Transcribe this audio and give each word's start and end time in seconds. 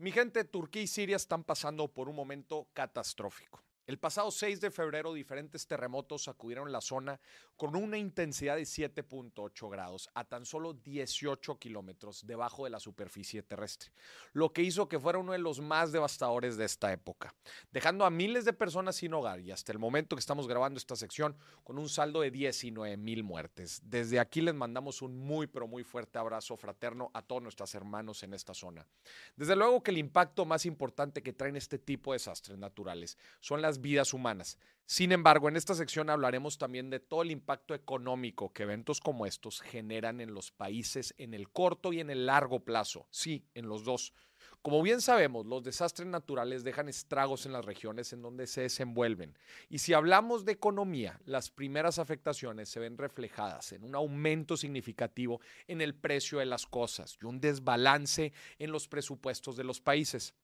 Mi 0.00 0.12
gente, 0.12 0.44
Turquía 0.44 0.82
y 0.82 0.86
Siria 0.86 1.16
están 1.16 1.42
pasando 1.42 1.88
por 1.88 2.08
un 2.08 2.14
momento 2.14 2.68
catastrófico. 2.72 3.64
El 3.88 3.98
pasado 3.98 4.30
6 4.30 4.60
de 4.60 4.70
febrero, 4.70 5.14
diferentes 5.14 5.66
terremotos 5.66 6.24
sacudieron 6.24 6.70
la 6.70 6.82
zona 6.82 7.18
con 7.56 7.74
una 7.74 7.96
intensidad 7.96 8.56
de 8.56 8.64
7.8 8.64 9.70
grados 9.70 10.10
a 10.12 10.24
tan 10.24 10.44
solo 10.44 10.74
18 10.74 11.58
kilómetros 11.58 12.26
debajo 12.26 12.64
de 12.64 12.70
la 12.70 12.80
superficie 12.80 13.42
terrestre, 13.42 13.90
lo 14.34 14.52
que 14.52 14.60
hizo 14.60 14.90
que 14.90 15.00
fuera 15.00 15.18
uno 15.18 15.32
de 15.32 15.38
los 15.38 15.62
más 15.62 15.90
devastadores 15.90 16.58
de 16.58 16.66
esta 16.66 16.92
época, 16.92 17.34
dejando 17.72 18.04
a 18.04 18.10
miles 18.10 18.44
de 18.44 18.52
personas 18.52 18.96
sin 18.96 19.14
hogar 19.14 19.40
y 19.40 19.52
hasta 19.52 19.72
el 19.72 19.78
momento 19.78 20.16
que 20.16 20.20
estamos 20.20 20.46
grabando 20.46 20.76
esta 20.76 20.94
sección 20.94 21.34
con 21.64 21.78
un 21.78 21.88
saldo 21.88 22.20
de 22.20 22.30
19 22.30 22.98
mil 22.98 23.24
muertes. 23.24 23.80
Desde 23.84 24.20
aquí 24.20 24.42
les 24.42 24.54
mandamos 24.54 25.00
un 25.00 25.16
muy, 25.16 25.46
pero 25.46 25.66
muy 25.66 25.82
fuerte 25.82 26.18
abrazo 26.18 26.58
fraterno 26.58 27.10
a 27.14 27.22
todos 27.22 27.40
nuestros 27.40 27.74
hermanos 27.74 28.22
en 28.22 28.34
esta 28.34 28.52
zona. 28.52 28.86
Desde 29.34 29.56
luego 29.56 29.82
que 29.82 29.92
el 29.92 29.98
impacto 29.98 30.44
más 30.44 30.66
importante 30.66 31.22
que 31.22 31.32
traen 31.32 31.56
este 31.56 31.78
tipo 31.78 32.12
de 32.12 32.16
desastres 32.16 32.58
naturales 32.58 33.16
son 33.40 33.62
las 33.62 33.77
vidas 33.80 34.12
humanas. 34.14 34.58
Sin 34.90 35.12
embargo, 35.12 35.50
en 35.50 35.56
esta 35.56 35.74
sección 35.74 36.08
hablaremos 36.08 36.56
también 36.56 36.88
de 36.88 36.98
todo 36.98 37.20
el 37.20 37.30
impacto 37.30 37.74
económico 37.74 38.54
que 38.54 38.62
eventos 38.62 39.00
como 39.00 39.26
estos 39.26 39.60
generan 39.60 40.22
en 40.22 40.32
los 40.32 40.50
países 40.50 41.14
en 41.18 41.34
el 41.34 41.50
corto 41.50 41.92
y 41.92 42.00
en 42.00 42.08
el 42.08 42.24
largo 42.24 42.60
plazo. 42.60 43.06
Sí, 43.10 43.44
en 43.52 43.68
los 43.68 43.84
dos. 43.84 44.14
Como 44.62 44.82
bien 44.82 45.00
sabemos, 45.00 45.46
los 45.46 45.62
desastres 45.62 46.08
naturales 46.08 46.64
dejan 46.64 46.88
estragos 46.88 47.46
en 47.46 47.52
las 47.52 47.64
regiones 47.64 48.12
en 48.12 48.22
donde 48.22 48.46
se 48.46 48.62
desenvuelven. 48.62 49.38
Y 49.68 49.78
si 49.78 49.92
hablamos 49.92 50.44
de 50.44 50.52
economía, 50.52 51.20
las 51.26 51.50
primeras 51.50 51.98
afectaciones 51.98 52.68
se 52.68 52.80
ven 52.80 52.98
reflejadas 52.98 53.72
en 53.72 53.84
un 53.84 53.94
aumento 53.94 54.56
significativo 54.56 55.40
en 55.66 55.80
el 55.80 55.94
precio 55.94 56.38
de 56.38 56.46
las 56.46 56.66
cosas 56.66 57.18
y 57.22 57.26
un 57.26 57.40
desbalance 57.40 58.32
en 58.58 58.72
los 58.72 58.88
presupuestos 58.88 59.54
de 59.56 59.64
los 59.64 59.80
países. 59.80 60.34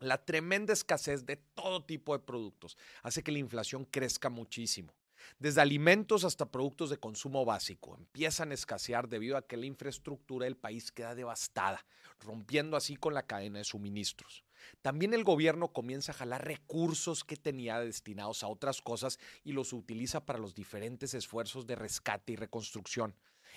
La 0.00 0.24
tremenda 0.24 0.72
escasez 0.72 1.24
de 1.24 1.36
todo 1.36 1.84
tipo 1.84 2.16
de 2.16 2.24
productos 2.24 2.76
hace 3.02 3.22
que 3.22 3.32
la 3.32 3.38
inflación 3.38 3.84
crezca 3.84 4.28
muchísimo. 4.28 4.92
Desde 5.38 5.60
alimentos 5.60 6.24
hasta 6.24 6.50
productos 6.50 6.90
de 6.90 6.98
consumo 6.98 7.44
básico 7.44 7.96
empiezan 7.96 8.50
a 8.50 8.54
escasear 8.54 9.08
debido 9.08 9.36
a 9.36 9.46
que 9.46 9.56
la 9.56 9.66
infraestructura 9.66 10.44
del 10.44 10.56
país 10.56 10.92
queda 10.92 11.14
devastada, 11.14 11.86
rompiendo 12.20 12.76
así 12.76 12.96
con 12.96 13.14
la 13.14 13.26
cadena 13.26 13.58
de 13.58 13.64
suministros. 13.64 14.44
También 14.82 15.14
el 15.14 15.24
gobierno 15.24 15.72
comienza 15.72 16.12
a 16.12 16.16
jalar 16.16 16.46
recursos 16.46 17.24
que 17.24 17.36
tenía 17.36 17.80
destinados 17.80 18.42
a 18.42 18.48
otras 18.48 18.80
cosas 18.80 19.18
y 19.42 19.52
los 19.52 19.72
utiliza 19.72 20.24
para 20.24 20.38
los 20.38 20.54
diferentes 20.54 21.14
esfuerzos 21.14 21.66
de 21.66 21.76
rescate 21.76 22.32
y 22.32 22.36
reconstrucción. 22.36 23.14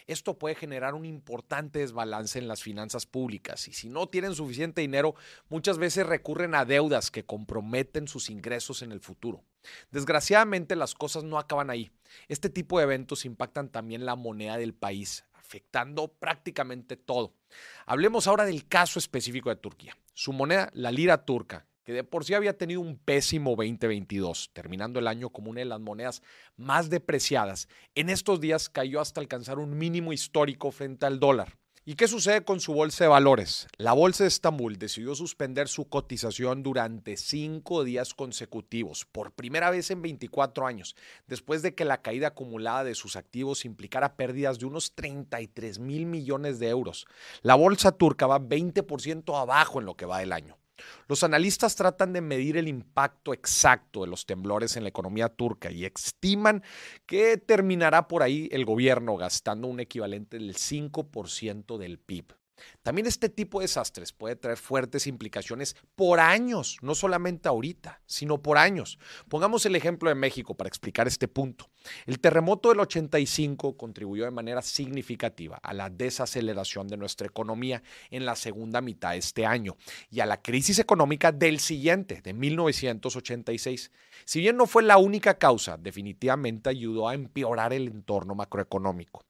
Esto 0.08 0.39
puede 0.39 0.55
generar 0.55 0.95
un 0.95 1.05
importante 1.05 1.80
desbalance 1.80 2.39
en 2.39 2.47
las 2.47 2.63
finanzas 2.63 3.05
públicas 3.05 3.67
y 3.67 3.73
si 3.73 3.89
no 3.89 4.08
tienen 4.08 4.36
suficiente 4.36 4.80
dinero, 4.80 5.16
muchas 5.49 5.77
veces 5.77 6.08
recurren 6.08 6.55
a 6.55 6.64
deudas 6.64 7.11
que 7.11 7.25
comprometen 7.25 8.08
sus 8.08 8.30
ingresos 8.30 8.81
en 8.81 8.94
el 8.94 9.02
futuro. 9.02 9.44
Desgraciadamente 9.91 10.77
las 10.77 10.95
cosas 10.95 11.25
no 11.25 11.38
acaban 11.38 11.69
ahí. 11.69 11.91
Este 12.30 12.49
tipo 12.49 12.77
de 12.77 12.86
eventos 12.86 13.25
impactan 13.25 13.69
también 13.69 14.05
la 14.05 14.16
moneda 14.16 14.55
del 14.55 14.73
país, 14.73 15.25
afectando 15.33 16.08
prácticamente 16.08 16.95
todo. 16.95 17.33
Hablemos 17.86 18.27
ahora 18.27 18.45
del 18.45 18.66
caso 18.66 18.99
específico 18.99 19.49
de 19.49 19.58
Turquía. 19.58 19.97
Su 20.14 20.31
moneda, 20.31 20.69
la 20.73 20.92
lira 20.92 21.25
turca, 21.25 21.66
que 21.88 21.93
de 21.93 22.03
por 22.03 22.25
sí 22.25 22.33
había 22.33 22.57
tenido 22.57 22.81
un 22.81 22.97
pésimo 22.97 23.52
2022, 23.52 24.49
terminando 24.52 24.99
el 24.99 25.07
año 25.07 25.30
como 25.30 25.52
una 25.52 25.59
de 25.61 25.66
las 25.66 25.80
monedas 25.80 26.21
más 26.57 26.89
depreciadas, 26.89 27.69
en 27.95 28.09
estos 28.09 28.41
días 28.41 28.67
cayó 28.67 28.99
hasta 28.99 29.21
alcanzar 29.21 29.57
un 29.57 29.77
mínimo 29.77 30.11
histórico 30.11 30.71
frente 30.71 31.05
al 31.05 31.21
dólar. 31.21 31.55
¿Y 31.85 31.95
qué 31.95 32.09
sucede 32.09 32.43
con 32.43 32.59
su 32.59 32.73
bolsa 32.73 33.05
de 33.05 33.08
valores? 33.08 33.69
La 33.77 33.93
bolsa 33.93 34.25
de 34.25 34.27
Estambul 34.27 34.77
decidió 34.77 35.15
suspender 35.15 35.69
su 35.69 35.88
cotización 35.88 36.61
durante 36.61 37.15
cinco 37.15 37.85
días 37.85 38.13
consecutivos, 38.13 39.05
por 39.05 39.31
primera 39.31 39.69
vez 39.69 39.89
en 39.89 40.02
24 40.02 40.67
años, 40.67 40.93
después 41.25 41.61
de 41.61 41.73
que 41.73 41.85
la 41.85 42.02
caída 42.02 42.27
acumulada 42.27 42.83
de 42.83 42.95
sus 42.95 43.15
activos 43.15 43.64
implicara 43.64 44.17
pérdidas 44.17 44.59
de 44.59 44.65
unos 44.65 44.93
33 44.93 45.80
mil 45.80 46.05
millones 46.05 46.59
de 46.59 46.67
euros. 46.67 47.08
La 47.43 47.55
bolsa 47.55 47.93
turca 47.93 48.27
va 48.27 48.42
20% 48.42 49.42
abajo 49.42 49.80
en 49.80 49.86
lo 49.86 49.95
que 49.95 50.05
va 50.05 50.19
del 50.19 50.33
año. 50.33 50.58
Los 51.08 51.23
analistas 51.23 51.76
tratan 51.76 52.14
de 52.14 52.21
medir 52.21 52.58
el 52.58 52.67
impacto 52.67 53.33
exacto 53.33 54.02
de 54.02 54.08
los 54.08 54.26
temblores 54.26 54.77
en 54.77 54.83
la 54.83 54.89
economía 54.89 55.30
turca 55.30 55.71
y 55.71 55.86
estiman 55.86 56.64
que 57.05 57.38
terminará 57.38 58.08
por 58.08 58.23
ahí 58.23 58.49
el 58.52 58.65
gobierno 58.65 59.17
gastando 59.17 59.67
un 59.67 59.80
equivalente 59.80 60.37
del 60.37 60.55
5% 60.55 61.77
del 61.77 61.99
PIB. 61.99 62.36
También 62.83 63.07
este 63.07 63.29
tipo 63.29 63.59
de 63.59 63.65
desastres 63.65 64.13
puede 64.13 64.35
traer 64.35 64.57
fuertes 64.57 65.07
implicaciones 65.07 65.75
por 65.95 66.19
años, 66.19 66.77
no 66.81 66.95
solamente 66.95 67.47
ahorita, 67.49 68.01
sino 68.05 68.41
por 68.41 68.57
años. 68.57 68.99
Pongamos 69.29 69.65
el 69.65 69.75
ejemplo 69.75 70.09
de 70.09 70.15
México 70.15 70.55
para 70.55 70.67
explicar 70.67 71.07
este 71.07 71.27
punto. 71.27 71.69
El 72.05 72.19
terremoto 72.19 72.69
del 72.69 72.79
85 72.79 73.77
contribuyó 73.77 74.25
de 74.25 74.31
manera 74.31 74.61
significativa 74.61 75.57
a 75.61 75.73
la 75.73 75.89
desaceleración 75.89 76.87
de 76.87 76.97
nuestra 76.97 77.27
economía 77.27 77.83
en 78.09 78.25
la 78.25 78.35
segunda 78.35 78.81
mitad 78.81 79.11
de 79.11 79.17
este 79.17 79.45
año 79.45 79.77
y 80.09 80.19
a 80.19 80.25
la 80.25 80.41
crisis 80.41 80.79
económica 80.79 81.31
del 81.31 81.59
siguiente, 81.59 82.21
de 82.21 82.33
1986. 82.33 83.91
Si 84.25 84.39
bien 84.39 84.57
no 84.57 84.65
fue 84.65 84.83
la 84.83 84.97
única 84.97 85.37
causa, 85.37 85.77
definitivamente 85.77 86.69
ayudó 86.69 87.07
a 87.07 87.13
empeorar 87.13 87.73
el 87.73 87.87
entorno 87.87 88.35
macroeconómico. 88.35 89.27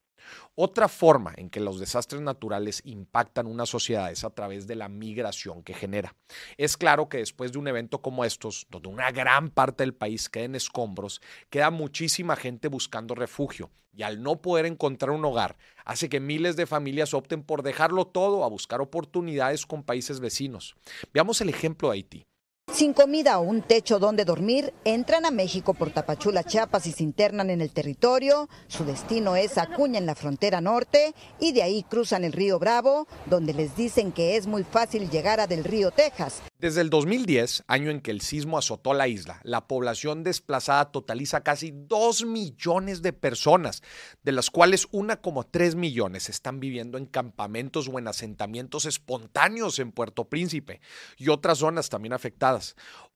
Otra 0.55 0.87
forma 0.87 1.33
en 1.37 1.49
que 1.49 1.59
los 1.59 1.79
desastres 1.79 2.21
naturales 2.21 2.81
impactan 2.85 3.47
una 3.47 3.65
sociedad 3.65 4.11
es 4.11 4.23
a 4.23 4.29
través 4.29 4.67
de 4.67 4.75
la 4.75 4.89
migración 4.89 5.63
que 5.63 5.73
genera. 5.73 6.15
Es 6.57 6.77
claro 6.77 7.09
que 7.09 7.17
después 7.17 7.51
de 7.51 7.59
un 7.59 7.67
evento 7.67 8.01
como 8.01 8.25
estos, 8.25 8.67
donde 8.69 8.89
una 8.89 9.11
gran 9.11 9.49
parte 9.49 9.83
del 9.83 9.93
país 9.93 10.29
queda 10.29 10.45
en 10.45 10.55
escombros, 10.55 11.21
queda 11.49 11.69
muchísima 11.69 12.35
gente 12.35 12.67
buscando 12.67 13.15
refugio 13.15 13.69
y 13.97 14.03
al 14.03 14.21
no 14.21 14.41
poder 14.41 14.67
encontrar 14.67 15.09
un 15.11 15.25
hogar, 15.25 15.57
hace 15.83 16.07
que 16.07 16.19
miles 16.19 16.55
de 16.55 16.67
familias 16.67 17.15
opten 17.15 17.41
por 17.41 17.63
dejarlo 17.63 18.05
todo 18.05 18.43
a 18.43 18.49
buscar 18.49 18.79
oportunidades 18.79 19.65
con 19.65 19.83
países 19.83 20.19
vecinos. 20.19 20.75
Veamos 21.13 21.41
el 21.41 21.49
ejemplo 21.49 21.89
de 21.89 21.95
Haití. 21.95 22.27
Sin 22.73 22.93
comida 22.93 23.39
o 23.39 23.43
un 23.43 23.61
techo 23.61 23.97
donde 23.97 24.25
dormir, 24.25 24.73
entran 24.83 25.25
a 25.25 25.31
México 25.31 25.73
por 25.73 25.89
Tapachula, 25.89 26.43
Chiapas 26.43 26.85
y 26.85 26.91
se 26.91 27.01
internan 27.01 27.49
en 27.49 27.61
el 27.61 27.71
territorio. 27.71 28.49
Su 28.67 28.83
destino 28.83 29.35
es 29.35 29.57
Acuña 29.57 29.97
en 29.97 30.05
la 30.05 30.15
frontera 30.15 30.59
norte 30.59 31.15
y 31.39 31.53
de 31.53 31.63
ahí 31.63 31.83
cruzan 31.83 32.25
el 32.25 32.33
río 32.33 32.59
Bravo, 32.59 33.07
donde 33.25 33.53
les 33.53 33.75
dicen 33.77 34.11
que 34.11 34.35
es 34.35 34.47
muy 34.47 34.63
fácil 34.63 35.09
llegar 35.09 35.39
a 35.39 35.47
Del 35.47 35.63
Río, 35.63 35.91
Texas. 35.91 36.43
Desde 36.59 36.81
el 36.81 36.89
2010, 36.89 37.63
año 37.67 37.89
en 37.89 38.01
que 38.01 38.11
el 38.11 38.21
sismo 38.21 38.57
azotó 38.57 38.93
la 38.93 39.07
isla, 39.07 39.39
la 39.43 39.67
población 39.67 40.23
desplazada 40.23 40.91
totaliza 40.91 41.41
casi 41.41 41.71
2 41.71 42.25
millones 42.25 43.01
de 43.01 43.13
personas, 43.13 43.81
de 44.23 44.31
las 44.31 44.49
cuales 44.49 44.89
1,3 44.89 45.75
millones 45.75 46.29
están 46.29 46.59
viviendo 46.59 46.97
en 46.97 47.05
campamentos 47.05 47.87
o 47.87 47.97
en 47.97 48.07
asentamientos 48.07 48.85
espontáneos 48.85 49.79
en 49.79 49.91
Puerto 49.91 50.25
Príncipe 50.25 50.81
y 51.17 51.29
otras 51.29 51.59
zonas 51.59 51.89
también 51.89 52.13
afectadas. 52.13 52.56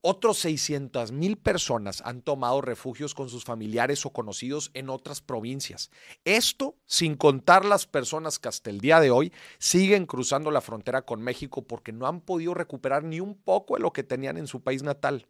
Otros 0.04 0.40
600 0.40 1.12
mil 1.12 1.38
personas 1.38 2.02
han 2.04 2.22
tomado 2.24 2.62
refugios 2.62 3.14
con 3.14 3.30
sus 3.30 3.44
familiares 3.44 4.04
o 4.06 4.12
conocidos 4.12 4.72
en 4.74 4.90
otras 4.90 5.22
provincias. 5.22 5.92
Esto 6.26 6.76
sin 6.86 7.16
contar 7.16 7.66
las 7.66 7.86
personas 7.86 8.40
que 8.40 8.50
hasta 8.50 8.72
el 8.72 8.82
día 8.82 9.00
de 9.00 9.12
hoy 9.12 9.32
siguen 9.60 10.08
cruzando 10.08 10.50
la 10.50 10.62
frontera 10.62 11.04
con 11.04 11.22
México 11.22 11.62
porque 11.62 11.92
no 11.92 12.08
han 12.08 12.22
podido 12.22 12.56
recuperar 12.56 13.04
ni 13.04 13.20
un 13.20 13.36
poco 13.36 13.76
de 13.76 13.82
lo 13.82 13.94
que 13.94 14.04
tenían 14.04 14.38
en 14.38 14.48
su 14.48 14.62
país 14.62 14.82
natal. 14.82 15.28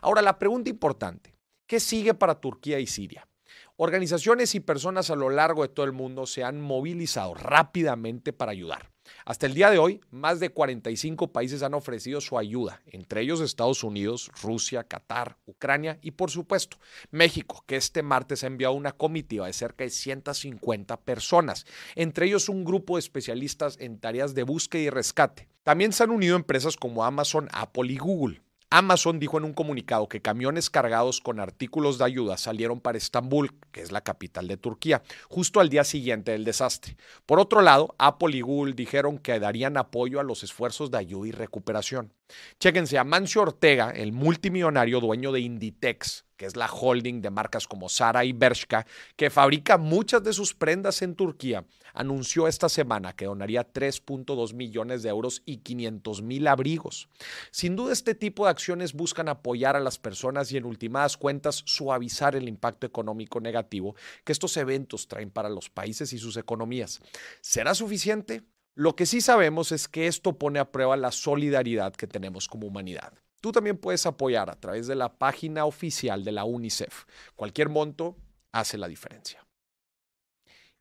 Ahora, 0.00 0.22
la 0.22 0.38
pregunta 0.38 0.70
importante, 0.70 1.34
¿qué 1.66 1.78
sigue 1.78 2.14
para 2.14 2.40
Turquía 2.40 2.78
y 2.78 2.86
Siria? 2.86 3.28
Organizaciones 3.76 4.54
y 4.54 4.60
personas 4.60 5.10
a 5.10 5.16
lo 5.16 5.28
largo 5.28 5.62
de 5.62 5.68
todo 5.68 5.84
el 5.84 5.92
mundo 5.92 6.24
se 6.26 6.42
han 6.42 6.60
movilizado 6.60 7.34
rápidamente 7.34 8.32
para 8.32 8.52
ayudar. 8.52 8.95
Hasta 9.24 9.46
el 9.46 9.54
día 9.54 9.70
de 9.70 9.78
hoy, 9.78 10.00
más 10.10 10.40
de 10.40 10.50
45 10.50 11.32
países 11.32 11.62
han 11.62 11.74
ofrecido 11.74 12.20
su 12.20 12.38
ayuda, 12.38 12.82
entre 12.86 13.22
ellos 13.22 13.40
Estados 13.40 13.84
Unidos, 13.84 14.30
Rusia, 14.42 14.84
Qatar, 14.84 15.36
Ucrania 15.46 15.98
y 16.02 16.12
por 16.12 16.30
supuesto 16.30 16.78
México, 17.10 17.64
que 17.66 17.76
este 17.76 18.02
martes 18.02 18.44
ha 18.44 18.46
enviado 18.46 18.74
una 18.74 18.92
comitiva 18.92 19.46
de 19.46 19.52
cerca 19.52 19.84
de 19.84 19.90
150 19.90 20.96
personas, 21.00 21.66
entre 21.94 22.26
ellos 22.26 22.48
un 22.48 22.64
grupo 22.64 22.96
de 22.96 23.00
especialistas 23.00 23.76
en 23.80 23.98
tareas 23.98 24.34
de 24.34 24.42
búsqueda 24.42 24.82
y 24.82 24.90
rescate. 24.90 25.48
También 25.62 25.92
se 25.92 26.04
han 26.04 26.10
unido 26.10 26.36
empresas 26.36 26.76
como 26.76 27.04
Amazon, 27.04 27.48
Apple 27.52 27.92
y 27.92 27.98
Google. 27.98 28.45
Amazon 28.70 29.20
dijo 29.20 29.38
en 29.38 29.44
un 29.44 29.52
comunicado 29.52 30.08
que 30.08 30.20
camiones 30.20 30.70
cargados 30.70 31.20
con 31.20 31.38
artículos 31.38 31.98
de 31.98 32.04
ayuda 32.04 32.36
salieron 32.36 32.80
para 32.80 32.98
Estambul, 32.98 33.52
que 33.70 33.80
es 33.80 33.92
la 33.92 34.00
capital 34.00 34.48
de 34.48 34.56
Turquía, 34.56 35.02
justo 35.28 35.60
al 35.60 35.68
día 35.68 35.84
siguiente 35.84 36.32
del 36.32 36.44
desastre. 36.44 36.96
Por 37.26 37.38
otro 37.38 37.62
lado, 37.62 37.94
Apple 37.98 38.36
y 38.36 38.40
Google 38.40 38.74
dijeron 38.74 39.18
que 39.18 39.38
darían 39.38 39.76
apoyo 39.76 40.18
a 40.18 40.24
los 40.24 40.42
esfuerzos 40.42 40.90
de 40.90 40.98
ayuda 40.98 41.28
y 41.28 41.30
recuperación. 41.30 42.12
Chéquense, 42.58 42.98
Amancio 42.98 43.42
Ortega, 43.42 43.90
el 43.90 44.12
multimillonario 44.12 45.00
dueño 45.00 45.30
de 45.30 45.40
Inditex, 45.40 46.24
que 46.36 46.46
es 46.46 46.56
la 46.56 46.66
holding 46.66 47.20
de 47.22 47.30
marcas 47.30 47.66
como 47.66 47.88
Zara 47.88 48.24
y 48.24 48.32
Bershka, 48.32 48.86
que 49.16 49.30
fabrica 49.30 49.78
muchas 49.78 50.22
de 50.22 50.32
sus 50.32 50.54
prendas 50.54 51.02
en 51.02 51.14
Turquía, 51.14 51.64
anunció 51.94 52.48
esta 52.48 52.68
semana 52.68 53.14
que 53.14 53.26
donaría 53.26 53.72
3.2 53.72 54.54
millones 54.54 55.02
de 55.02 55.08
euros 55.08 55.42
y 55.46 55.58
500 55.58 56.22
mil 56.22 56.46
abrigos. 56.46 57.08
Sin 57.50 57.76
duda, 57.76 57.92
este 57.92 58.14
tipo 58.14 58.44
de 58.44 58.50
acciones 58.50 58.92
buscan 58.92 59.28
apoyar 59.28 59.76
a 59.76 59.80
las 59.80 59.98
personas 59.98 60.50
y 60.52 60.56
en 60.56 60.64
últimas 60.64 61.16
cuentas 61.16 61.62
suavizar 61.66 62.36
el 62.36 62.48
impacto 62.48 62.86
económico 62.86 63.40
negativo 63.40 63.94
que 64.24 64.32
estos 64.32 64.56
eventos 64.56 65.08
traen 65.08 65.30
para 65.30 65.48
los 65.48 65.70
países 65.70 66.12
y 66.12 66.18
sus 66.18 66.36
economías. 66.36 67.00
¿Será 67.40 67.74
suficiente? 67.74 68.42
Lo 68.76 68.94
que 68.94 69.06
sí 69.06 69.22
sabemos 69.22 69.72
es 69.72 69.88
que 69.88 70.06
esto 70.06 70.34
pone 70.34 70.58
a 70.58 70.70
prueba 70.70 70.98
la 70.98 71.10
solidaridad 71.10 71.94
que 71.94 72.06
tenemos 72.06 72.46
como 72.46 72.66
humanidad. 72.66 73.14
Tú 73.40 73.50
también 73.50 73.78
puedes 73.78 74.04
apoyar 74.04 74.50
a 74.50 74.60
través 74.60 74.86
de 74.86 74.94
la 74.94 75.14
página 75.14 75.64
oficial 75.64 76.24
de 76.24 76.32
la 76.32 76.44
UNICEF. 76.44 77.06
Cualquier 77.36 77.70
monto 77.70 78.16
hace 78.52 78.76
la 78.76 78.86
diferencia. 78.86 79.46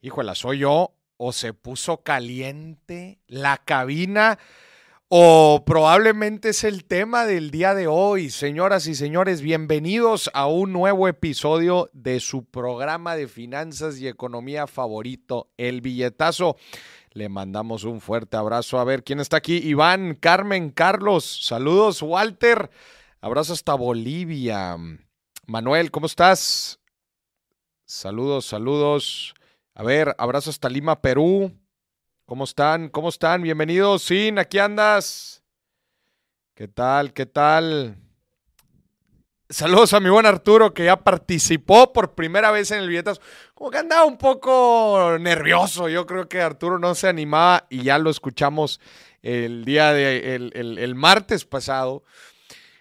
Híjole, 0.02 0.36
¿soy 0.36 0.60
yo 0.60 0.94
o 1.16 1.32
se 1.32 1.54
puso 1.54 2.04
caliente 2.04 3.22
la 3.28 3.60
cabina? 3.64 4.40
O 5.08 5.62
probablemente 5.68 6.50
es 6.50 6.64
el 6.64 6.84
tema 6.84 7.28
del 7.28 7.52
día 7.52 7.76
de 7.76 7.86
hoy. 7.86 8.32
Señoras 8.32 8.88
y 8.88 8.96
señores, 8.96 9.42
bienvenidos 9.42 10.32
a 10.34 10.48
un 10.48 10.74
nuevo 10.74 11.08
episodio 11.08 11.92
de 11.94 12.20
su 12.20 12.46
programa 12.46 13.16
de 13.16 13.28
finanzas 13.28 14.00
y 14.00 14.08
economía 14.08 14.66
favorito, 14.66 15.52
El 15.58 15.82
Billetazo. 15.82 16.58
Le 17.12 17.30
mandamos 17.30 17.84
un 17.84 18.02
fuerte 18.02 18.36
abrazo. 18.36 18.80
A 18.80 18.84
ver, 18.84 19.04
¿quién 19.04 19.20
está 19.20 19.38
aquí? 19.38 19.58
Iván, 19.58 20.16
Carmen, 20.16 20.72
Carlos. 20.72 21.46
Saludos, 21.46 22.02
Walter. 22.02 22.72
Abrazo 23.22 23.54
hasta 23.54 23.76
Bolivia. 23.76 24.76
Manuel, 25.46 25.92
¿cómo 25.92 26.08
estás? 26.08 26.80
Saludos, 27.86 28.48
saludos. 28.48 29.36
A 29.76 29.84
ver, 29.84 30.16
abrazo 30.18 30.50
hasta 30.50 30.68
Lima, 30.68 31.00
Perú. 31.00 31.52
¿Cómo 32.26 32.46
están? 32.46 32.90
¿Cómo 32.90 33.10
están? 33.10 33.44
Bienvenidos. 33.44 34.02
Sin, 34.02 34.40
aquí 34.40 34.58
andas. 34.58 35.44
¿Qué 36.56 36.68
tal? 36.68 37.14
¿Qué 37.14 37.28
tal? 37.28 37.98
Saludos 39.48 39.94
a 39.94 40.00
mi 40.00 40.10
buen 40.10 40.26
Arturo 40.26 40.74
que 40.74 40.86
ya 40.86 41.04
participó 41.04 41.94
por 41.94 42.16
primera 42.16 42.50
vez 42.50 42.72
en 42.72 42.80
el 42.80 42.90
billetazo. 42.90 43.22
Como 43.54 43.70
que 43.70 43.78
andaba 43.78 44.06
un 44.06 44.18
poco 44.18 45.18
nervioso. 45.20 45.88
Yo 45.88 46.08
creo 46.08 46.28
que 46.28 46.42
Arturo 46.42 46.80
no 46.80 46.96
se 46.96 47.08
animaba 47.08 47.68
y 47.70 47.84
ya 47.84 48.00
lo 48.00 48.10
escuchamos 48.10 48.82
el 49.22 49.64
día 49.64 49.94
de 49.94 50.34
el, 50.36 50.96
martes 50.96 51.46
pasado. 51.46 52.06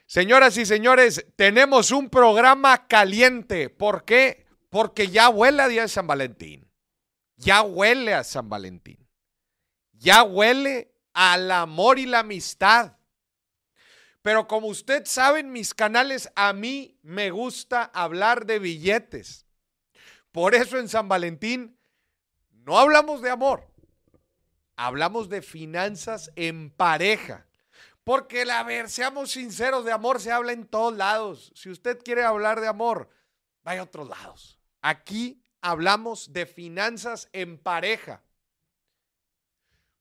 Señoras 0.07 0.57
y 0.57 0.65
señores, 0.65 1.27
tenemos 1.37 1.91
un 1.91 2.09
programa 2.09 2.87
caliente. 2.87 3.69
¿Por 3.69 4.07
qué? 4.07 4.47
Porque 4.71 5.09
ya 5.09 5.29
huele 5.29 5.61
a 5.61 5.69
día 5.69 5.83
de 5.83 5.89
San 5.89 6.07
Valentín. 6.07 6.67
Ya 7.37 7.61
huele 7.61 8.15
a 8.15 8.25
San 8.25 8.49
Valentín. 8.49 9.04
Ya 10.05 10.23
huele 10.23 10.95
al 11.15 11.51
amor 11.51 11.99
y 11.99 12.05
la 12.05 12.19
amistad. 12.19 12.99
Pero 14.21 14.47
como 14.47 14.67
usted 14.67 15.07
sabe 15.07 15.41
en 15.41 15.51
mis 15.51 15.73
canales, 15.73 16.31
a 16.37 16.53
mí 16.53 16.99
me 17.01 17.31
gusta 17.31 17.85
hablar 17.85 18.45
de 18.45 18.59
billetes. 18.59 19.47
Por 20.31 20.55
eso 20.55 20.79
en 20.79 20.91
San 20.91 21.09
Valentín 21.09 21.79
no 22.51 22.79
hablamos 22.79 23.23
de 23.23 23.31
amor, 23.31 23.67
hablamos 24.77 25.31
de 25.31 25.41
finanzas 25.41 26.31
en 26.37 26.71
pareja. 26.71 27.47
Porque, 28.03 28.43
a 28.43 28.63
ver, 28.63 28.91
seamos 28.91 29.31
sinceros, 29.31 29.87
de 29.87 29.93
amor 29.93 30.21
se 30.21 30.31
habla 30.31 30.53
en 30.53 30.67
todos 30.67 30.95
lados. 30.95 31.51
Si 31.55 31.71
usted 31.71 31.99
quiere 32.05 32.25
hablar 32.25 32.61
de 32.61 32.69
amor, 32.69 33.09
vaya 33.63 33.81
a 33.81 33.85
otros 33.85 34.07
lados. 34.07 34.59
Aquí 34.83 35.43
hablamos 35.63 36.35
de 36.35 36.45
finanzas 36.45 37.31
en 37.33 37.57
pareja. 37.57 38.24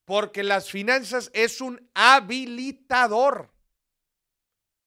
Porque 0.05 0.43
las 0.43 0.69
finanzas 0.69 1.31
es 1.33 1.61
un 1.61 1.89
habilitador 1.93 3.53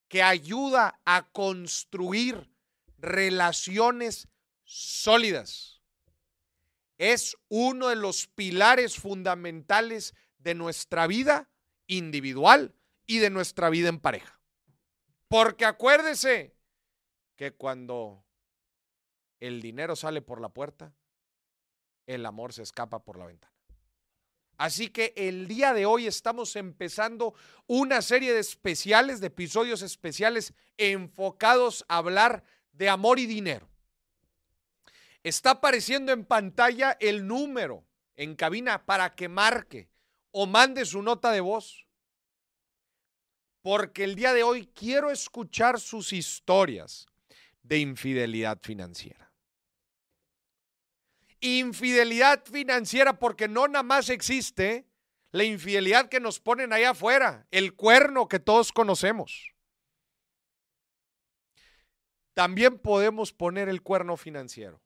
que 0.08 0.22
ayuda 0.22 1.00
a 1.04 1.30
construir 1.32 2.50
relaciones 2.98 4.28
sólidas. 4.64 5.80
Es 6.98 7.36
uno 7.48 7.88
de 7.88 7.96
los 7.96 8.26
pilares 8.26 8.96
fundamentales 8.96 10.14
de 10.38 10.54
nuestra 10.54 11.06
vida 11.06 11.48
individual 11.86 12.74
y 13.06 13.18
de 13.18 13.30
nuestra 13.30 13.70
vida 13.70 13.88
en 13.88 14.00
pareja. 14.00 14.40
Porque 15.28 15.64
acuérdese 15.64 16.54
que 17.36 17.52
cuando 17.52 18.24
el 19.40 19.60
dinero 19.60 19.96
sale 19.96 20.22
por 20.22 20.40
la 20.40 20.48
puerta, 20.48 20.94
el 22.06 22.24
amor 22.24 22.52
se 22.52 22.62
escapa 22.62 23.04
por 23.04 23.18
la 23.18 23.26
ventana. 23.26 23.55
Así 24.58 24.88
que 24.88 25.12
el 25.16 25.48
día 25.48 25.74
de 25.74 25.84
hoy 25.84 26.06
estamos 26.06 26.56
empezando 26.56 27.34
una 27.66 28.00
serie 28.00 28.32
de 28.32 28.40
especiales, 28.40 29.20
de 29.20 29.26
episodios 29.26 29.82
especiales 29.82 30.54
enfocados 30.78 31.84
a 31.88 31.98
hablar 31.98 32.42
de 32.72 32.88
amor 32.88 33.18
y 33.18 33.26
dinero. 33.26 33.68
Está 35.22 35.52
apareciendo 35.52 36.12
en 36.12 36.24
pantalla 36.24 36.96
el 37.00 37.26
número 37.26 37.84
en 38.16 38.34
cabina 38.34 38.86
para 38.86 39.14
que 39.14 39.28
marque 39.28 39.88
o 40.30 40.46
mande 40.46 40.86
su 40.86 41.02
nota 41.02 41.32
de 41.32 41.40
voz. 41.40 41.86
Porque 43.60 44.04
el 44.04 44.14
día 44.14 44.32
de 44.32 44.42
hoy 44.42 44.70
quiero 44.74 45.10
escuchar 45.10 45.80
sus 45.80 46.12
historias 46.12 47.06
de 47.62 47.78
infidelidad 47.78 48.58
financiera 48.62 49.25
infidelidad 51.40 52.44
financiera 52.44 53.18
porque 53.18 53.48
no 53.48 53.68
nada 53.68 53.82
más 53.82 54.08
existe 54.08 54.86
la 55.32 55.44
infidelidad 55.44 56.08
que 56.08 56.20
nos 56.20 56.40
ponen 56.40 56.72
allá 56.72 56.90
afuera, 56.90 57.46
el 57.50 57.74
cuerno 57.74 58.28
que 58.28 58.38
todos 58.38 58.72
conocemos. 58.72 59.54
También 62.34 62.78
podemos 62.78 63.32
poner 63.32 63.68
el 63.68 63.82
cuerno 63.82 64.16
financiero 64.16 64.82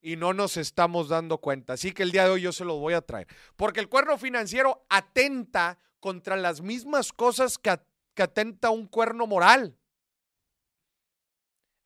y 0.00 0.16
no 0.16 0.32
nos 0.32 0.56
estamos 0.56 1.08
dando 1.08 1.38
cuenta. 1.38 1.74
Así 1.74 1.92
que 1.92 2.02
el 2.02 2.12
día 2.12 2.24
de 2.24 2.30
hoy 2.30 2.42
yo 2.42 2.52
se 2.52 2.64
lo 2.64 2.78
voy 2.78 2.94
a 2.94 3.02
traer. 3.02 3.26
Porque 3.56 3.80
el 3.80 3.88
cuerno 3.88 4.16
financiero 4.18 4.86
atenta 4.88 5.78
contra 5.98 6.36
las 6.36 6.60
mismas 6.60 7.12
cosas 7.12 7.58
que, 7.58 7.78
que 8.14 8.22
atenta 8.22 8.70
un 8.70 8.86
cuerno 8.86 9.26
moral. 9.26 9.76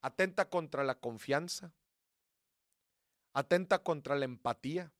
Atenta 0.01 0.49
contra 0.49 0.85
la 0.85 0.95
confianza, 0.95 1.73
atenta 3.35 3.83
contra 3.83 4.17
la 4.17 4.25
empatía, 4.25 4.93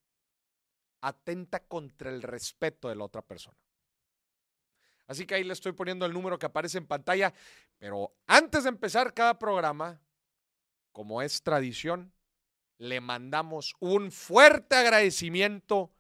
atenta 1.01 1.61
contra 1.61 2.11
el 2.11 2.23
respeto 2.23 2.89
de 2.89 2.97
la 2.97 3.05
otra 3.05 3.23
persona. 3.23 3.57
Así 5.07 5.27
que 5.27 5.35
ahí 5.35 5.45
le 5.45 5.53
estoy 5.53 5.73
poniendo 5.73 6.07
el 6.07 6.13
número 6.13 6.39
que 6.39 6.47
aparece 6.47 6.79
en 6.79 6.87
pantalla, 6.87 7.33
pero 7.79 8.15
antes 8.27 8.65
de 8.65 8.71
empezar 8.71 9.13
cada 9.13 9.39
programa, 9.39 10.01
como 10.93 11.21
es 11.23 11.43
tradición, 11.43 12.13
le 12.79 13.01
mandamos 13.01 13.75
un 13.81 14.11
fuerte 14.11 14.77
agradecimiento 14.77 15.93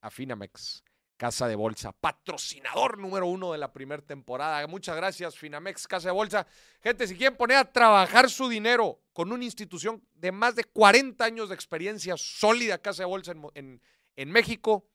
a 0.00 0.10
Finamex, 0.10 0.84
Casa 1.18 1.48
de 1.48 1.56
Bolsa, 1.56 1.90
patrocinador 1.90 2.96
número 2.96 3.26
uno 3.26 3.50
de 3.50 3.58
la 3.58 3.72
primera 3.72 4.00
temporada. 4.00 4.64
Muchas 4.68 4.94
gracias, 4.94 5.36
Finamex, 5.36 5.88
Casa 5.88 6.10
de 6.10 6.14
Bolsa. 6.14 6.46
Gente, 6.80 7.08
si 7.08 7.16
quieren 7.16 7.36
poner 7.36 7.56
a 7.56 7.64
trabajar 7.64 8.30
su 8.30 8.48
dinero 8.48 9.00
con 9.12 9.32
una 9.32 9.42
institución 9.42 10.00
de 10.14 10.30
más 10.30 10.54
de 10.54 10.62
40 10.62 11.24
años 11.24 11.48
de 11.48 11.56
experiencia 11.56 12.16
sólida, 12.16 12.78
Casa 12.78 13.02
de 13.02 13.08
Bolsa 13.08 13.34
en, 13.54 14.30
México, 14.30 14.86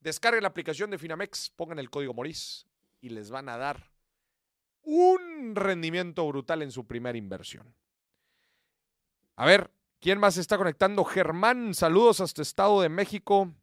descarguen 0.00 0.42
la 0.42 0.48
aplicación 0.48 0.90
de 0.90 0.98
Finamex, 0.98 1.48
pongan 1.56 1.78
el 1.78 1.88
código 1.88 2.12
Moris 2.12 2.66
y 3.00 3.08
les 3.08 3.30
van 3.30 3.48
a 3.48 3.56
dar 3.56 3.90
un 4.82 5.56
rendimiento 5.56 6.28
brutal 6.28 6.60
en 6.60 6.70
su 6.70 6.86
primera 6.86 7.16
inversión. 7.16 7.74
A 9.36 9.46
ver, 9.46 9.70
¿quién 10.00 10.18
más 10.18 10.36
está 10.36 10.58
conectando? 10.58 11.02
Germán, 11.02 11.72
saludos 11.72 12.20
hasta 12.20 12.42
Estado 12.42 12.82
de 12.82 12.90
México. 12.90 13.54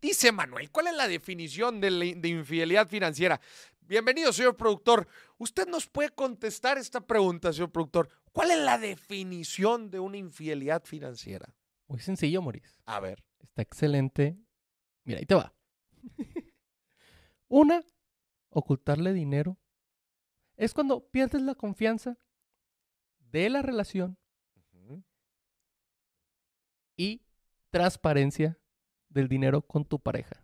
Dice 0.00 0.32
Manuel, 0.32 0.70
¿cuál 0.70 0.88
es 0.88 0.94
la 0.94 1.08
definición 1.08 1.80
de, 1.80 2.28
infidelidad 2.28 2.88
financiera? 2.88 3.40
Bienvenido, 3.80 4.32
señor 4.32 4.56
productor. 4.56 5.08
¿Usted 5.38 5.66
nos 5.66 5.86
puede 5.86 6.10
contestar 6.10 6.78
esta 6.78 7.00
pregunta, 7.00 7.52
señor 7.52 7.70
productor? 7.70 8.08
¿Cuál 8.32 8.50
es 8.50 8.58
la 8.58 8.78
definición 8.78 9.90
de 9.90 10.00
una 10.00 10.16
infidelidad 10.16 10.84
financiera? 10.84 11.54
Muy 11.86 12.00
sencillo, 12.00 12.42
Maurice. 12.42 12.78
A 12.84 13.00
ver. 13.00 13.24
Está 13.40 13.62
excelente. 13.62 14.38
Mira, 15.04 15.20
ahí 15.20 15.26
te 15.26 15.34
va. 15.34 15.54
Una, 17.48 17.82
ocultarle 18.50 19.12
dinero. 19.12 19.58
Es 20.56 20.72
cuando 20.72 21.08
pierdes 21.08 21.42
la 21.42 21.54
confianza 21.54 22.18
de 23.18 23.50
la 23.50 23.62
relación 23.62 24.18
y 26.96 27.22
transparencia 27.70 28.58
del 29.14 29.28
dinero 29.28 29.62
con 29.62 29.84
tu 29.84 29.98
pareja? 29.98 30.36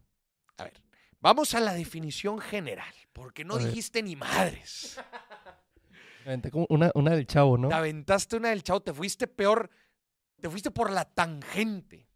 A 0.57 0.65
ver, 0.65 0.81
vamos 1.21 1.55
a 1.55 1.61
la 1.61 1.75
definición 1.75 2.39
general. 2.39 2.95
¿Por 3.13 3.35
qué 3.35 3.45
no 3.45 3.59
dijiste 3.59 4.03
ni 4.03 4.17
madres? 4.17 4.99
Me 6.25 6.33
aventé 6.33 6.51
como 6.51 6.67
una, 6.69 6.91
una 6.95 7.11
del 7.13 7.27
chavo, 7.27 7.59
¿no? 7.59 7.69
Te 7.69 7.75
aventaste 7.75 8.37
una 8.37 8.51
del 8.51 8.63
chavo, 8.63 8.81
te 8.81 8.93
fuiste 8.93 9.27
peor, 9.27 9.71
te 10.41 10.49
fuiste 10.49 10.71
por 10.71 10.91
la 10.91 11.05
tangente. 11.05 12.09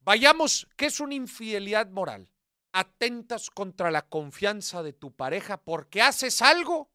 Vayamos, 0.00 0.66
¿qué 0.76 0.86
es 0.86 0.98
una 0.98 1.14
infidelidad 1.14 1.88
moral? 1.90 2.28
Atentas 2.72 3.50
contra 3.50 3.90
la 3.90 4.02
confianza 4.02 4.82
de 4.82 4.92
tu 4.92 5.14
pareja 5.14 5.58
porque 5.58 6.02
haces 6.02 6.42
algo 6.42 6.90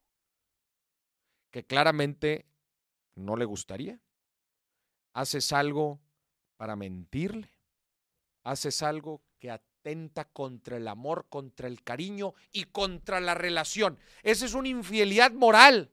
que 1.51 1.65
claramente 1.65 2.45
no 3.15 3.35
le 3.35 3.45
gustaría. 3.45 4.01
Haces 5.13 5.53
algo 5.53 6.01
para 6.57 6.75
mentirle. 6.75 7.56
Haces 8.47 8.81
algo 8.81 9.21
que 9.39 9.51
atenta 9.51 10.23
contra 10.23 10.77
el 10.77 10.87
amor, 10.87 11.25
contra 11.27 11.67
el 11.67 11.83
cariño 11.83 12.33
y 12.53 12.63
contra 12.63 13.19
la 13.19 13.33
relación. 13.33 13.99
Esa 14.23 14.45
es 14.45 14.53
una 14.53 14.69
infidelidad 14.69 15.33
moral. 15.33 15.91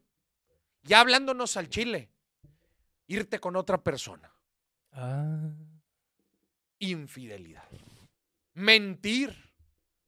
Ya 0.85 1.01
hablándonos 1.01 1.57
al 1.57 1.69
chile, 1.69 2.13
irte 3.09 3.41
con 3.41 3.57
otra 3.57 3.83
persona. 3.83 4.33
Ah. 4.93 5.51
Infidelidad. 6.79 7.69
Mentir. 8.53 9.53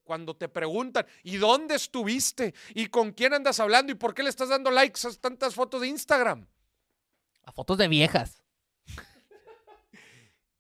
Cuando 0.05 0.37
te 0.37 0.49
preguntan, 0.49 1.05
¿y 1.25 1.37
dónde 1.37 1.75
estuviste? 1.75 2.55
¿Y 2.77 2.87
con 2.87 3.11
quién 3.11 3.35
andas 3.35 3.59
hablando? 3.59 3.91
¿Y 3.91 3.97
por 3.97 4.15
qué 4.15 4.23
le 4.23 4.29
estás 4.29 4.51
dando 4.51 4.71
likes 4.71 5.01
a 5.05 5.11
tantas 5.15 5.53
fotos 5.53 5.81
de 5.81 5.89
Instagram? 5.89 6.47
A 7.43 7.51
fotos 7.51 7.77
de 7.77 7.89
viejas. 7.89 8.45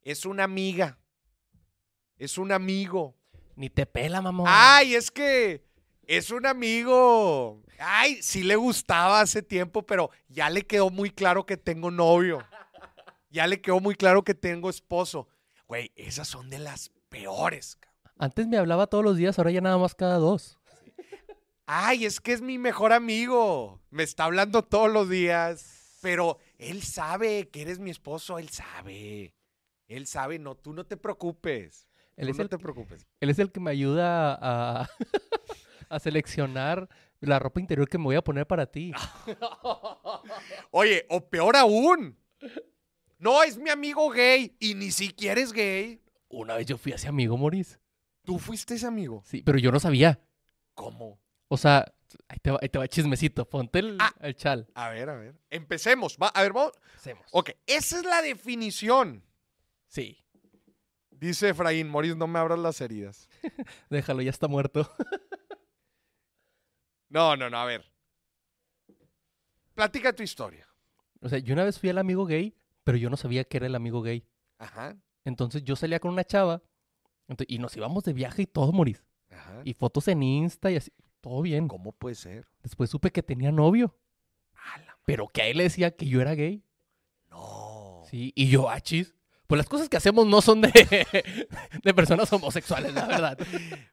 Es 0.02 0.26
una 0.26 0.42
amiga. 0.42 0.98
Es 2.18 2.38
un 2.38 2.52
amigo. 2.52 3.14
Ni 3.56 3.70
te 3.70 3.86
pela, 3.86 4.20
mamón. 4.20 4.46
Ay, 4.48 4.94
es 4.94 5.10
que 5.10 5.64
es 6.06 6.30
un 6.30 6.46
amigo. 6.46 7.62
Ay, 7.78 8.22
sí 8.22 8.42
le 8.42 8.56
gustaba 8.56 9.20
hace 9.20 9.42
tiempo, 9.42 9.84
pero 9.84 10.10
ya 10.28 10.50
le 10.50 10.62
quedó 10.62 10.90
muy 10.90 11.10
claro 11.10 11.46
que 11.46 11.56
tengo 11.56 11.90
novio. 11.90 12.38
Ya 13.30 13.46
le 13.46 13.60
quedó 13.60 13.80
muy 13.80 13.94
claro 13.94 14.22
que 14.24 14.34
tengo 14.34 14.70
esposo. 14.70 15.28
Güey, 15.66 15.92
esas 15.96 16.28
son 16.28 16.48
de 16.48 16.58
las 16.58 16.90
peores. 17.08 17.76
cabrón. 17.76 18.12
Antes 18.18 18.46
me 18.46 18.56
hablaba 18.56 18.86
todos 18.86 19.04
los 19.04 19.16
días, 19.16 19.38
ahora 19.38 19.50
ya 19.50 19.60
nada 19.60 19.78
más 19.78 19.94
cada 19.94 20.16
dos. 20.16 20.58
Ay, 21.66 22.04
es 22.04 22.20
que 22.20 22.32
es 22.32 22.40
mi 22.40 22.58
mejor 22.58 22.92
amigo. 22.92 23.82
Me 23.90 24.04
está 24.04 24.24
hablando 24.24 24.62
todos 24.62 24.90
los 24.90 25.08
días. 25.08 25.98
Pero 26.00 26.38
él 26.58 26.82
sabe 26.82 27.48
que 27.48 27.62
eres 27.62 27.80
mi 27.80 27.90
esposo, 27.90 28.38
él 28.38 28.48
sabe. 28.50 29.34
Él 29.88 30.06
sabe, 30.06 30.38
no, 30.38 30.54
tú 30.54 30.72
no 30.72 30.84
te 30.86 30.96
preocupes. 30.96 31.85
Él 32.16 32.26
Tú 32.26 32.30
es 32.32 32.36
no 32.38 32.42
el- 32.44 32.48
te 32.48 32.58
preocupes. 32.58 33.06
Él 33.20 33.30
es 33.30 33.38
el 33.38 33.52
que 33.52 33.60
me 33.60 33.70
ayuda 33.70 34.34
a, 34.40 34.88
a 35.88 35.98
seleccionar 36.00 36.88
la 37.20 37.38
ropa 37.38 37.60
interior 37.60 37.88
que 37.88 37.98
me 37.98 38.04
voy 38.04 38.16
a 38.16 38.22
poner 38.24 38.46
para 38.46 38.66
ti. 38.66 38.92
Oye, 40.70 41.06
o 41.08 41.28
peor 41.28 41.56
aún. 41.56 42.18
No, 43.18 43.42
es 43.42 43.56
mi 43.58 43.70
amigo 43.70 44.08
gay 44.10 44.56
y 44.60 44.74
ni 44.74 44.90
siquiera 44.90 45.40
es 45.40 45.52
gay. 45.52 46.02
Una 46.28 46.56
vez 46.56 46.66
yo 46.66 46.76
fui 46.76 46.92
a 46.92 46.96
ese 46.96 47.08
amigo, 47.08 47.36
Moris. 47.36 47.78
¿Tú 48.24 48.38
fuiste 48.38 48.74
ese 48.74 48.86
amigo? 48.86 49.22
Sí, 49.24 49.42
pero 49.42 49.58
yo 49.58 49.70
no 49.72 49.80
sabía. 49.80 50.20
¿Cómo? 50.74 51.18
O 51.48 51.56
sea, 51.56 51.90
ahí 52.28 52.38
te 52.42 52.50
va, 52.50 52.58
ahí 52.60 52.68
te 52.68 52.78
va 52.78 52.88
chismecito. 52.88 53.48
Ponte 53.48 53.78
el, 53.78 53.96
Ah. 54.00 54.12
el 54.20 54.34
chal. 54.36 54.66
A 54.74 54.90
ver, 54.90 55.08
a 55.08 55.14
ver. 55.14 55.36
Empecemos. 55.48 56.18
Va, 56.20 56.28
a 56.28 56.42
ver, 56.42 56.52
vamos. 56.52 56.72
Hacemos. 56.96 57.24
Ok, 57.30 57.50
esa 57.66 57.98
es 57.98 58.04
la 58.04 58.20
definición. 58.20 59.24
Sí. 59.88 60.18
Dice 61.18 61.48
Efraín, 61.50 61.88
Moris, 61.88 62.16
no 62.16 62.26
me 62.26 62.38
abras 62.38 62.58
las 62.58 62.80
heridas. 62.80 63.28
Déjalo, 63.90 64.22
ya 64.22 64.30
está 64.30 64.48
muerto. 64.48 64.88
No, 67.08 67.36
no, 67.36 67.48
no, 67.48 67.56
a 67.56 67.64
ver. 67.64 67.84
Platica 69.74 70.12
tu 70.12 70.22
historia. 70.24 70.66
O 71.20 71.28
sea, 71.28 71.38
yo 71.38 71.54
una 71.54 71.64
vez 71.64 71.78
fui 71.78 71.88
al 71.88 71.98
amigo 71.98 72.26
gay, 72.26 72.56
pero 72.82 72.98
yo 72.98 73.08
no 73.10 73.16
sabía 73.16 73.44
que 73.44 73.58
era 73.58 73.66
el 73.66 73.74
amigo 73.76 74.02
gay. 74.02 74.26
Ajá, 74.58 74.96
Entonces 75.24 75.62
yo 75.62 75.76
salía 75.76 76.00
con 76.00 76.10
una 76.10 76.24
chava 76.24 76.62
y 77.46 77.58
nos 77.58 77.76
íbamos 77.76 78.04
de 78.04 78.12
viaje 78.12 78.42
y 78.42 78.46
todo, 78.46 78.72
Moris. 78.72 79.04
ajá. 79.30 79.60
Y 79.64 79.74
fotos 79.74 80.08
en 80.08 80.22
Insta 80.22 80.70
y 80.70 80.76
así. 80.76 80.92
Todo 81.20 81.42
bien. 81.42 81.68
¿Cómo 81.68 81.92
puede 81.92 82.14
ser? 82.16 82.48
Después 82.62 82.90
supe 82.90 83.10
que 83.12 83.22
tenía 83.22 83.52
novio, 83.52 83.96
pero 85.04 85.28
que 85.28 85.42
a 85.42 85.46
él 85.46 85.58
le 85.58 85.62
decía 85.64 85.94
que 85.94 86.06
yo 86.06 86.20
era 86.20 86.34
gay. 86.34 86.64
No. 87.30 88.02
Sí, 88.10 88.32
y 88.34 88.48
yo, 88.48 88.68
achis. 88.68 89.14
Pues 89.46 89.58
las 89.58 89.68
cosas 89.68 89.88
que 89.88 89.96
hacemos 89.96 90.26
no 90.26 90.42
son 90.42 90.60
de, 90.60 90.70
de 91.82 91.94
personas 91.94 92.32
homosexuales, 92.32 92.92
la 92.94 93.06
verdad. 93.06 93.38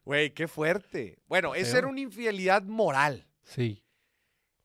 Güey, 0.04 0.34
qué 0.34 0.48
fuerte. 0.48 1.18
Bueno, 1.26 1.54
esa 1.54 1.78
era 1.78 1.86
una 1.86 2.00
infidelidad 2.00 2.62
moral. 2.62 3.26
Sí. 3.42 3.84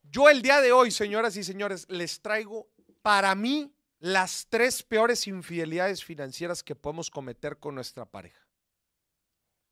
Yo 0.04 0.30
el 0.30 0.42
día 0.42 0.62
de 0.62 0.72
hoy, 0.72 0.90
señoras 0.90 1.38
y 1.38 1.44
señores, 1.44 1.86
les 1.90 2.22
traigo 2.22 2.70
para 3.02 3.36
mí 3.36 3.72
las 4.00 4.48
tres 4.50 4.82
peores 4.82 5.28
infidelidades 5.28 6.04
financieras 6.04 6.64
que 6.64 6.76
podemos 6.76 7.10
cometer 7.12 7.58
con 7.60 7.76
nuestra 7.76 8.06
pareja. 8.06 8.48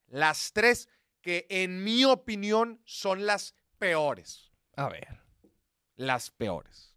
Las 0.07 0.53
tres 0.53 0.89
que 1.21 1.47
en 1.49 1.83
mi 1.83 2.05
opinión 2.05 2.81
son 2.85 3.25
las 3.25 3.55
peores. 3.79 4.51
A 4.75 4.89
ver. 4.89 5.19
Las 5.95 6.29
peores. 6.29 6.96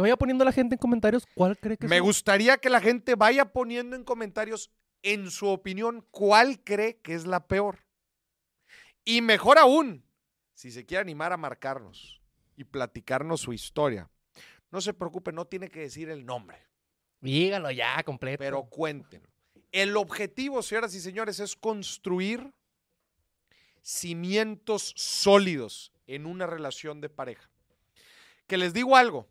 Que 0.00 0.02
vaya 0.02 0.16
poniendo 0.16 0.44
la 0.46 0.52
gente 0.52 0.76
en 0.76 0.78
comentarios 0.78 1.26
cuál 1.34 1.58
cree 1.58 1.76
que 1.76 1.86
Me 1.86 2.00
gustaría 2.00 2.56
que 2.56 2.70
la 2.70 2.80
gente 2.80 3.16
vaya 3.16 3.52
poniendo 3.52 3.96
en 3.96 4.02
comentarios, 4.02 4.70
en 5.02 5.30
su 5.30 5.46
opinión, 5.48 6.06
cuál 6.10 6.64
cree 6.64 7.00
que 7.00 7.12
es 7.12 7.26
la 7.26 7.46
peor. 7.46 7.80
Y 9.04 9.20
mejor 9.20 9.58
aún, 9.58 10.02
si 10.54 10.70
se 10.70 10.86
quiere 10.86 11.02
animar 11.02 11.34
a 11.34 11.36
marcarnos 11.36 12.22
y 12.56 12.64
platicarnos 12.64 13.42
su 13.42 13.52
historia, 13.52 14.08
no 14.70 14.80
se 14.80 14.94
preocupe, 14.94 15.32
no 15.32 15.46
tiene 15.46 15.68
que 15.68 15.80
decir 15.80 16.08
el 16.08 16.24
nombre, 16.24 16.66
Dígalo 17.20 17.70
ya, 17.70 18.02
completo. 18.02 18.38
pero 18.38 18.64
cuéntenlo. 18.64 19.28
El 19.70 19.96
objetivo, 19.98 20.62
señoras 20.62 20.94
y 20.94 21.00
señores, 21.00 21.40
es 21.40 21.56
construir 21.56 22.54
cimientos 23.82 24.94
sólidos 24.96 25.92
en 26.06 26.24
una 26.24 26.46
relación 26.46 27.02
de 27.02 27.10
pareja. 27.10 27.50
Que 28.46 28.56
les 28.56 28.72
digo 28.72 28.96
algo, 28.96 29.28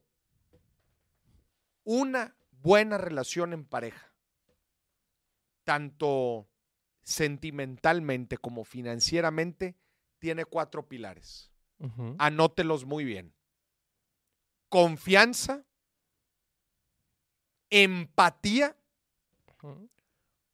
una 1.91 2.35
buena 2.51 2.99
relación 2.99 3.51
en 3.51 3.65
pareja, 3.65 4.13
tanto 5.63 6.47
sentimentalmente 7.01 8.37
como 8.37 8.63
financieramente, 8.63 9.75
tiene 10.19 10.45
cuatro 10.45 10.87
pilares. 10.87 11.51
Anótelos 12.19 12.85
muy 12.85 13.05
bien. 13.05 13.33
Confianza, 14.67 15.65
empatía, 17.71 18.77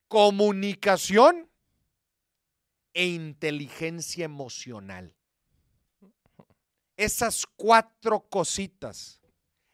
comunicación 0.08 1.50
e 2.94 3.08
inteligencia 3.08 4.24
emocional. 4.24 5.13
Esas 6.96 7.46
cuatro 7.58 8.22
cositas 8.30 9.20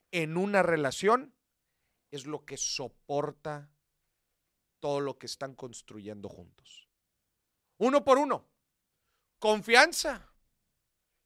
en 0.10 0.38
una 0.38 0.63
relación 0.63 1.36
es 2.12 2.25
lo 2.25 2.46
que 2.46 2.58
soporta 2.58 3.72
todo 4.80 5.00
lo 5.00 5.18
que 5.18 5.25
están 5.25 5.56
construyendo 5.56 6.30
juntos. 6.30 6.89
Uno 7.77 8.03
por 8.03 8.18
uno. 8.18 8.48
Confianza. 9.39 10.30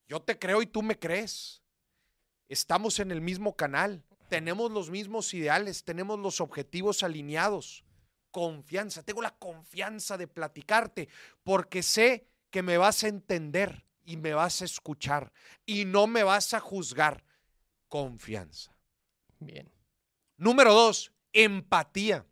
Yo 0.08 0.22
te 0.22 0.38
creo 0.38 0.62
y 0.62 0.68
tú 0.68 0.84
me 0.84 0.98
crees. 0.98 1.64
Estamos 2.48 3.00
en 3.00 3.12
el 3.12 3.22
mismo 3.22 3.56
canal. 3.56 4.04
Tenemos 4.30 4.72
los 4.72 4.90
mismos 4.90 5.34
ideales. 5.34 5.84
Tenemos 5.84 6.20
los 6.20 6.40
objetivos 6.40 7.04
alineados. 7.04 7.84
Confianza. 8.32 9.04
Tengo 9.04 9.22
la 9.22 9.36
confianza 9.36 10.18
de 10.18 10.28
platicarte 10.28 11.10
porque 11.44 11.82
sé 11.82 12.28
que 12.52 12.62
me 12.62 12.78
vas 12.78 13.04
a 13.04 13.08
entender 13.08 13.86
y 14.06 14.18
me 14.18 14.34
vas 14.34 14.62
a 14.62 14.66
escuchar 14.66 15.34
y 15.66 15.86
no 15.86 16.08
me 16.08 16.24
vas 16.24 16.54
a 16.54 16.60
juzgar. 16.60 17.24
Confianza. 17.88 18.78
Bien. 19.40 19.75
Número 20.38 20.74
dos, 20.74 21.12
empatía. 21.34 22.26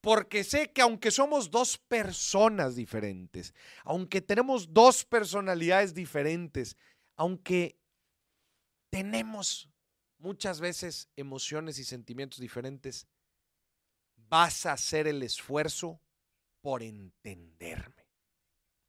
Porque 0.00 0.44
sé 0.44 0.72
que 0.72 0.82
aunque 0.82 1.10
somos 1.10 1.50
dos 1.50 1.78
personas 1.78 2.76
diferentes, 2.76 3.54
aunque 3.84 4.20
tenemos 4.20 4.72
dos 4.72 5.04
personalidades 5.04 5.94
diferentes, 5.94 6.76
aunque 7.16 7.76
tenemos 8.90 9.68
muchas 10.18 10.60
veces 10.60 11.08
emociones 11.16 11.78
y 11.78 11.84
sentimientos 11.84 12.38
diferentes, 12.38 13.08
vas 14.16 14.66
a 14.66 14.72
hacer 14.72 15.06
el 15.06 15.22
esfuerzo 15.22 16.00
por 16.60 16.82
entenderme 16.82 18.06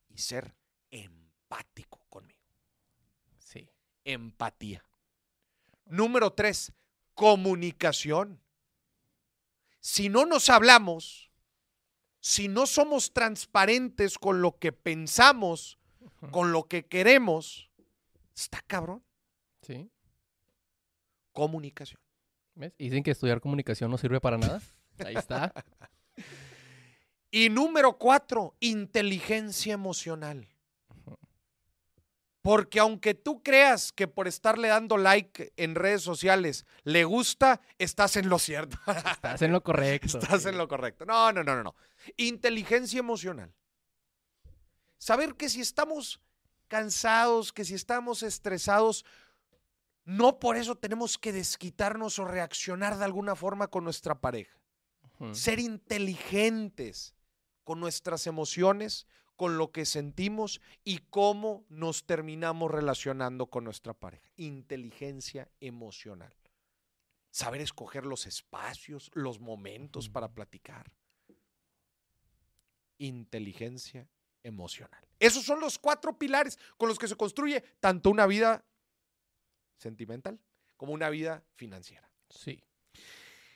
y 0.09 0.17
ser 0.19 0.55
empático 0.91 2.01
conmigo. 2.09 2.39
Sí. 3.39 3.69
Empatía. 4.03 4.83
Número 5.85 6.31
tres, 6.33 6.73
comunicación. 7.13 8.41
Si 9.87 10.09
no 10.09 10.25
nos 10.25 10.49
hablamos, 10.49 11.31
si 12.19 12.49
no 12.49 12.65
somos 12.65 13.13
transparentes 13.13 14.17
con 14.17 14.41
lo 14.41 14.59
que 14.59 14.73
pensamos, 14.73 15.79
con 16.29 16.51
lo 16.51 16.65
que 16.65 16.85
queremos, 16.85 17.71
está 18.35 18.61
cabrón. 18.67 19.01
Sí. 19.61 19.89
Comunicación. 21.31 22.01
¿Ves? 22.55 22.73
Dicen 22.77 23.01
que 23.01 23.11
estudiar 23.11 23.39
comunicación 23.39 23.89
no 23.89 23.97
sirve 23.97 24.19
para 24.19 24.37
nada. 24.37 24.61
Ahí 25.05 25.15
está. 25.15 25.53
Y 27.31 27.49
número 27.49 27.97
cuatro, 27.97 28.55
inteligencia 28.61 29.73
emocional. 29.73 30.47
Porque 32.47 32.79
aunque 32.79 33.13
tú 33.13 33.43
creas 33.43 33.91
que 33.91 34.07
por 34.07 34.25
estarle 34.25 34.69
dando 34.69 34.95
like 34.95 35.51
en 35.57 35.75
redes 35.75 36.01
sociales 36.01 36.65
le 36.85 37.03
gusta, 37.03 37.59
estás 37.77 38.15
en 38.15 38.29
lo 38.29 38.39
cierto. 38.39 38.77
Estás 39.11 39.41
en 39.41 39.51
lo 39.51 39.61
correcto. 39.61 40.17
Estás 40.17 40.43
sí. 40.43 40.47
en 40.47 40.57
lo 40.57 40.69
correcto. 40.69 41.03
No, 41.03 41.33
no, 41.33 41.43
no, 41.43 41.57
no, 41.57 41.63
no. 41.63 41.75
Inteligencia 42.15 42.99
emocional. 42.99 43.53
Saber 44.97 45.35
que 45.35 45.49
si 45.49 45.59
estamos 45.59 46.21
cansados, 46.69 47.51
que 47.51 47.65
si 47.65 47.73
estamos 47.73 48.23
estresados, 48.23 49.03
no 50.05 50.39
por 50.39 50.55
eso 50.55 50.75
tenemos 50.75 51.17
que 51.17 51.33
desquitarnos 51.33 52.17
o 52.17 52.23
reaccionar 52.23 52.97
de 52.97 53.03
alguna 53.03 53.35
forma 53.35 53.67
con 53.67 53.83
nuestra 53.83 54.21
pareja. 54.21 54.57
Ujú. 55.19 55.35
Ser 55.35 55.59
inteligentes 55.59 57.13
con 57.65 57.81
nuestras 57.81 58.25
emociones, 58.25 59.05
con 59.37 59.57
lo 59.57 59.71
que 59.71 59.85
sentimos 59.85 60.59
y 60.83 60.97
cómo 61.09 61.63
nos 61.69 62.05
terminamos 62.05 62.69
relacionando 62.69 63.45
con 63.45 63.63
nuestra 63.63 63.93
pareja. 63.93 64.29
Inteligencia 64.35 65.49
emocional. 65.61 66.33
Saber 67.29 67.61
escoger 67.61 68.05
los 68.05 68.25
espacios, 68.25 69.11
los 69.13 69.39
momentos 69.39 70.09
para 70.09 70.27
platicar. 70.27 70.91
Inteligencia 72.97 74.09
emocional. 74.43 75.07
Esos 75.19 75.43
son 75.43 75.59
los 75.59 75.77
cuatro 75.77 76.17
pilares 76.17 76.57
con 76.77 76.89
los 76.89 76.97
que 76.97 77.07
se 77.07 77.15
construye 77.15 77.61
tanto 77.79 78.09
una 78.09 78.25
vida 78.25 78.65
sentimental 79.77 80.39
como 80.77 80.93
una 80.93 81.09
vida 81.09 81.43
financiera. 81.55 82.09
Sí. 82.29 82.63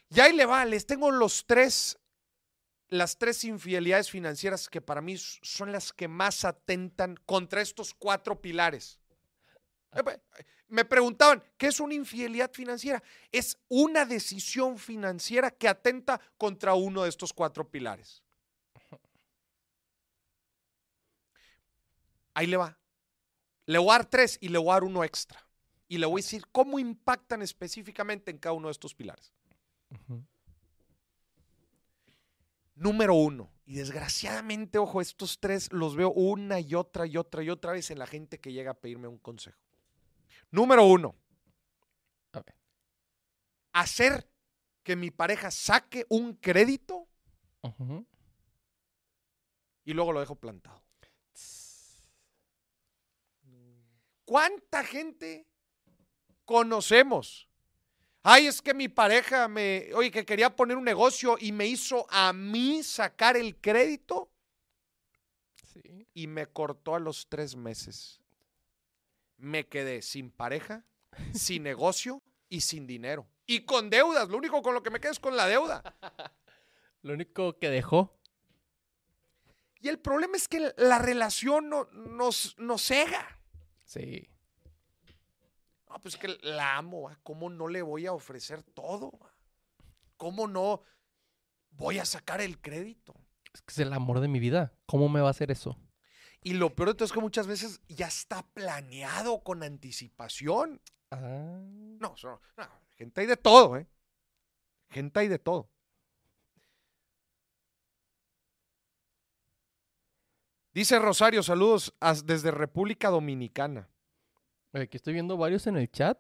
Y 0.10 0.20
ahí 0.20 0.36
le 0.36 0.46
va, 0.46 0.66
les 0.66 0.86
tengo 0.86 1.10
los 1.10 1.46
tres, 1.46 1.98
las 2.92 3.18
tres 3.18 3.44
infidelidades 3.46 4.12
financieras 4.12 4.70
que 4.70 4.82
para 4.82 5.02
mí 5.02 5.16
son 5.18 5.72
las 5.72 5.94
que 5.94 6.08
más 6.08 6.46
atentan 6.46 7.16
contra 7.26 7.62
estos 7.62 7.94
cuatro 7.94 8.40
pilares. 8.40 9.00
Pe- 9.92 10.22
Me 10.68 10.86
preguntaban, 10.86 11.42
¿qué 11.58 11.68
es 11.68 11.80
una 11.80 11.94
infidelidad 11.94 12.52
financiera? 12.52 13.02
Es 13.32 13.58
una 13.70 14.06
decisión 14.06 14.78
financiera 14.78 15.52
que 15.52 15.68
atenta 15.70 16.20
contra 16.38 16.74
uno 16.76 17.04
de 17.04 17.10
estos 17.10 17.34
cuatro 17.34 17.70
pilares. 17.70 18.22
Ahí 22.34 22.48
le 22.48 22.58
va. 22.58 22.78
Le 23.68 23.78
voy 23.78 23.90
a 23.90 24.00
dar 24.00 24.06
tres 24.06 24.38
y 24.42 24.50
le 24.50 24.58
voy 24.58 24.70
a 24.70 24.74
dar 24.74 24.84
uno 24.84 25.04
extra. 25.04 25.46
Y 25.88 25.98
le 25.98 26.06
voy 26.06 26.22
a 26.22 26.24
decir 26.24 26.44
cómo 26.52 26.80
impactan 26.80 27.42
específicamente 27.42 28.32
en 28.32 28.38
cada 28.38 28.54
uno 28.54 28.68
de 28.68 28.74
estos 28.74 28.96
pilares. 28.96 29.34
Ujú. 29.90 30.26
Número 32.82 33.14
uno, 33.14 33.54
y 33.68 33.76
desgraciadamente, 33.76 34.80
ojo, 34.80 35.02
estos 35.02 35.40
tres 35.40 35.72
los 35.72 35.96
veo 35.96 36.12
una 36.14 36.60
y 36.60 36.74
otra 36.74 37.06
y 37.06 37.16
otra 37.16 37.44
y 37.44 37.52
otra 37.52 37.74
vez 37.74 37.92
en 37.92 38.00
la 38.00 38.08
gente 38.08 38.40
que 38.40 38.52
llega 38.52 38.72
a 38.72 38.74
pedirme 38.74 39.08
un 39.08 39.20
consejo. 39.20 39.62
Número 40.50 40.84
uno, 40.84 41.16
hacer 43.72 44.28
que 44.82 44.96
mi 44.96 45.12
pareja 45.12 45.52
saque 45.52 46.08
un 46.10 46.34
crédito 46.34 47.08
y 49.86 49.94
luego 49.94 50.12
lo 50.12 50.20
dejo 50.20 50.34
plantado. 50.34 50.82
¿Cuánta 54.26 54.84
gente 54.84 55.48
conocemos? 56.46 57.48
Ay, 58.24 58.48
es 58.48 58.62
que 58.62 58.74
mi 58.74 58.88
pareja 58.88 59.48
me, 59.48 59.90
oye, 59.96 60.12
que 60.12 60.26
quería 60.26 60.56
poner 60.56 60.78
un 60.78 60.84
negocio 60.84 61.38
y 61.40 61.52
me 61.52 61.66
hizo 61.66 62.06
a 62.10 62.34
mí 62.34 62.84
sacar 62.84 63.36
el 63.36 63.56
crédito 63.58 64.30
Sí. 65.74 66.08
y 66.14 66.28
me 66.28 66.46
cortó 66.48 66.96
a 66.96 67.00
los 67.00 67.28
tres 67.30 67.56
meses. 67.56 68.20
Me 69.38 69.68
quedé 69.68 70.02
sin 70.02 70.30
pareja, 70.30 70.84
sin 71.34 71.64
negocio 71.64 72.22
y 72.50 72.62
sin 72.62 72.86
dinero. 72.86 73.26
Y 73.48 73.62
con 73.62 73.90
deudas. 73.90 74.30
Lo 74.30 74.38
único 74.38 74.62
con 74.62 74.74
lo 74.74 74.84
que 74.84 74.90
me 74.92 75.00
quedo 75.00 75.14
es 75.14 75.20
con 75.20 75.36
la 75.36 75.48
deuda. 75.48 75.82
Lo 77.04 77.14
único 77.14 77.58
que 77.58 77.70
dejó. 77.70 78.16
Y 79.80 79.88
el 79.90 79.98
problema 79.98 80.38
es 80.38 80.48
que 80.48 80.72
la 80.78 81.00
relación 81.00 81.68
no, 81.68 81.86
nos, 81.86 82.56
nos 82.60 82.84
cega. 82.84 83.40
Sí. 83.86 84.30
No, 85.92 86.00
pues 86.00 86.16
que 86.16 86.38
la 86.42 86.78
amo. 86.78 87.04
¿va? 87.04 87.20
¿Cómo 87.24 87.50
no 87.50 87.68
le 87.68 87.82
voy 87.82 88.06
a 88.06 88.14
ofrecer 88.14 88.64
todo? 88.64 89.12
va? 89.22 89.34
¿Cómo 90.16 90.48
no 90.48 90.84
voy 91.72 92.00
a 92.00 92.06
sacar 92.06 92.42
el 92.42 92.60
crédito? 92.62 93.14
Es 93.54 93.62
que 93.62 93.72
es 93.72 93.80
el 93.80 93.92
amor 93.92 94.22
de 94.22 94.28
mi 94.28 94.40
vida. 94.40 94.74
¿Cómo 94.86 95.10
me 95.10 95.20
va 95.20 95.28
a 95.28 95.32
hacer 95.32 95.52
eso? 95.52 95.78
Y 96.42 96.54
lo 96.54 96.74
peor 96.74 96.90
de 96.90 96.96
todo 96.96 97.06
es 97.06 97.12
que 97.12 97.20
muchas 97.20 97.46
veces 97.46 97.82
ya 97.88 98.08
está 98.08 98.44
planeado 98.54 99.44
con 99.44 99.64
anticipación. 99.64 100.82
Ah. 101.12 101.60
No, 102.00 102.14
eso 102.16 102.30
no, 102.30 102.42
no, 102.58 102.70
gente 102.96 103.22
hay 103.22 103.28
de 103.28 103.38
todo, 103.38 103.78
¿eh? 103.78 103.88
Gente 104.90 105.20
hay 105.20 105.28
de 105.28 105.40
todo. 105.40 105.70
Dice 110.74 110.98
Rosario, 111.00 111.44
saludos 111.44 111.94
desde 112.24 112.50
República 112.50 113.10
Dominicana. 113.10 113.91
Aquí 114.74 114.98
estoy 114.98 115.14
viendo 115.14 115.38
varios 115.38 115.68
en 115.68 115.78
el 115.78 115.92
chat 115.92 116.18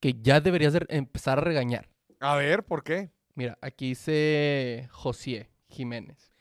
que 0.00 0.14
ya 0.20 0.40
deberías 0.40 0.72
de 0.72 0.84
empezar 0.88 1.38
a 1.38 1.42
regañar. 1.42 1.88
A 2.20 2.36
ver, 2.36 2.64
¿por 2.64 2.82
qué? 2.82 3.10
Mira, 3.34 3.58
aquí 3.62 3.90
dice 3.90 4.88
José 4.90 5.50
Jiménez. 5.68 6.34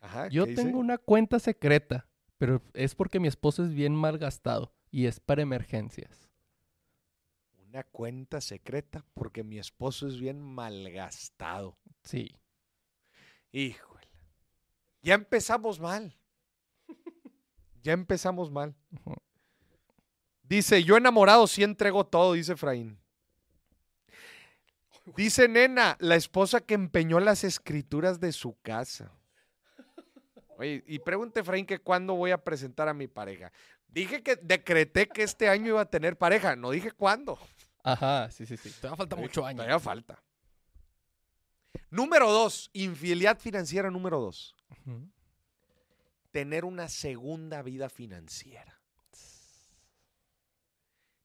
Ajá, 0.00 0.28
Yo 0.28 0.46
tengo 0.46 0.78
una 0.78 0.98
cuenta 0.98 1.38
secreta, 1.38 2.08
pero 2.38 2.60
es 2.74 2.94
porque 2.94 3.20
mi 3.20 3.28
esposo 3.28 3.64
es 3.64 3.72
bien 3.72 3.94
mal 3.94 4.18
gastado 4.18 4.74
y 4.90 5.06
es 5.06 5.20
para 5.20 5.42
emergencias. 5.42 6.28
Una 7.66 7.84
cuenta 7.84 8.40
secreta 8.40 9.06
porque 9.14 9.44
mi 9.44 9.58
esposo 9.58 10.06
es 10.06 10.18
bien 10.20 10.40
malgastado. 10.40 11.78
Sí. 12.02 12.38
Híjole. 13.52 14.08
Ya 15.00 15.14
empezamos 15.14 15.80
mal. 15.80 16.14
Ya 17.82 17.92
empezamos 17.92 18.50
mal. 18.50 18.76
Ujú. 18.92 19.16
Dice, 20.52 20.84
yo 20.84 20.98
enamorado 20.98 21.46
sí 21.46 21.62
entrego 21.62 22.04
todo, 22.04 22.34
dice 22.34 22.52
Efraín. 22.52 22.98
Dice 25.16 25.48
Nena, 25.48 25.96
la 25.98 26.14
esposa 26.14 26.60
que 26.60 26.74
empeñó 26.74 27.20
las 27.20 27.42
escrituras 27.42 28.20
de 28.20 28.32
su 28.32 28.60
casa. 28.60 29.10
Oye, 30.58 30.84
y 30.86 30.98
pregunte 30.98 31.40
Efraín 31.40 31.64
que 31.64 31.78
cuándo 31.78 32.16
voy 32.16 32.32
a 32.32 32.44
presentar 32.44 32.86
a 32.86 32.92
mi 32.92 33.08
pareja. 33.08 33.50
Dije 33.88 34.22
que 34.22 34.36
decreté 34.36 35.08
que 35.08 35.22
este 35.22 35.48
año 35.48 35.68
iba 35.68 35.80
a 35.80 35.86
tener 35.86 36.18
pareja, 36.18 36.54
no 36.54 36.70
dije 36.70 36.90
cuándo. 36.92 37.38
Ajá, 37.82 38.30
sí, 38.30 38.44
sí, 38.44 38.58
sí. 38.58 38.70
Todavía 38.72 38.98
falta 38.98 39.16
mucho 39.16 39.46
año. 39.46 39.56
Todavía 39.56 39.80
falta. 39.80 40.22
Número 41.88 42.30
dos, 42.30 42.68
infidelidad 42.74 43.38
financiera 43.38 43.90
número 43.90 44.20
dos. 44.20 44.54
Tener 46.30 46.66
una 46.66 46.88
segunda 46.90 47.62
vida 47.62 47.88
financiera. 47.88 48.81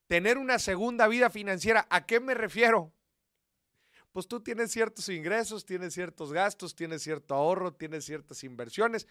Tener 0.08 0.38
una 0.38 0.58
segunda 0.58 1.08
vida 1.08 1.30
financiera, 1.30 1.86
¿a 1.90 2.06
qué 2.06 2.20
me 2.20 2.34
refiero? 2.34 2.94
Pues 4.12 4.28
tú 4.28 4.42
tienes 4.42 4.72
ciertos 4.72 5.10
ingresos, 5.10 5.66
tienes 5.66 5.94
ciertos 5.94 6.32
gastos, 6.32 6.76
tienes 6.76 7.04
cierto 7.04 7.36
ahorro, 7.36 7.74
tienes 7.74 8.06
ciertas 8.06 8.44
inversiones, 8.44 9.06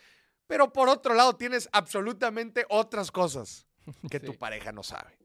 pero 0.46 0.72
por 0.72 0.88
otro 0.88 1.14
lado 1.14 1.36
tienes 1.36 1.68
absolutamente 1.72 2.64
otras 2.70 3.12
cosas 3.12 3.66
que 4.10 4.20
tu 4.20 4.34
pareja 4.36 4.72
no 4.72 4.82
sabe. 4.82 5.18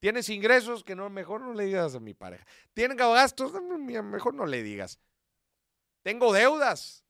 Tienes 0.00 0.28
ingresos 0.28 0.84
que 0.84 0.94
no, 0.94 1.10
mejor 1.10 1.40
no 1.40 1.54
le 1.54 1.64
digas 1.64 1.94
a 1.94 2.00
mi 2.00 2.14
pareja. 2.14 2.44
Tienes 2.74 2.96
gastos, 2.96 3.52
mejor 3.62 4.34
no 4.34 4.46
le 4.46 4.62
digas. 4.62 5.00
Tengo 6.02 6.32
deudas. 6.32 7.04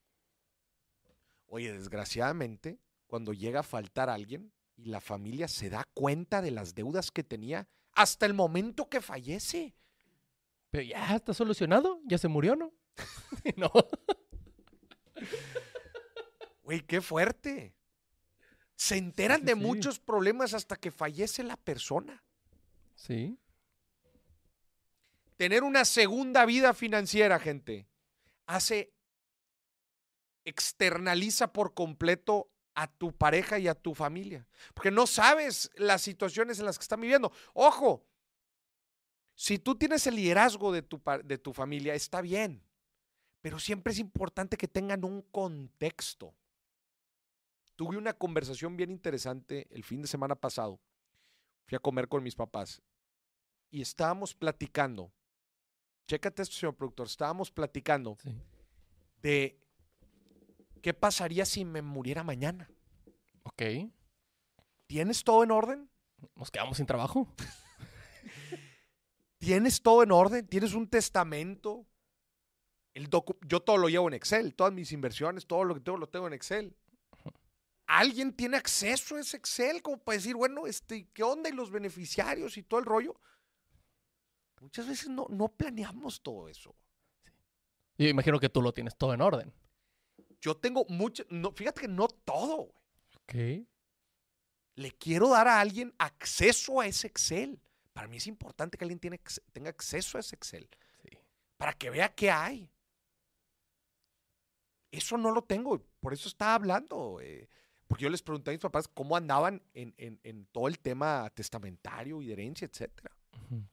Oye, 1.47 1.73
desgraciadamente, 1.73 2.79
cuando 3.07 3.33
llega 3.33 3.61
a 3.61 3.65
faltar 3.65 4.09
alguien 4.09 4.53
y 4.79 4.87
la 4.87 5.01
familia 5.01 5.49
se 5.49 5.69
da 5.69 5.85
cuenta 5.93 6.41
de 6.41 6.53
las 6.53 6.75
deudas 6.75 7.11
que 7.11 7.25
tenía 7.25 7.69
hasta 7.93 8.27
el 8.27 8.33
momento 8.33 8.89
que 8.89 9.01
fallece. 9.01 9.75
Pero 10.71 10.85
ya 10.85 11.17
está 11.17 11.35
solucionado, 11.35 12.01
ya 12.05 12.17
se 12.17 12.29
murió, 12.29 12.55
¿no? 12.55 12.73
no. 13.57 13.73
Güey, 16.63 16.81
qué 16.83 17.01
fuerte. 17.01 17.75
Se 18.77 18.97
enteran 18.97 19.41
sí, 19.41 19.47
de 19.47 19.53
sí. 19.55 19.59
muchos 19.59 19.99
problemas 19.99 20.55
hasta 20.55 20.77
que 20.77 20.93
fallece 20.93 21.43
la 21.43 21.57
persona. 21.57 22.23
Sí. 22.95 23.37
Tener 25.37 25.65
una 25.65 25.85
segunda 25.85 26.47
vida 26.47 26.73
financiera, 26.73 27.41
gente, 27.41 27.89
hace, 28.47 28.93
externaliza 30.45 31.53
por 31.53 31.75
completo 31.75 32.51
a 32.79 32.87
tu 32.87 33.11
pareja 33.11 33.59
y 33.59 33.67
a 33.67 33.75
tu 33.75 33.93
familia. 33.93 34.47
Porque 34.73 34.93
no 34.93 35.05
sabes 35.09 35.69
las 35.75 36.01
situaciones 36.01 36.61
en 36.61 36.65
las 36.65 36.79
que 36.79 36.85
están 36.85 37.01
viviendo. 37.01 37.33
Ojo, 37.53 38.07
si 39.35 39.59
tú 39.59 39.75
tienes 39.75 40.07
el 40.07 40.15
liderazgo 40.15 40.71
de 40.71 40.83
tu, 40.83 41.03
de 41.25 41.39
tu 41.39 41.53
familia, 41.53 41.95
está 41.95 42.21
bien. 42.21 42.63
Pero 43.41 43.59
siempre 43.59 43.93
es 43.93 43.99
importante 43.99 44.57
que 44.57 44.69
tengan 44.69 45.05
un 45.05 45.23
contexto. 45.23 46.33
Tuve 47.75 47.97
una 47.97 48.13
conversación 48.13 48.77
bien 48.77 48.93
interesante 48.93 49.67
el 49.71 49.83
fin 49.83 50.01
de 50.01 50.07
semana 50.07 50.37
pasado. 50.37 50.79
Fui 51.67 51.75
a 51.75 51.81
comer 51.81 52.07
con 52.07 52.23
mis 52.23 52.37
papás 52.37 52.81
y 53.73 53.83
estábamos 53.83 54.37
platicando. 54.37 55.13
Chécate 56.07 56.43
esto, 56.43 56.55
señor 56.55 56.77
productor. 56.77 57.09
Estábamos 57.09 57.51
platicando 57.51 58.17
de 59.21 59.59
qué 60.81 60.95
pasaría 60.95 61.45
si 61.45 61.65
me 61.65 61.83
muriera 61.83 62.23
mañana. 62.23 62.71
Ok. 63.43 63.63
¿Tienes 64.87 65.25
todo 65.25 65.45
en 65.45 65.51
orden? 65.51 65.91
Nos 66.35 66.51
quedamos 66.51 66.77
sin 66.77 66.87
trabajo. 66.87 67.29
¿Tienes 69.39 69.83
todo 69.83 70.03
en 70.03 70.13
orden? 70.13 70.47
¿Tienes 70.47 70.75
un 70.75 70.89
testamento? 70.89 71.87
El 72.95 73.09
yo 73.47 73.61
todo 73.61 73.77
lo 73.77 73.89
llevo 73.89 74.09
en 74.09 74.15
Excel, 74.15 74.55
todas 74.55 74.73
mis 74.73 74.93
inversiones, 74.93 75.47
todo 75.47 75.65
lo 75.65 75.75
que 75.75 75.81
tengo 75.81 75.99
lo 75.99 76.09
tengo 76.09 76.27
en 76.27 76.33
Excel. 76.33 76.77
¿Alguien 77.87 78.35
tiene 78.35 78.57
acceso 78.57 79.17
a 79.17 79.21
ese 79.21 79.37
Excel 79.37 79.81
como 79.81 79.99
para 79.99 80.17
decir, 80.17 80.35
bueno, 80.35 80.67
este, 80.67 81.09
¿qué 81.15 81.23
onda? 81.23 81.49
Y 81.49 81.53
los 81.53 81.71
beneficiarios 81.71 82.59
y 82.59 82.63
todo 82.63 82.81
el 82.81 82.87
rollo. 82.87 83.19
Muchas 84.61 84.89
veces 84.89 85.09
no, 85.09 85.27
no 85.31 85.49
planeamos 85.49 86.21
todo 86.21 86.49
eso. 86.49 86.75
Yo 87.97 88.09
imagino 88.09 88.39
que 88.39 88.49
tú 88.49 88.61
lo 88.61 88.73
tienes 88.73 88.97
todo 88.97 89.15
en 89.15 89.21
orden. 89.21 89.53
Yo 90.41 90.57
tengo 90.57 90.85
mucho, 90.89 91.25
no, 91.31 91.53
fíjate 91.53 91.83
que 91.83 91.89
no 91.89 92.09
todo, 92.09 92.71
güey. 93.33 93.67
Le 94.75 94.93
quiero 94.93 95.31
dar 95.31 95.49
a 95.49 95.61
alguien 95.61 95.93
acceso 95.99 96.81
a 96.81 96.87
ese 96.87 97.09
Excel. 97.09 97.61
Para 97.93 98.07
mí 98.07 98.19
es 98.19 98.27
importante 98.27 98.79
que 98.79 98.85
alguien 98.85 99.01
tiene, 99.01 99.21
tenga 99.53 99.71
acceso 99.71 100.17
a 100.17 100.21
ese 100.21 100.37
Excel. 100.37 100.69
Para 101.57 101.73
que 101.73 101.91
vea 101.91 102.15
qué 102.15 102.31
hay. 102.31 102.71
Eso 104.91 105.19
no 105.19 105.33
lo 105.33 105.43
tengo, 105.43 105.85
por 106.01 106.13
eso 106.13 106.29
estaba 106.29 106.55
hablando. 106.55 107.21
Eh, 107.21 107.49
porque 107.89 108.05
yo 108.05 108.11
les 108.11 108.23
pregunté 108.23 108.51
a 108.51 108.55
mis 108.55 108.61
papás 108.61 108.87
cómo 108.87 109.17
andaban 109.17 109.63
en, 109.75 110.47
todo 110.53 110.69
el 110.69 110.79
tema 110.79 111.29
testamentario 111.35 112.23
y 112.23 112.33
herencia, 112.33 112.67
etcétera. 112.67 113.11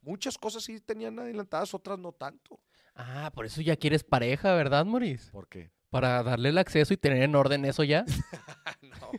Muchas 0.01 0.37
cosas 0.37 0.63
sí 0.63 0.79
tenían 0.79 1.19
adelantadas, 1.19 1.73
otras 1.73 1.99
no 1.99 2.13
tanto. 2.13 2.59
Ah, 2.95 3.29
por 3.33 3.45
eso 3.45 3.61
ya 3.61 3.75
quieres 3.75 4.03
pareja, 4.03 4.55
¿verdad, 4.55 4.85
Maurice? 4.85 5.29
¿Por 5.31 5.47
qué? 5.49 5.69
Para 5.95 6.23
darle 6.23 6.49
el 6.49 6.57
acceso 6.57 6.93
y 6.93 6.97
tener 6.97 7.23
en 7.23 7.35
orden 7.35 7.63
eso 7.63 7.81
ya. 7.85 8.03
no. 8.81 9.11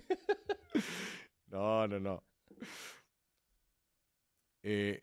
no, 1.47 1.89
no, 1.89 1.99
no. 1.99 2.25
Eh, 4.62 5.03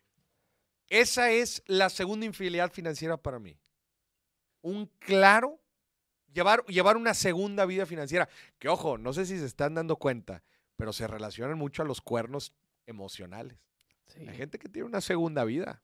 esa 0.88 1.32
es 1.32 1.64
la 1.66 1.90
segunda 1.90 2.26
infidelidad 2.26 2.70
financiera 2.70 3.16
para 3.16 3.40
mí. 3.40 3.58
Un 4.62 4.86
claro 5.00 5.60
llevar, 6.32 6.64
llevar 6.66 6.96
una 6.96 7.12
segunda 7.12 7.66
vida 7.66 7.86
financiera. 7.86 8.28
Que 8.60 8.68
ojo, 8.68 8.96
no 8.96 9.12
sé 9.12 9.26
si 9.26 9.36
se 9.36 9.46
están 9.46 9.74
dando 9.74 9.96
cuenta, 9.96 10.44
pero 10.76 10.92
se 10.92 11.08
relacionan 11.08 11.58
mucho 11.58 11.82
a 11.82 11.86
los 11.86 12.00
cuernos 12.00 12.52
emocionales. 12.86 13.58
Sí. 14.06 14.24
Hay 14.28 14.36
gente 14.36 14.60
que 14.60 14.68
tiene 14.68 14.86
una 14.86 15.00
segunda 15.00 15.42
vida. 15.42 15.82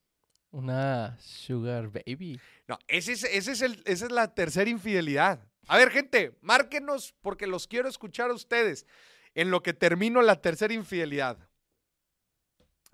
Una 0.53 1.18
sugar 1.18 1.88
baby. 1.88 2.40
No, 2.68 2.79
ese 2.87 3.14
es, 3.14 3.24
ese 3.24 3.50
es 3.50 3.62
el, 3.62 3.83
esa 3.87 4.07
es 4.07 4.12
la 4.12 4.33
tercera 4.33 4.70
infidelidad. 4.70 5.49
A 5.70 5.78
ver, 5.78 5.90
gente, 5.90 6.37
márquenos 6.40 7.14
porque 7.20 7.46
los 7.46 7.68
quiero 7.68 7.88
escuchar 7.88 8.30
a 8.30 8.35
ustedes 8.35 8.87
en 9.37 9.52
lo 9.52 9.62
que 9.62 9.72
termino 9.72 10.20
la 10.20 10.42
tercera 10.42 10.74
infidelidad. 10.74 11.48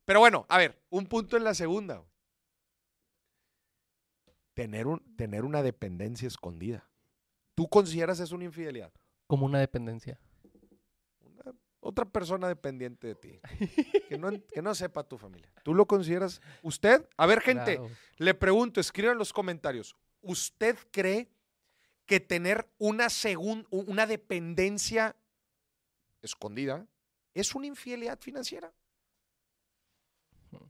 Pero 0.05 0.21
bueno, 0.21 0.45
a 0.51 0.59
ver, 0.59 0.79
un 0.91 1.07
punto 1.07 1.39
en 1.39 1.45
la 1.45 1.55
segunda. 1.55 2.05
Tener, 4.53 4.87
un, 4.89 5.17
tener 5.17 5.47
una 5.47 5.63
dependencia 5.63 6.29
escondida. 6.29 6.87
¿Tú 7.55 7.67
consideras 7.67 8.21
eso 8.21 8.35
una 8.35 8.45
infidelidad? 8.45 8.93
Como 9.27 9.47
una 9.47 9.59
dependencia. 9.59 10.21
otra 11.81 12.05
persona 12.05 12.47
dependiente 12.47 13.07
de 13.07 13.15
ti. 13.15 13.41
que, 14.11 14.63
no, 14.63 14.75
sepa 14.75 15.03
tu 15.03 15.17
familia. 15.17 15.51
¿Tú 15.63 15.73
lo 15.73 15.87
consideras? 15.87 16.43
¿Usted? 16.61 17.09
A 17.17 17.25
ver, 17.25 17.41
gente, 17.41 17.81
le 18.19 18.35
pregunto, 18.35 18.81
escriban 18.81 19.13
en 19.13 19.19
los 19.19 19.33
comentarios. 19.33 19.97
¿Usted 20.21 20.77
cree 20.91 21.31
que 22.07 22.21
tener 22.21 22.69
una, 22.79 23.09
una 23.71 24.07
dependencia 24.07 25.17
escondida 26.23 26.87
es 27.35 27.55
una 27.55 27.67
infidelidad 27.67 28.19
financiera? 28.19 28.73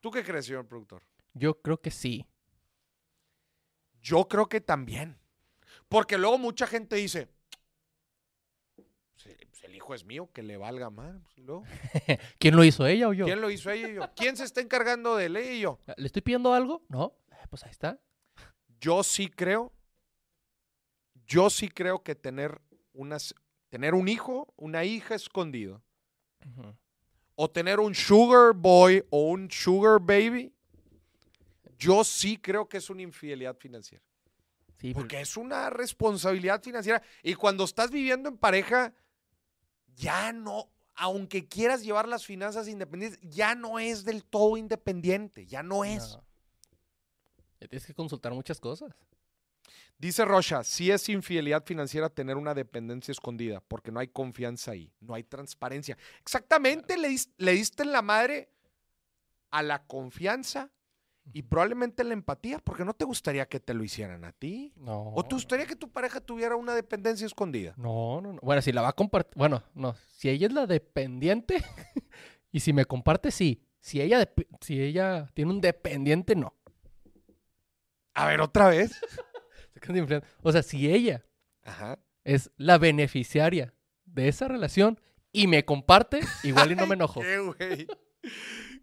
¿Tú 0.01 0.11
qué 0.11 0.25
crees, 0.25 0.46
señor 0.46 0.66
productor? 0.66 1.03
Yo 1.35 1.61
creo 1.61 1.81
que 1.81 1.90
sí. 1.90 2.27
Yo 4.01 4.27
creo 4.29 4.49
que 4.49 4.61
también. 4.61 5.18
Porque 5.88 6.18
luego 6.18 6.38
mucha 6.38 6.66
gente 6.66 6.96
dice, 6.96 7.29
pues 8.75 9.27
el 9.62 9.75
hijo 9.75 9.94
es 9.94 10.05
mío, 10.05 10.31
que 10.33 10.42
le 10.42 10.57
valga 10.57 10.90
más. 10.90 11.16
Pues, 11.35 11.46
¿Quién 12.38 12.57
lo 12.57 12.64
hizo, 12.64 12.87
ella 12.87 13.09
o 13.09 13.12
yo? 13.12 13.27
¿Quién 13.27 13.40
lo 13.40 13.51
hizo, 13.51 13.70
ella 13.70 13.88
y 13.88 13.94
yo?¿ 13.94 14.03
Quién 14.16 14.37
se 14.37 14.44
está 14.44 14.61
encargando 14.61 15.16
de 15.16 15.27
él, 15.27 15.37
ella 15.37 15.53
y 15.53 15.61
yo? 15.61 15.81
¿Le 15.96 16.07
estoy 16.07 16.22
pidiendo 16.22 16.53
algo? 16.53 16.85
No, 16.88 17.16
eh, 17.31 17.46
pues 17.49 17.64
ahí 17.64 17.70
está. 17.70 18.01
Yo 18.81 19.03
sí 19.03 19.29
creo, 19.29 19.72
yo 21.27 21.51
sí 21.51 21.69
creo 21.69 22.03
que 22.03 22.15
tener, 22.15 22.61
unas, 22.93 23.35
tener 23.69 23.95
un 23.95 24.09
hijo, 24.09 24.53
una 24.57 24.85
hija 24.85 25.15
escondido, 25.15 25.83
o 27.35 27.51
tener 27.51 27.81
un 27.81 27.95
sugar 27.95 28.55
boy 28.55 29.05
o 29.11 29.31
un 29.31 29.51
sugar 29.51 30.01
baby, 30.01 30.53
yo 31.79 32.05
sí 32.05 32.39
creo 32.39 32.69
que 32.69 32.79
es 32.79 32.89
una 32.91 33.03
infidelidad 33.03 33.57
financiera. 33.57 34.03
Porque 34.95 35.21
es 35.21 35.37
una 35.37 35.71
responsabilidad 35.71 36.62
financiera. 36.62 37.03
Y 37.23 37.35
cuando 37.35 37.65
estás 37.65 37.91
viviendo 37.91 38.29
en 38.29 38.37
pareja, 38.37 38.93
ya 39.97 40.33
no, 40.33 40.71
aunque 40.95 41.47
quieras 41.47 41.83
llevar 41.83 42.07
las 42.09 42.25
finanzas 42.25 42.69
independientes, 42.69 43.19
ya 43.23 43.55
no 43.55 43.79
es 43.79 44.05
del 44.05 44.25
todo 44.25 44.57
independiente, 44.57 45.47
ya 45.47 45.62
no 45.62 45.85
es. 45.85 46.19
Tienes 47.59 47.87
que 47.87 47.95
consultar 47.95 48.33
muchas 48.33 48.61
cosas. 48.61 48.95
Dice 49.99 50.25
Rocha, 50.25 50.63
sí 50.63 50.91
es 50.91 51.09
infidelidad 51.09 51.65
financiera 51.65 52.11
tener 52.11 52.37
una 52.37 52.55
dependencia 52.55 53.13
escondida, 53.13 53.63
porque 53.67 53.91
no 53.91 54.01
hay 54.01 54.09
confianza 54.09 54.73
ahí, 54.73 54.93
no 55.01 55.15
hay 55.15 55.25
transparencia. 55.25 55.97
Exactamente, 56.21 56.99
le, 56.99 57.17
le 57.39 57.53
diste 57.53 57.83
en 57.83 57.93
la 57.93 58.03
madre 58.03 58.51
a 59.51 59.63
la 59.63 59.87
confianza 59.87 60.71
y 61.33 61.43
probablemente 61.43 62.05
la 62.05 62.13
empatía, 62.13 62.59
porque 62.59 62.85
no 62.85 62.95
te 62.95 63.05
gustaría 63.05 63.47
que 63.47 63.59
te 63.59 63.75
lo 63.75 63.83
hicieran 63.83 64.25
a 64.25 64.33
ti. 64.33 64.73
No. 64.77 65.13
¿O 65.15 65.25
te 65.25 65.35
gustaría 65.35 65.67
que 65.67 65.77
tu 65.77 65.91
pareja 65.91 66.21
tuviera 66.21 66.57
una 66.57 66.75
dependencia 66.75 67.27
escondida? 67.27 67.75
No, 67.77 68.21
no, 68.21 68.35
no. 68.35 68.41
Bueno, 68.43 68.63
si 68.63 68.73
la 68.73 68.83
va 68.83 68.89
a 68.89 68.93
compartir, 68.93 69.35
bueno, 69.37 69.63
no. 69.75 69.97
Si 70.13 70.29
ella 70.29 70.47
es 70.47 70.53
la 70.53 70.67
dependiente 70.67 71.57
y 72.53 72.61
si 72.61 72.73
me 72.73 72.85
comparte, 72.85 73.31
sí. 73.31 73.63
Si 73.81 74.01
ella, 74.01 74.29
si 74.61 74.81
ella 74.81 75.31
tiene 75.35 75.53
un 75.53 75.61
dependiente, 75.61 76.37
no. 76.37 76.55
A 78.15 78.27
ver, 78.27 78.41
otra 78.41 78.69
vez. 78.69 78.93
O 80.42 80.53
sea, 80.53 80.62
si 80.62 80.90
ella 80.90 81.25
es 82.25 82.51
la 82.57 82.79
beneficiaria 82.79 83.75
de 84.05 84.29
esa 84.29 84.49
relación 84.49 85.01
y 85.33 85.46
me 85.46 85.64
comparte, 85.64 86.20
igual 86.42 86.72
y 86.72 86.77
no 86.77 86.87
me 86.87 86.94
enojo. 86.96 87.20
¿Qué, 87.20 87.38
güey? 87.38 87.87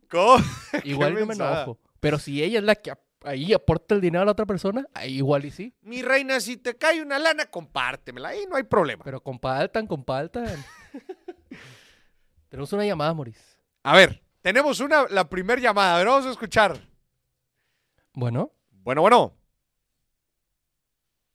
¿Cómo? 0.09 0.43
Igual 0.83 1.13
y 1.13 1.15
no 1.21 1.25
me 1.25 1.33
enojo. 1.33 1.79
Pero 1.99 2.19
si 2.19 2.43
ella 2.43 2.59
es 2.59 2.65
la 2.65 2.75
que 2.75 2.93
ahí 3.23 3.53
aporta 3.53 3.95
el 3.95 4.01
dinero 4.01 4.21
a 4.21 4.25
la 4.25 4.31
otra 4.33 4.45
persona, 4.45 4.85
ahí 4.93 5.15
igual 5.15 5.45
y 5.45 5.51
sí. 5.51 5.73
Mi 5.81 6.01
reina, 6.01 6.39
si 6.39 6.57
te 6.57 6.75
cae 6.75 7.01
una 7.01 7.17
lana, 7.17 7.45
compártemela. 7.45 8.29
Ahí 8.29 8.45
no 8.47 8.55
hay 8.55 8.63
problema. 8.63 9.03
Pero 9.03 9.21
compartan, 9.21 9.87
compartan. 9.87 10.63
tenemos 12.49 12.71
una 12.73 12.85
llamada, 12.85 13.13
Moris. 13.13 13.59
A 13.81 13.95
ver, 13.95 14.21
tenemos 14.41 14.79
una, 14.79 15.07
la 15.09 15.27
primera 15.27 15.59
llamada. 15.59 15.95
A 15.95 15.97
ver, 15.97 16.07
vamos 16.07 16.25
a 16.27 16.31
escuchar. 16.31 16.77
Bueno. 18.13 18.51
Bueno, 18.69 19.01
bueno. 19.01 19.33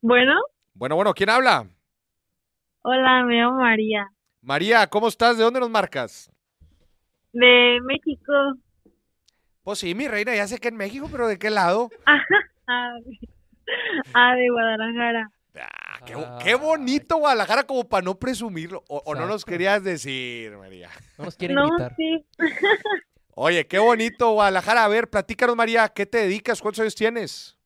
Bueno. 0.01 0.33
Bueno, 0.73 0.95
bueno, 0.95 1.13
¿quién 1.13 1.29
habla? 1.29 1.67
Hola, 2.83 3.23
me 3.25 3.35
llamo 3.35 3.59
María. 3.59 4.09
María, 4.41 4.87
¿cómo 4.87 5.09
estás? 5.09 5.37
¿De 5.37 5.43
dónde 5.43 5.59
nos 5.59 5.69
marcas? 5.69 6.31
De 7.33 7.79
México. 7.83 8.33
Pues 9.61 9.79
sí, 9.79 9.93
mi 9.93 10.07
reina, 10.07 10.33
ya 10.33 10.47
sé 10.47 10.57
que 10.57 10.69
en 10.69 10.77
México, 10.77 11.09
pero 11.11 11.27
¿de 11.27 11.37
qué 11.37 11.49
lado? 11.49 11.89
ah, 12.67 14.35
de 14.35 14.49
Guadalajara. 14.49 15.29
Ah, 15.59 15.99
qué, 16.41 16.55
bonito 16.55 17.17
Guadalajara 17.17 17.63
como 17.63 17.83
para 17.83 18.05
no 18.05 18.17
presumirlo. 18.17 18.85
O, 18.87 19.13
no 19.13 19.25
nos 19.25 19.43
querías 19.43 19.83
decir, 19.83 20.55
María. 20.57 20.89
No 21.17 21.25
nos 21.25 21.35
quieren 21.35 21.55
no, 21.55 21.67
Sí. 21.97 22.25
Oye, 23.35 23.67
qué 23.67 23.79
bonito 23.79 24.31
Guadalajara. 24.31 24.85
A 24.85 24.87
ver, 24.87 25.09
platícanos, 25.09 25.57
María, 25.57 25.89
¿qué 25.89 26.05
te 26.05 26.19
dedicas? 26.19 26.61
¿Cuántos 26.61 26.79
años 26.79 26.95
tienes? 26.95 27.58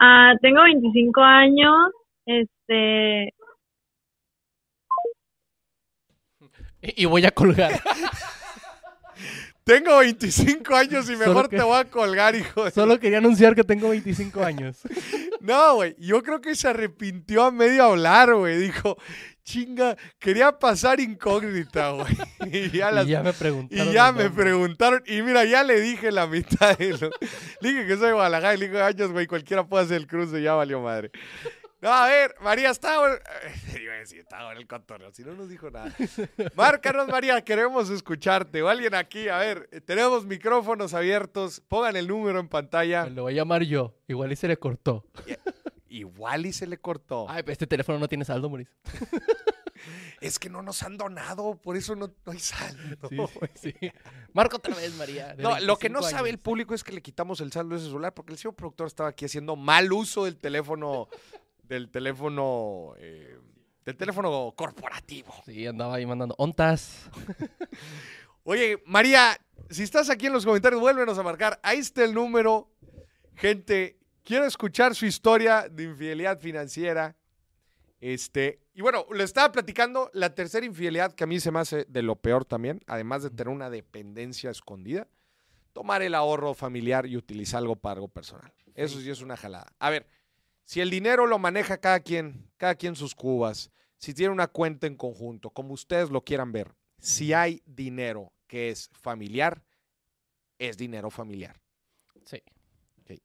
Ah, 0.00 0.32
tengo 0.40 0.62
25 0.62 1.20
años. 1.22 1.90
Este. 2.26 3.34
Y, 6.82 7.02
y 7.02 7.04
voy 7.06 7.24
a 7.26 7.30
colgar. 7.30 7.72
Tengo 9.62 9.98
25 9.98 10.74
años 10.74 11.08
y 11.10 11.16
mejor 11.16 11.48
que- 11.48 11.58
te 11.58 11.62
voy 11.62 11.78
a 11.78 11.84
colgar, 11.84 12.34
hijo. 12.34 12.64
de- 12.64 12.70
Solo 12.72 12.98
quería 12.98 13.18
anunciar 13.18 13.54
que 13.54 13.62
tengo 13.62 13.90
25 13.90 14.42
años. 14.42 14.80
No, 15.40 15.76
güey. 15.76 15.94
Yo 15.98 16.22
creo 16.22 16.42
que 16.42 16.54
se 16.54 16.68
arrepintió 16.68 17.44
a 17.44 17.50
medio 17.50 17.84
hablar, 17.84 18.34
güey. 18.34 18.58
Dijo, 18.58 18.98
chinga, 19.42 19.96
quería 20.18 20.58
pasar 20.58 21.00
incógnita, 21.00 21.90
güey. 21.90 22.16
Y 22.52 22.70
ya, 22.70 22.90
las- 22.90 23.06
y 23.06 23.10
ya 23.10 23.22
me 23.22 23.30
y 23.30 23.32
preguntaron. 23.32 23.92
ya 23.92 24.08
el 24.08 24.14
me 24.16 24.24
nombre. 24.24 24.42
preguntaron. 24.44 25.02
Y 25.06 25.22
mira, 25.22 25.44
ya 25.44 25.62
le 25.62 25.80
dije 25.80 26.10
la 26.12 26.26
mitad 26.26 26.76
de 26.78 26.90
lo. 26.98 27.10
Le 27.60 27.68
dije 27.72 27.86
que 27.86 27.96
soy 27.96 28.06
de 28.08 28.12
Guadalajara 28.12 28.54
y 28.54 28.58
le 28.58 28.68
dije 28.68 28.80
años, 28.82 29.12
güey. 29.12 29.26
Cualquiera 29.26 29.66
puede 29.66 29.84
hacer 29.84 29.96
el 29.98 30.06
cruce, 30.06 30.40
ya 30.42 30.54
valió 30.54 30.80
madre. 30.80 31.10
No, 31.82 31.90
a 31.90 32.06
ver, 32.08 32.34
María, 32.42 32.68
está. 32.70 32.94
Iba 33.80 33.94
a 33.94 33.96
decir, 33.98 34.18
está 34.18 34.44
bueno 34.44 34.60
el 34.60 34.66
cotorreo, 34.66 35.10
si 35.12 35.22
no 35.24 35.32
nos 35.34 35.48
dijo 35.48 35.70
nada. 35.70 35.90
Márcanos, 36.54 37.08
María, 37.08 37.40
queremos 37.42 37.88
escucharte. 37.88 38.60
O 38.62 38.68
alguien 38.68 38.94
aquí, 38.94 39.28
a 39.28 39.38
ver, 39.38 39.66
eh, 39.72 39.80
tenemos 39.80 40.26
micrófonos 40.26 40.92
abiertos. 40.92 41.62
Pongan 41.68 41.96
el 41.96 42.06
número 42.06 42.38
en 42.38 42.48
pantalla. 42.48 43.06
Lo 43.06 43.22
voy 43.22 43.32
a 43.32 43.36
llamar 43.36 43.62
yo. 43.62 43.94
Igual 44.08 44.30
y 44.32 44.36
se 44.36 44.46
le 44.48 44.58
cortó. 44.58 45.06
Igual 45.90 46.46
y 46.46 46.52
se 46.52 46.68
le 46.68 46.78
cortó. 46.78 47.26
Ay, 47.28 47.42
pero 47.42 47.52
este 47.52 47.66
teléfono 47.66 47.98
no 47.98 48.08
tiene 48.08 48.24
saldo, 48.24 48.48
Moris. 48.48 48.68
Es 50.20 50.38
que 50.38 50.50
no 50.50 50.60
nos 50.60 50.82
han 50.82 50.98
donado, 50.98 51.56
por 51.56 51.74
eso 51.74 51.96
no, 51.96 52.12
no 52.26 52.32
hay 52.32 52.38
saldo. 52.38 53.08
Sí, 53.08 53.16
sí, 53.54 53.74
sí. 53.80 53.90
Marca 54.34 54.58
otra 54.58 54.74
vez, 54.74 54.94
María. 54.94 55.34
No, 55.38 55.58
lo 55.60 55.78
que 55.78 55.88
no 55.88 56.00
25 56.00 56.10
sabe 56.10 56.28
el 56.28 56.38
público 56.38 56.74
es 56.74 56.84
que 56.84 56.92
le 56.92 57.00
quitamos 57.00 57.40
el 57.40 57.50
saldo 57.50 57.74
de 57.74 57.80
ese 57.80 57.86
celular 57.86 58.12
porque 58.12 58.32
el 58.32 58.38
señor 58.38 58.54
productor 58.54 58.86
estaba 58.86 59.08
aquí 59.08 59.24
haciendo 59.24 59.56
mal 59.56 59.90
uso 59.90 60.26
del 60.26 60.36
teléfono, 60.36 61.08
del 61.62 61.90
teléfono, 61.90 62.92
eh, 62.98 63.38
del 63.86 63.96
teléfono 63.96 64.52
corporativo. 64.54 65.34
Sí, 65.46 65.66
andaba 65.66 65.94
ahí 65.94 66.04
mandando. 66.04 66.34
¿Ontas? 66.36 67.08
Oye, 68.44 68.82
María, 68.84 69.40
si 69.70 69.82
estás 69.82 70.10
aquí 70.10 70.26
en 70.26 70.34
los 70.34 70.44
comentarios, 70.44 70.80
vuélvenos 70.80 71.16
a 71.16 71.22
marcar. 71.22 71.58
Ahí 71.62 71.78
está 71.78 72.04
el 72.04 72.12
número. 72.12 72.70
Gente, 73.36 73.99
quiero 74.30 74.46
escuchar 74.46 74.94
su 74.94 75.06
historia 75.06 75.68
de 75.68 75.82
infidelidad 75.82 76.38
financiera. 76.38 77.16
Este, 78.00 78.60
y 78.72 78.80
bueno, 78.80 79.04
le 79.12 79.24
estaba 79.24 79.50
platicando 79.50 80.08
la 80.12 80.36
tercera 80.36 80.64
infidelidad 80.64 81.16
que 81.16 81.24
a 81.24 81.26
mí 81.26 81.40
se 81.40 81.50
me 81.50 81.58
hace 81.58 81.84
de 81.88 82.02
lo 82.02 82.14
peor 82.14 82.44
también, 82.44 82.80
además 82.86 83.24
de 83.24 83.30
tener 83.30 83.48
una 83.48 83.70
dependencia 83.70 84.48
escondida, 84.52 85.08
tomar 85.72 86.02
el 86.02 86.14
ahorro 86.14 86.54
familiar 86.54 87.06
y 87.06 87.16
utilizar 87.16 87.58
algo 87.58 87.74
para 87.74 87.94
algo 87.94 88.06
personal. 88.06 88.52
Eso 88.76 89.00
sí 89.00 89.10
es 89.10 89.20
una 89.20 89.36
jalada. 89.36 89.66
A 89.80 89.90
ver, 89.90 90.06
si 90.62 90.80
el 90.80 90.90
dinero 90.90 91.26
lo 91.26 91.40
maneja 91.40 91.78
cada 91.78 91.98
quien, 91.98 92.52
cada 92.56 92.76
quien 92.76 92.94
sus 92.94 93.16
cubas, 93.16 93.72
si 93.98 94.14
tiene 94.14 94.32
una 94.32 94.46
cuenta 94.46 94.86
en 94.86 94.94
conjunto, 94.94 95.50
como 95.50 95.74
ustedes 95.74 96.08
lo 96.08 96.22
quieran 96.22 96.52
ver, 96.52 96.72
si 96.98 97.32
hay 97.32 97.64
dinero 97.66 98.32
que 98.46 98.68
es 98.68 98.90
familiar, 98.92 99.64
es 100.60 100.76
dinero 100.76 101.10
familiar. 101.10 101.60
Sí. 102.26 102.40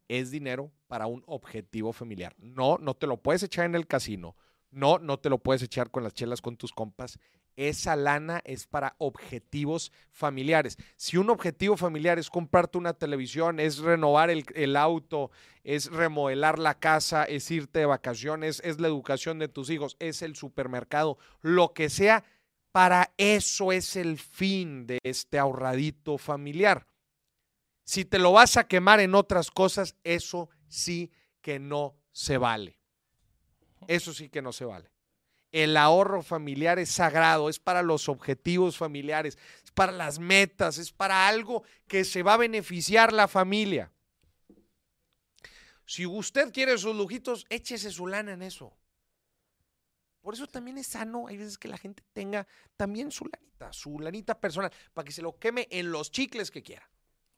Es 0.07 0.31
dinero 0.31 0.71
para 0.87 1.07
un 1.07 1.23
objetivo 1.27 1.93
familiar. 1.93 2.35
No, 2.37 2.77
no 2.77 2.95
te 2.95 3.07
lo 3.07 3.17
puedes 3.17 3.43
echar 3.43 3.65
en 3.65 3.75
el 3.75 3.87
casino. 3.87 4.35
No, 4.71 4.99
no 4.99 5.19
te 5.19 5.29
lo 5.29 5.37
puedes 5.37 5.61
echar 5.61 5.89
con 5.89 6.03
las 6.03 6.13
chelas 6.13 6.41
con 6.41 6.57
tus 6.57 6.71
compas. 6.71 7.17
Esa 7.55 7.95
lana 7.95 8.41
es 8.43 8.67
para 8.67 8.95
objetivos 8.97 9.93
familiares. 10.11 10.77
Si 10.97 11.15
un 11.15 11.29
objetivo 11.29 11.77
familiar 11.77 12.19
es 12.19 12.29
comprarte 12.29 12.77
una 12.77 12.93
televisión, 12.93 13.61
es 13.61 13.77
renovar 13.77 14.29
el, 14.29 14.43
el 14.53 14.75
auto, 14.75 15.31
es 15.63 15.89
remodelar 15.89 16.59
la 16.59 16.77
casa, 16.77 17.23
es 17.23 17.49
irte 17.51 17.79
de 17.79 17.85
vacaciones, 17.85 18.61
es 18.65 18.81
la 18.81 18.87
educación 18.87 19.39
de 19.39 19.47
tus 19.47 19.69
hijos, 19.69 19.95
es 19.99 20.21
el 20.21 20.35
supermercado, 20.35 21.17
lo 21.41 21.73
que 21.73 21.89
sea, 21.89 22.25
para 22.73 23.13
eso 23.15 23.71
es 23.71 23.95
el 23.95 24.17
fin 24.17 24.85
de 24.85 24.99
este 25.03 25.39
ahorradito 25.39 26.17
familiar. 26.17 26.85
Si 27.85 28.03
te 28.03 28.19
lo 28.19 28.33
vas 28.33 28.57
a 28.57 28.67
quemar 28.67 28.99
en 28.99 29.15
otras 29.15 29.49
cosas, 29.49 29.95
eso 30.03 30.49
sí 30.67 31.11
que 31.41 31.59
no 31.59 31.95
se 32.11 32.37
vale. 32.37 32.77
Eso 33.87 34.13
sí 34.13 34.29
que 34.29 34.41
no 34.41 34.51
se 34.51 34.65
vale. 34.65 34.91
El 35.51 35.77
ahorro 35.77 36.21
familiar 36.21 36.79
es 36.79 36.89
sagrado, 36.89 37.49
es 37.49 37.59
para 37.59 37.81
los 37.81 38.09
objetivos 38.09 38.77
familiares, 38.77 39.37
es 39.63 39.71
para 39.71 39.91
las 39.91 40.19
metas, 40.19 40.77
es 40.77 40.91
para 40.91 41.27
algo 41.27 41.63
que 41.87 42.03
se 42.03 42.23
va 42.23 42.33
a 42.33 42.37
beneficiar 42.37 43.13
la 43.13 43.27
familia. 43.27 43.91
Si 45.85 46.05
usted 46.05 46.51
quiere 46.51 46.77
sus 46.77 46.95
lujitos, 46.95 47.45
échese 47.49 47.91
su 47.91 48.07
lana 48.07 48.33
en 48.33 48.41
eso. 48.41 48.75
Por 50.21 50.33
eso 50.33 50.47
también 50.47 50.79
es 50.79 50.87
sano, 50.87 51.27
hay 51.27 51.37
veces 51.37 51.57
que 51.57 51.67
la 51.67 51.77
gente 51.77 52.03
tenga 52.11 52.47
también 52.75 53.11
su 53.11 53.25
lanita, 53.25 53.71
su 53.71 53.99
lanita 53.99 54.39
personal, 54.39 54.71
para 54.93 55.05
que 55.05 55.11
se 55.11 55.21
lo 55.21 55.37
queme 55.37 55.67
en 55.69 55.91
los 55.91 56.11
chicles 56.11 56.49
que 56.49 56.63
quiera. 56.63 56.89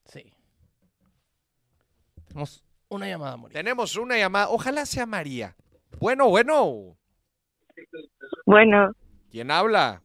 Sí. 0.05 0.33
Tenemos 2.27 2.63
una 2.89 3.08
llamada, 3.08 3.38
Moris. 3.38 3.54
Tenemos 3.54 3.95
una 3.95 4.17
llamada, 4.17 4.50
ojalá 4.50 4.86
sea 4.86 5.06
María. 5.06 5.56
Bueno, 6.00 6.28
bueno, 6.30 6.97
Bueno, 8.45 8.91
¿quién 9.32 9.52
habla? 9.52 10.02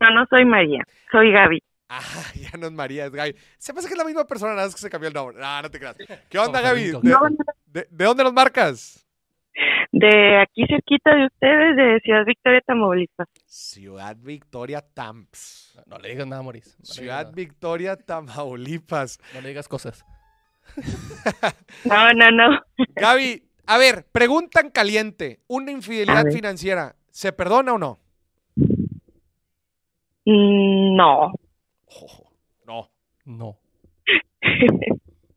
no, 0.00 0.14
no 0.14 0.26
soy 0.30 0.44
María, 0.44 0.82
soy 1.10 1.32
Gaby. 1.32 1.62
Ah, 1.88 2.00
ya 2.34 2.58
no 2.58 2.66
es 2.66 2.72
María, 2.72 3.06
es 3.06 3.12
Gaby. 3.12 3.34
Se 3.58 3.72
pasa 3.74 3.88
que 3.88 3.94
es 3.94 3.98
la 3.98 4.04
misma 4.04 4.26
persona, 4.26 4.52
nada 4.54 4.66
más 4.66 4.74
que 4.74 4.80
se 4.80 4.90
cambió 4.90 5.08
el 5.08 5.14
nombre. 5.14 5.38
No, 5.40 5.62
no 5.62 5.70
te 5.70 5.78
creas. 5.78 5.96
¿Qué 6.28 6.38
onda, 6.38 6.60
Gaby? 6.60 6.84
¿De, 6.84 6.92
No, 7.02 7.20
no, 7.28 7.36
de- 7.66 7.88
de 7.90 8.04
dónde 8.04 8.24
nos 8.24 8.32
marcas? 8.32 9.04
de 9.90 10.40
aquí 10.40 10.64
cerquita 10.68 11.12
de 11.16 11.26
ustedes, 11.26 11.76
de 11.76 11.98
Ciudad 12.04 12.24
Victoria, 12.24 12.60
Tamaulipas. 12.64 13.26
Ciudad 13.46 14.16
Victoria, 14.20 14.80
Tamps. 14.82 15.72
No, 15.86 15.96
no 15.96 15.98
le 15.98 16.10
digas 16.10 16.26
nada. 16.28 16.42
No 16.42 16.52
digas 16.52 16.76
Ciudad 16.82 17.22
nada. 17.24 17.34
Victoria, 17.34 17.96
Tamaulipas. 17.96 19.18
No 19.34 19.40
le 19.40 19.48
digas 19.48 19.66
cosas. 19.66 20.04
No, 21.84 22.12
no, 22.12 22.30
no. 22.30 22.60
Gaby, 22.96 23.42
a 23.66 23.78
ver, 23.78 24.06
pregunta 24.12 24.60
en 24.60 24.70
caliente. 24.70 25.40
¿Una 25.48 25.70
infidelidad 25.70 26.24
financiera 26.32 26.94
se 27.10 27.32
perdona 27.32 27.74
o 27.74 27.78
no? 27.78 27.98
Mm, 30.24 30.96
No. 30.96 31.32
No, 32.66 32.90
No. 33.24 33.56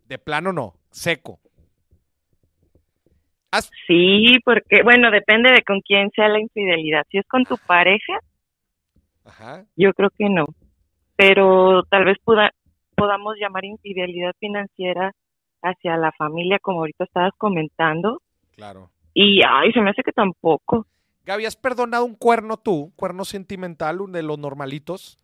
de 0.06 0.18
plano 0.18 0.52
no, 0.52 0.74
seco. 0.92 1.40
¿Has- 3.52 3.70
Sí, 3.88 4.38
porque, 4.46 4.82
bueno, 4.84 5.12
depende 5.12 5.52
de 5.52 5.62
con 5.64 5.82
quién 5.82 6.10
sea 6.16 6.28
la 6.30 6.40
infidelidad. 6.40 7.04
Si 7.10 7.18
es 7.18 7.28
con 7.28 7.44
tu 7.44 7.58
pareja, 7.58 8.20
Ajá. 9.26 9.66
yo 9.76 9.94
creo 9.94 10.10
que 10.18 10.30
no. 10.30 10.46
Pero 11.18 11.84
tal 11.90 12.06
vez 12.06 12.18
podamos 12.24 13.36
llamar 13.40 13.66
infidelidad 13.66 14.34
financiera 14.40 15.14
hacia 15.64 15.98
la 15.98 16.12
familia, 16.14 16.60
como 16.60 16.80
ahorita 16.80 17.04
estabas 17.06 17.34
comentando. 17.38 18.22
Claro. 18.56 18.90
Y, 19.14 19.42
ay, 19.48 19.72
se 19.74 19.82
me 19.82 19.90
hace 19.92 20.04
que 20.04 20.12
tampoco. 20.12 20.86
Gaby, 21.26 21.46
¿has 21.46 21.56
perdonado 21.56 22.06
un 22.06 22.16
cuerno 22.16 22.58
tú? 22.58 22.92
¿Cuerno 22.96 23.26
sentimental, 23.26 24.02
un 24.02 24.12
de 24.12 24.24
los 24.24 24.40
normalitos? 24.40 25.18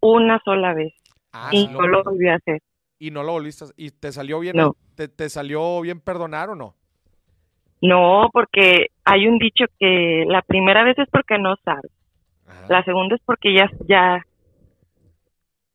Una 0.00 0.40
sola 0.44 0.74
vez. 0.74 0.92
Ah, 1.32 1.48
y 1.52 1.66
no 1.68 1.86
lo 1.86 2.02
volví 2.04 2.28
a 2.28 2.34
hacer. 2.34 2.60
y 2.98 3.10
no 3.10 3.22
lo 3.24 3.32
volviste 3.32 3.64
a- 3.64 3.68
y 3.76 3.90
te 3.90 4.12
salió 4.12 4.38
bien 4.38 4.56
No. 4.56 4.76
te, 4.94 5.08
te 5.08 5.28
salió 5.28 5.80
bien 5.80 5.98
perdonar 6.00 6.50
o 6.50 6.54
no 6.54 6.76
No, 7.80 8.28
porque 8.32 8.88
hay 9.04 9.26
un 9.26 9.38
dicho 9.38 9.64
que 9.80 10.24
la 10.28 10.42
primera 10.42 10.84
vez 10.84 10.96
es 11.00 11.08
porque 11.10 11.36
no 11.38 11.56
sabes. 11.64 11.90
Ajá. 12.46 12.66
La 12.68 12.84
segunda 12.84 13.16
es 13.16 13.22
porque 13.24 13.54
ya, 13.54 13.68
ya, 13.88 14.24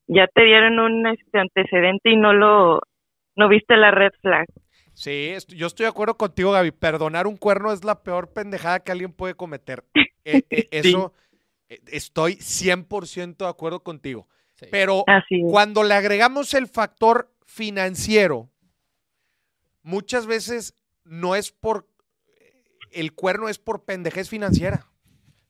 ya 0.07 0.27
te 0.27 0.43
dieron 0.45 0.79
un 0.79 1.05
este, 1.07 1.39
antecedente 1.39 2.09
y 2.11 2.15
no 2.15 2.31
lo, 2.31 2.81
no 3.37 3.47
viste 3.47 3.77
la 3.77 3.91
red 3.91 4.11
flag. 4.21 4.45
sí 4.93 5.29
est- 5.29 5.53
yo 5.53 5.67
estoy 5.67 5.85
de 5.85 5.89
acuerdo 5.89 6.17
contigo 6.17 6.51
Gaby 6.51 6.71
perdonar 6.71 7.27
un 7.27 7.37
cuerno 7.37 7.71
es 7.71 7.83
la 7.85 8.01
peor 8.03 8.33
pendejada 8.33 8.79
que 8.81 8.91
alguien 8.91 9.13
puede 9.13 9.35
cometer 9.35 9.83
Eh, 10.25 10.43
eh, 10.49 10.67
Sí. 10.81 10.89
eso 10.89 11.13
eh, 11.69 11.79
estoy 11.91 12.33
100% 12.35 13.45
de 13.45 13.49
acuerdo 13.49 13.81
contigo 13.81 14.27
Sí. 14.55 14.65
pero 14.71 15.05
cuando 15.49 15.83
le 15.83 15.93
agregamos 15.93 16.53
el 16.53 16.67
factor 16.67 17.31
financiero 17.45 18.49
muchas 19.83 20.25
veces 20.27 20.73
no 21.05 21.35
es 21.35 21.51
por 21.51 21.87
el 22.91 23.13
cuerno 23.13 23.47
es 23.49 23.59
por 23.59 23.85
pendejez 23.85 24.29
financiera 24.29 24.85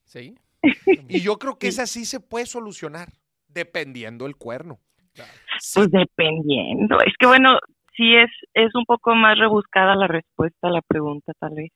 Sí. 0.06 0.36
Y 1.10 1.22
yo 1.22 1.38
creo 1.40 1.58
que 1.58 1.68
esa 1.68 1.86
sí 1.86 2.06
se 2.06 2.20
puede 2.20 2.46
solucionar, 2.46 3.12
dependiendo 3.50 4.26
el 4.26 4.36
cuerno. 4.38 4.80
Claro. 5.14 5.32
Sí, 5.60 5.80
Pues 5.80 5.92
dependiendo. 5.92 6.98
Es 7.02 7.14
que 7.20 7.26
bueno, 7.28 7.60
sí 7.98 8.16
es, 8.16 8.30
es 8.54 8.74
un 8.76 8.86
poco 8.86 9.16
más 9.16 9.38
rebuscada 9.38 9.96
la 9.96 10.08
respuesta 10.08 10.68
a 10.68 10.72
la 10.72 10.82
pregunta, 10.82 11.34
tal 11.40 11.56
vez. 11.56 11.72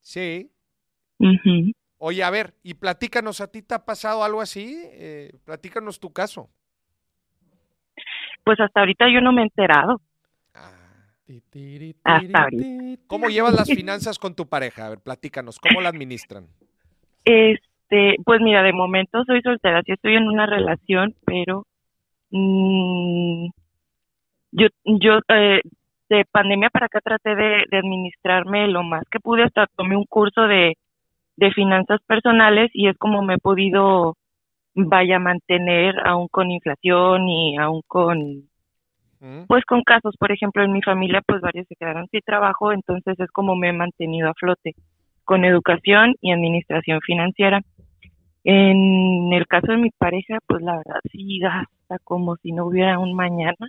sí. 0.00 0.50
Oye, 1.98 2.22
a 2.24 2.30
ver, 2.30 2.54
y 2.62 2.74
platícanos, 2.74 3.40
¿a 3.40 3.50
ti 3.50 3.62
te 3.62 3.74
ha 3.74 3.84
pasado 3.84 4.24
algo 4.24 4.40
así? 4.40 4.82
Eh, 4.92 5.32
platícanos 5.44 6.00
tu 6.00 6.12
caso. 6.12 6.50
Pues 8.44 8.58
hasta 8.58 8.80
ahorita 8.80 9.06
yo 9.12 9.20
no 9.20 9.32
me 9.32 9.42
he 9.42 9.44
enterado. 9.44 10.00
Ah, 10.54 10.72
Ti, 11.26 11.94
Hasta 12.02 12.42
ahorita. 12.42 12.64
¿Cómo 13.06 13.28
llevas 13.28 13.54
las 13.54 13.68
finanzas 13.68 14.18
con 14.18 14.34
tu 14.34 14.48
pareja? 14.48 14.86
A 14.86 14.90
ver, 14.90 15.00
platícanos, 15.00 15.58
¿cómo 15.60 15.80
la 15.80 15.90
administran? 15.90 16.48
Este, 17.24 17.70
Este, 17.90 18.22
pues 18.24 18.40
mira, 18.40 18.62
de 18.62 18.72
momento 18.72 19.24
soy 19.24 19.42
soltera, 19.42 19.82
sí 19.84 19.92
estoy 19.92 20.14
en 20.14 20.28
una 20.28 20.46
relación, 20.46 21.14
pero 21.24 21.66
mm, 22.30 23.48
yo, 24.52 24.68
yo 24.84 25.20
eh, 25.28 25.60
de 26.08 26.24
pandemia 26.30 26.70
para 26.70 26.86
acá 26.86 27.00
traté 27.00 27.34
de, 27.34 27.64
de 27.70 27.78
administrarme 27.78 28.68
lo 28.68 28.82
más 28.82 29.04
que 29.10 29.20
pude, 29.20 29.44
hasta 29.44 29.66
tomé 29.76 29.96
un 29.96 30.06
curso 30.06 30.42
de, 30.42 30.76
de 31.36 31.50
finanzas 31.52 32.00
personales 32.06 32.70
y 32.74 32.88
es 32.88 32.98
como 32.98 33.22
me 33.22 33.34
he 33.34 33.38
podido, 33.38 34.16
vaya, 34.74 35.18
mantener 35.18 35.94
aún 36.04 36.28
con 36.28 36.50
inflación 36.50 37.28
y 37.28 37.56
aún 37.56 37.82
con, 37.86 38.48
¿Mm? 39.20 39.46
pues 39.46 39.64
con 39.64 39.82
casos, 39.82 40.16
por 40.18 40.32
ejemplo, 40.32 40.62
en 40.62 40.72
mi 40.72 40.82
familia, 40.82 41.22
pues 41.26 41.40
varios 41.40 41.66
se 41.68 41.76
quedaron 41.76 42.08
sin 42.10 42.20
trabajo, 42.20 42.72
entonces 42.72 43.18
es 43.18 43.30
como 43.30 43.56
me 43.56 43.68
he 43.68 43.72
mantenido 43.72 44.28
a 44.28 44.34
flote 44.34 44.74
con 45.24 45.44
educación 45.44 46.14
y 46.20 46.32
administración 46.32 47.00
financiera. 47.02 47.60
En 48.42 49.32
el 49.32 49.46
caso 49.46 49.72
de 49.72 49.78
mi 49.78 49.90
pareja, 49.90 50.38
pues 50.46 50.62
la 50.62 50.76
verdad 50.78 51.00
sí 51.12 51.38
gasta 51.38 51.98
como 52.04 52.36
si 52.36 52.52
no 52.52 52.66
hubiera 52.66 52.98
un 52.98 53.14
mañana, 53.14 53.68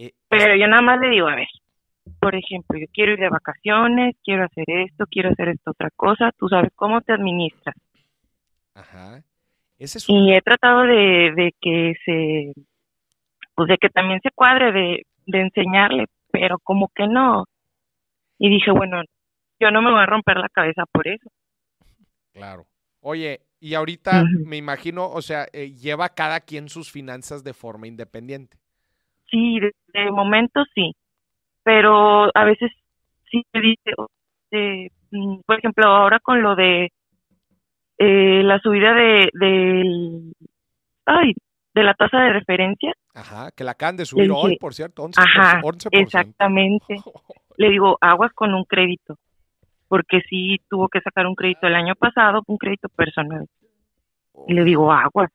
Eh, 0.00 0.14
pero 0.28 0.56
yo 0.56 0.66
nada 0.66 0.80
más 0.80 0.98
le 0.98 1.10
digo, 1.10 1.28
a 1.28 1.34
ver, 1.36 1.48
por 2.20 2.34
ejemplo, 2.34 2.78
yo 2.78 2.86
quiero 2.90 3.12
ir 3.12 3.18
de 3.18 3.28
vacaciones, 3.28 4.16
quiero 4.24 4.44
hacer 4.44 4.64
esto, 4.66 5.04
quiero 5.10 5.28
hacer 5.28 5.50
esta 5.50 5.72
otra 5.72 5.90
cosa, 5.94 6.32
tú 6.38 6.48
sabes 6.48 6.70
cómo 6.74 7.02
te 7.02 7.12
administras. 7.12 7.74
Ajá. 8.74 9.22
Ese 9.78 9.98
es 9.98 10.08
un... 10.08 10.16
Y 10.16 10.34
he 10.34 10.40
tratado 10.40 10.84
de, 10.84 11.32
de 11.36 11.54
que 11.60 11.94
se, 12.02 12.52
pues 13.54 13.68
de 13.68 13.76
que 13.76 13.90
también 13.90 14.20
se 14.22 14.30
cuadre, 14.30 14.72
de, 14.72 15.06
de 15.26 15.40
enseñarle, 15.42 16.06
pero 16.32 16.58
como 16.60 16.88
que 16.94 17.06
no. 17.06 17.44
Y 18.38 18.48
dije, 18.48 18.70
bueno, 18.70 19.02
yo 19.58 19.70
no 19.70 19.82
me 19.82 19.90
voy 19.90 20.00
a 20.00 20.06
romper 20.06 20.38
la 20.38 20.48
cabeza 20.48 20.84
por 20.90 21.08
eso. 21.08 21.28
Claro. 22.32 22.64
Oye, 23.00 23.42
y 23.60 23.74
ahorita 23.74 24.24
me 24.46 24.56
imagino, 24.56 25.10
o 25.10 25.20
sea, 25.20 25.46
eh, 25.52 25.72
lleva 25.72 26.08
cada 26.14 26.40
quien 26.40 26.70
sus 26.70 26.90
finanzas 26.90 27.44
de 27.44 27.52
forma 27.52 27.86
independiente. 27.86 28.56
Sí, 29.30 29.60
de, 29.60 29.72
de 29.92 30.10
momento 30.10 30.64
sí, 30.74 30.94
pero 31.62 32.30
a 32.34 32.44
veces 32.44 32.70
sí 33.30 33.44
me 33.52 33.60
dice, 33.60 33.92
mm, 35.10 35.40
por 35.46 35.58
ejemplo, 35.58 35.86
ahora 35.86 36.18
con 36.20 36.42
lo 36.42 36.56
de 36.56 36.92
eh, 37.98 38.42
la 38.42 38.58
subida 38.60 38.92
de 38.94 39.30
del, 39.34 40.34
ay, 41.06 41.34
de 41.74 41.82
la 41.84 41.94
tasa 41.94 42.18
de 42.18 42.32
referencia, 42.32 42.92
Ajá, 43.14 43.50
que 43.52 43.64
la 43.64 43.72
acaban 43.72 43.96
de 43.96 44.06
subir 44.06 44.28
dije, 44.28 44.34
hoy, 44.36 44.56
por 44.56 44.74
cierto, 44.74 45.04
11%. 45.04 45.14
ajá, 45.18 45.60
11%. 45.62 45.88
exactamente. 45.92 46.96
Le 47.56 47.68
digo, 47.68 47.98
aguas 48.00 48.32
con 48.32 48.54
un 48.54 48.64
crédito, 48.64 49.18
porque 49.88 50.22
sí 50.28 50.58
tuvo 50.68 50.88
que 50.88 51.00
sacar 51.00 51.26
un 51.26 51.34
crédito 51.34 51.66
el 51.66 51.74
año 51.74 51.94
pasado, 51.94 52.42
un 52.46 52.56
crédito 52.56 52.88
personal. 52.88 53.46
Y 54.48 54.54
le 54.54 54.64
digo, 54.64 54.90
aguas. 54.90 55.30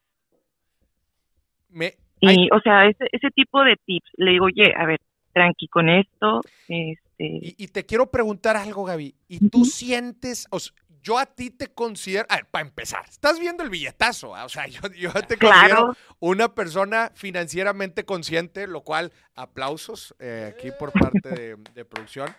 Me, 1.70 1.94
Y, 2.26 2.30
ay, 2.30 2.50
o 2.52 2.60
sea, 2.60 2.88
ese, 2.88 3.06
ese 3.12 3.30
tipo 3.32 3.64
de 3.64 3.76
tips, 3.86 4.10
le 4.18 4.32
digo, 4.32 4.46
oye, 4.46 4.74
a 4.76 4.86
ver, 4.86 5.00
tranqui 5.34 5.68
con 5.68 5.90
esto, 5.90 6.42
este, 6.68 7.02
y, 7.18 7.56
y 7.58 7.68
te 7.68 7.86
quiero 7.86 8.10
preguntar 8.10 8.58
algo, 8.58 8.86
Gaby. 8.86 9.16
¿Y 9.28 9.50
tú 9.50 9.66
sientes, 9.66 10.48
o 10.50 10.60
sea, 10.60 10.74
yo 11.06 11.20
a 11.20 11.28
ti 11.28 11.52
te 11.52 11.68
considero, 11.68 12.26
a 12.30 12.38
ver, 12.38 12.48
para 12.50 12.66
empezar, 12.66 13.06
estás 13.08 13.40
viendo 13.40 13.64
el 13.64 13.70
billetazo, 13.70 14.36
ah? 14.36 14.44
o 14.44 14.50
sea, 14.50 14.66
yo, 14.68 14.82
yo 14.98 15.12
te 15.14 15.38
considero 15.38 15.76
claro, 15.78 15.94
una 16.20 16.54
persona 16.54 17.12
financieramente 17.14 18.06
consciente, 18.06 18.66
lo 18.66 18.82
cual 18.82 19.12
aplausos 19.36 20.16
eh, 20.20 20.52
aquí 20.54 20.70
por 20.78 20.92
parte 20.92 21.30
de, 21.30 21.58
de 21.76 21.86
producción. 21.86 22.30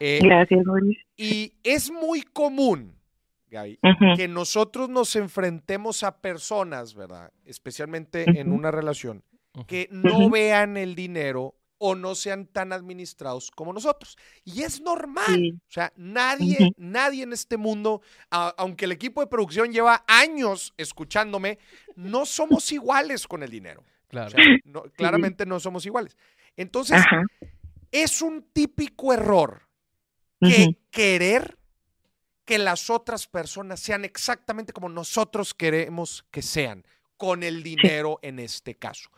Eh, 0.00 0.18
gracias, 0.22 0.64
Boris. 0.64 0.98
y 1.16 1.52
es 1.62 1.90
muy 1.90 2.22
común, 2.22 2.96
Gaby, 3.50 3.78
que 4.16 4.28
nosotros 4.28 4.88
nos 4.88 5.16
enfrentemos 5.16 6.02
a 6.02 6.20
personas, 6.20 6.94
¿verdad? 6.94 7.32
Especialmente 7.44 8.24
en 8.40 8.52
una 8.52 8.70
relación, 8.70 9.24
que 9.66 9.88
no 9.90 10.30
vean 10.30 10.76
el 10.76 10.94
dinero 10.94 11.56
o 11.82 11.94
no 11.94 12.14
sean 12.14 12.46
tan 12.46 12.72
administrados 12.74 13.50
como 13.50 13.72
nosotros. 13.72 14.16
Y 14.44 14.62
es 14.62 14.80
normal. 14.82 15.34
Sí. 15.36 15.52
O 15.52 15.70
sea, 15.72 15.92
nadie, 15.96 16.72
nadie 16.76 17.22
en 17.22 17.32
este 17.32 17.56
mundo, 17.56 18.02
a- 18.30 18.54
aunque 18.58 18.84
el 18.84 18.92
equipo 18.92 19.22
de 19.22 19.26
producción 19.28 19.72
lleva 19.72 20.04
años 20.06 20.74
escuchándome, 20.76 21.58
no 21.96 22.26
somos 22.26 22.70
iguales 22.70 23.26
con 23.26 23.42
el 23.42 23.50
dinero. 23.50 23.80
O 23.80 24.08
Claro. 24.10 24.30
sea, 24.30 24.44
no- 24.64 24.82
claramente 24.94 25.46
no 25.46 25.58
somos 25.58 25.86
iguales. 25.86 26.16
Entonces, 26.56 26.98
Ajá. 26.98 27.22
es 27.90 28.20
un 28.20 28.42
típico 28.52 29.14
error 29.14 29.62
que 30.40 30.76
querer 30.90 31.56
que 32.50 32.58
las 32.58 32.90
otras 32.90 33.28
personas 33.28 33.78
sean 33.78 34.04
exactamente 34.04 34.72
como 34.72 34.88
nosotros 34.88 35.54
queremos 35.54 36.24
que 36.32 36.42
sean, 36.42 36.84
con 37.16 37.44
el 37.44 37.62
dinero 37.62 38.18
en 38.22 38.40
este 38.40 38.74
caso. 38.74 39.08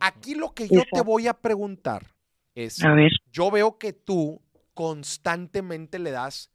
Aquí 0.00 0.34
lo 0.34 0.54
que 0.54 0.66
yo 0.66 0.82
te 0.90 1.00
voy 1.00 1.28
a 1.28 1.34
preguntar 1.34 2.12
es, 2.52 2.82
A 2.82 2.92
ver. 2.92 3.12
yo 3.30 3.48
veo 3.52 3.78
que 3.78 3.92
tú 3.92 4.42
constantemente 4.74 6.00
le 6.00 6.10
das 6.10 6.50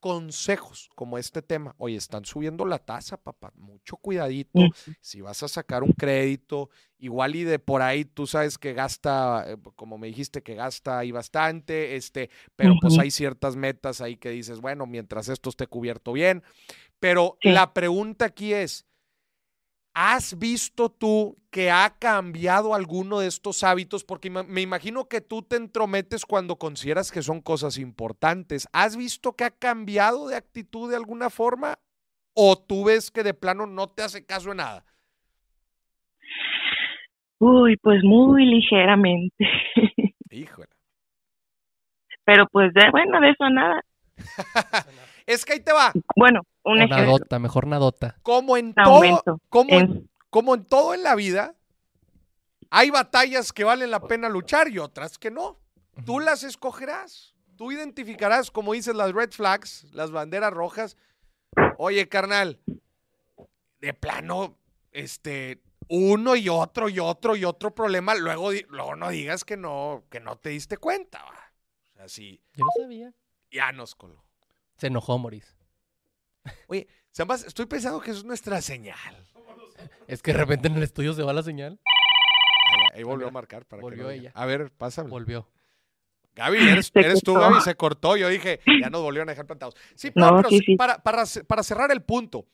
consejos 0.00 0.88
como 0.94 1.18
este 1.18 1.42
tema. 1.42 1.74
Oye, 1.78 1.96
están 1.96 2.24
subiendo 2.24 2.64
la 2.66 2.78
tasa, 2.78 3.16
papá, 3.16 3.52
mucho 3.56 3.96
cuidadito. 3.96 4.60
Si 5.00 5.20
vas 5.20 5.42
a 5.42 5.48
sacar 5.48 5.82
un 5.82 5.92
crédito, 5.92 6.70
igual 6.98 7.34
y 7.36 7.44
de 7.44 7.58
por 7.58 7.82
ahí 7.82 8.04
tú 8.04 8.26
sabes 8.26 8.58
que 8.58 8.72
gasta, 8.72 9.44
eh, 9.48 9.56
como 9.74 9.98
me 9.98 10.06
dijiste 10.06 10.42
que 10.42 10.54
gasta 10.54 10.98
ahí 10.98 11.10
bastante, 11.12 11.96
este, 11.96 12.30
pero 12.56 12.74
pues 12.80 12.98
hay 12.98 13.10
ciertas 13.10 13.56
metas 13.56 14.00
ahí 14.00 14.16
que 14.16 14.30
dices, 14.30 14.60
bueno, 14.60 14.86
mientras 14.86 15.28
esto 15.28 15.50
esté 15.50 15.66
cubierto 15.66 16.12
bien. 16.12 16.42
Pero 17.00 17.36
Sí. 17.42 17.50
la 17.50 17.72
pregunta 17.74 18.26
aquí 18.26 18.52
es, 18.54 18.86
¿has 19.98 20.38
visto 20.38 20.90
tú 20.90 21.38
que 21.50 21.70
ha 21.70 21.96
cambiado 21.98 22.74
alguno 22.74 23.20
de 23.20 23.28
estos 23.28 23.64
hábitos? 23.64 24.04
Porque 24.04 24.28
me 24.28 24.60
imagino 24.60 25.08
que 25.08 25.22
tú 25.22 25.40
te 25.40 25.56
entrometes 25.56 26.26
cuando 26.26 26.56
consideras 26.56 27.10
que 27.10 27.22
son 27.22 27.40
cosas 27.40 27.78
importantes. 27.78 28.68
¿Has 28.74 28.94
visto 28.98 29.32
que 29.32 29.44
ha 29.44 29.50
cambiado 29.50 30.28
de 30.28 30.36
actitud 30.36 30.90
de 30.90 30.96
alguna 30.96 31.30
forma? 31.30 31.78
¿O 32.34 32.58
tú 32.58 32.84
ves 32.84 33.10
que 33.10 33.22
de 33.22 33.32
plano 33.32 33.66
no 33.66 33.86
te 33.86 34.02
hace 34.02 34.26
caso 34.26 34.50
en 34.50 34.58
nada? 34.58 34.84
Uy, 37.38 37.78
pues 37.78 38.04
muy 38.04 38.44
ligeramente. 38.44 39.48
Híjole. 40.30 40.68
Pero 42.26 42.46
pues 42.52 42.74
de, 42.74 42.90
bueno, 42.90 43.18
de 43.20 43.30
eso 43.30 43.48
nada. 43.48 43.80
es 45.26 45.44
que 45.44 45.54
ahí 45.54 45.60
te 45.60 45.72
va. 45.72 45.92
Bueno, 46.16 46.42
un 46.64 46.78
ejemplo. 46.78 46.96
nadota, 46.98 47.38
mejor 47.38 47.66
nadota. 47.66 48.16
Como 48.22 48.56
en 48.56 48.74
todo, 48.74 49.22
como 49.48 49.70
en, 49.70 49.80
En- 49.80 50.10
como 50.30 50.54
en 50.54 50.64
todo 50.64 50.94
en 50.94 51.02
la 51.02 51.14
vida, 51.14 51.54
hay 52.70 52.90
batallas 52.90 53.52
que 53.52 53.64
valen 53.64 53.90
la 53.90 54.00
pena 54.00 54.28
luchar 54.28 54.68
y 54.68 54.78
otras 54.78 55.18
que 55.18 55.30
no. 55.30 55.58
Tú 56.04 56.20
las 56.20 56.42
escogerás. 56.42 57.34
Tú 57.56 57.72
identificarás, 57.72 58.50
como 58.50 58.74
dices, 58.74 58.94
las 58.94 59.12
red 59.12 59.30
flags, 59.30 59.84
las 59.92 60.10
banderas 60.10 60.52
rojas. 60.52 60.96
Oye, 61.78 62.06
carnal, 62.08 62.60
de 63.80 63.94
plano, 63.94 64.58
este, 64.92 65.62
uno 65.88 66.36
y 66.36 66.50
otro 66.50 66.90
y 66.90 66.98
otro 66.98 67.34
y 67.34 67.44
otro 67.46 67.74
problema, 67.74 68.14
luego, 68.14 68.50
luego 68.68 68.94
no 68.96 69.08
digas 69.08 69.44
que 69.44 69.56
no, 69.56 70.04
que 70.10 70.20
no 70.20 70.36
te 70.36 70.50
diste 70.50 70.76
cuenta. 70.76 71.22
va. 71.24 71.52
O 71.94 71.96
sea, 71.96 72.08
sí, 72.10 72.42
Yo 72.52 72.64
no 72.66 72.70
sabía. 72.78 73.14
ya 73.50 73.72
nos 73.72 73.94
coló. 73.94 74.22
Se 74.76 74.88
enojó 74.88 75.18
Moris. 75.18 75.54
Oye, 76.68 76.86
Zambas, 77.14 77.44
estoy 77.44 77.66
pensando 77.66 78.00
que 78.00 78.10
es 78.10 78.24
nuestra 78.24 78.60
señal. 78.60 79.26
Es 80.06 80.22
que 80.22 80.32
de 80.32 80.38
repente 80.38 80.68
en 80.68 80.76
el 80.76 80.82
estudio 80.82 81.12
se 81.14 81.22
va 81.22 81.32
la 81.32 81.42
señal. 81.42 81.80
Ahí, 81.84 82.98
ahí 82.98 83.02
volvió 83.02 83.28
a 83.28 83.30
marcar 83.30 83.64
para 83.66 83.80
que 83.80 83.82
volvió 83.82 84.04
lo 84.04 84.10
ella. 84.10 84.32
A 84.34 84.46
ver, 84.46 84.70
pásame. 84.70 85.10
Volvió. 85.10 85.48
Gaby, 86.34 86.58
eres, 86.94 87.20
tú. 87.22 87.34
Gaby, 87.34 87.60
se 87.62 87.74
cortó. 87.74 88.16
Yo 88.16 88.28
dije, 88.28 88.60
ya 88.80 88.90
nos 88.90 89.02
volvieron 89.02 89.28
a 89.28 89.32
dejar 89.32 89.46
plantados. 89.46 89.74
Sí, 89.94 90.12
No, 90.14 90.36
pero 90.36 90.48
sí, 90.50 90.58
sí, 90.58 90.64
sí. 90.66 90.76
Para, 90.76 91.02
para, 91.02 91.24
ce- 91.26 91.44
para 91.44 91.62
cerrar 91.62 91.90
el 91.90 92.02
punto, 92.02 92.46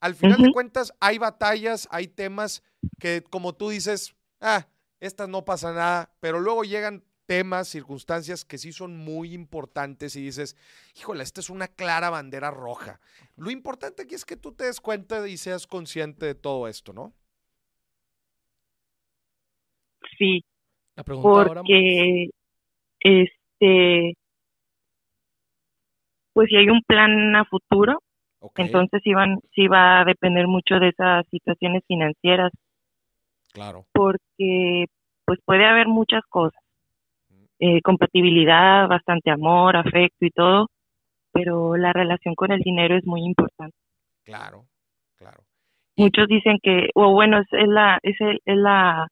al 0.00 0.14
final 0.14 0.40
de 0.42 0.52
cuentas 0.52 0.92
hay 1.00 1.18
batallas, 1.18 1.88
hay 1.90 2.06
temas 2.08 2.62
que, 2.98 3.22
como 3.28 3.54
tú 3.54 3.70
dices, 3.70 4.14
ah, 4.40 4.66
estas 5.00 5.28
no 5.28 5.44
pasa 5.44 5.72
nada, 5.72 6.12
pero 6.20 6.40
luego 6.40 6.62
llegan 6.64 7.02
temas, 7.30 7.68
circunstancias 7.68 8.44
que 8.44 8.58
sí 8.58 8.72
son 8.72 8.96
muy 8.96 9.34
importantes 9.34 10.16
y 10.16 10.20
dices, 10.20 10.56
híjole, 10.96 11.22
esta 11.22 11.40
es 11.40 11.48
una 11.48 11.68
clara 11.68 12.10
bandera 12.10 12.50
roja. 12.50 12.98
Lo 13.36 13.52
importante 13.52 14.02
aquí 14.02 14.16
es 14.16 14.24
que 14.24 14.36
tú 14.36 14.50
te 14.50 14.64
des 14.64 14.80
cuenta 14.80 15.28
y 15.28 15.36
seas 15.36 15.68
consciente 15.68 16.26
de 16.26 16.34
todo 16.34 16.66
esto, 16.66 16.92
¿no? 16.92 17.12
Sí, 20.18 20.42
La 20.96 21.04
pregunta 21.04 21.28
ahora, 21.28 21.62
porque 21.62 22.30
este 22.98 24.14
pues 26.32 26.48
si 26.48 26.56
hay 26.56 26.68
un 26.68 26.82
plan 26.82 27.36
a 27.36 27.44
futuro, 27.44 28.02
entonces 28.56 29.02
sí 29.04 29.14
van 29.14 29.38
sí 29.54 29.68
va 29.68 30.00
a 30.00 30.04
depender 30.04 30.48
mucho 30.48 30.80
de 30.80 30.88
esas 30.88 31.24
situaciones 31.30 31.84
financieras 31.86 32.50
claro. 33.52 33.86
porque 33.92 34.86
pues 35.24 35.38
puede 35.44 35.64
haber 35.64 35.86
muchas 35.86 36.22
cosas. 36.28 36.59
Eh, 37.60 37.82
compatibilidad, 37.82 38.88
bastante 38.88 39.30
amor, 39.30 39.76
afecto 39.76 40.26
y 40.26 40.30
todo, 40.30 40.68
pero 41.32 41.76
la 41.76 41.92
relación 41.92 42.34
con 42.36 42.52
el 42.52 42.60
dinero 42.60 42.96
es 42.96 43.06
muy 43.06 43.22
importante. 43.24 43.76
Claro. 45.18 45.44
muchos 45.96 46.28
dicen 46.28 46.58
que, 46.62 46.90
o 46.94 47.12
bueno, 47.12 47.38
es, 47.40 47.46
es 47.52 47.68
la, 47.68 47.98
es, 48.02 48.20
el- 48.20 48.40
es 48.44 48.56
la, 48.56 49.08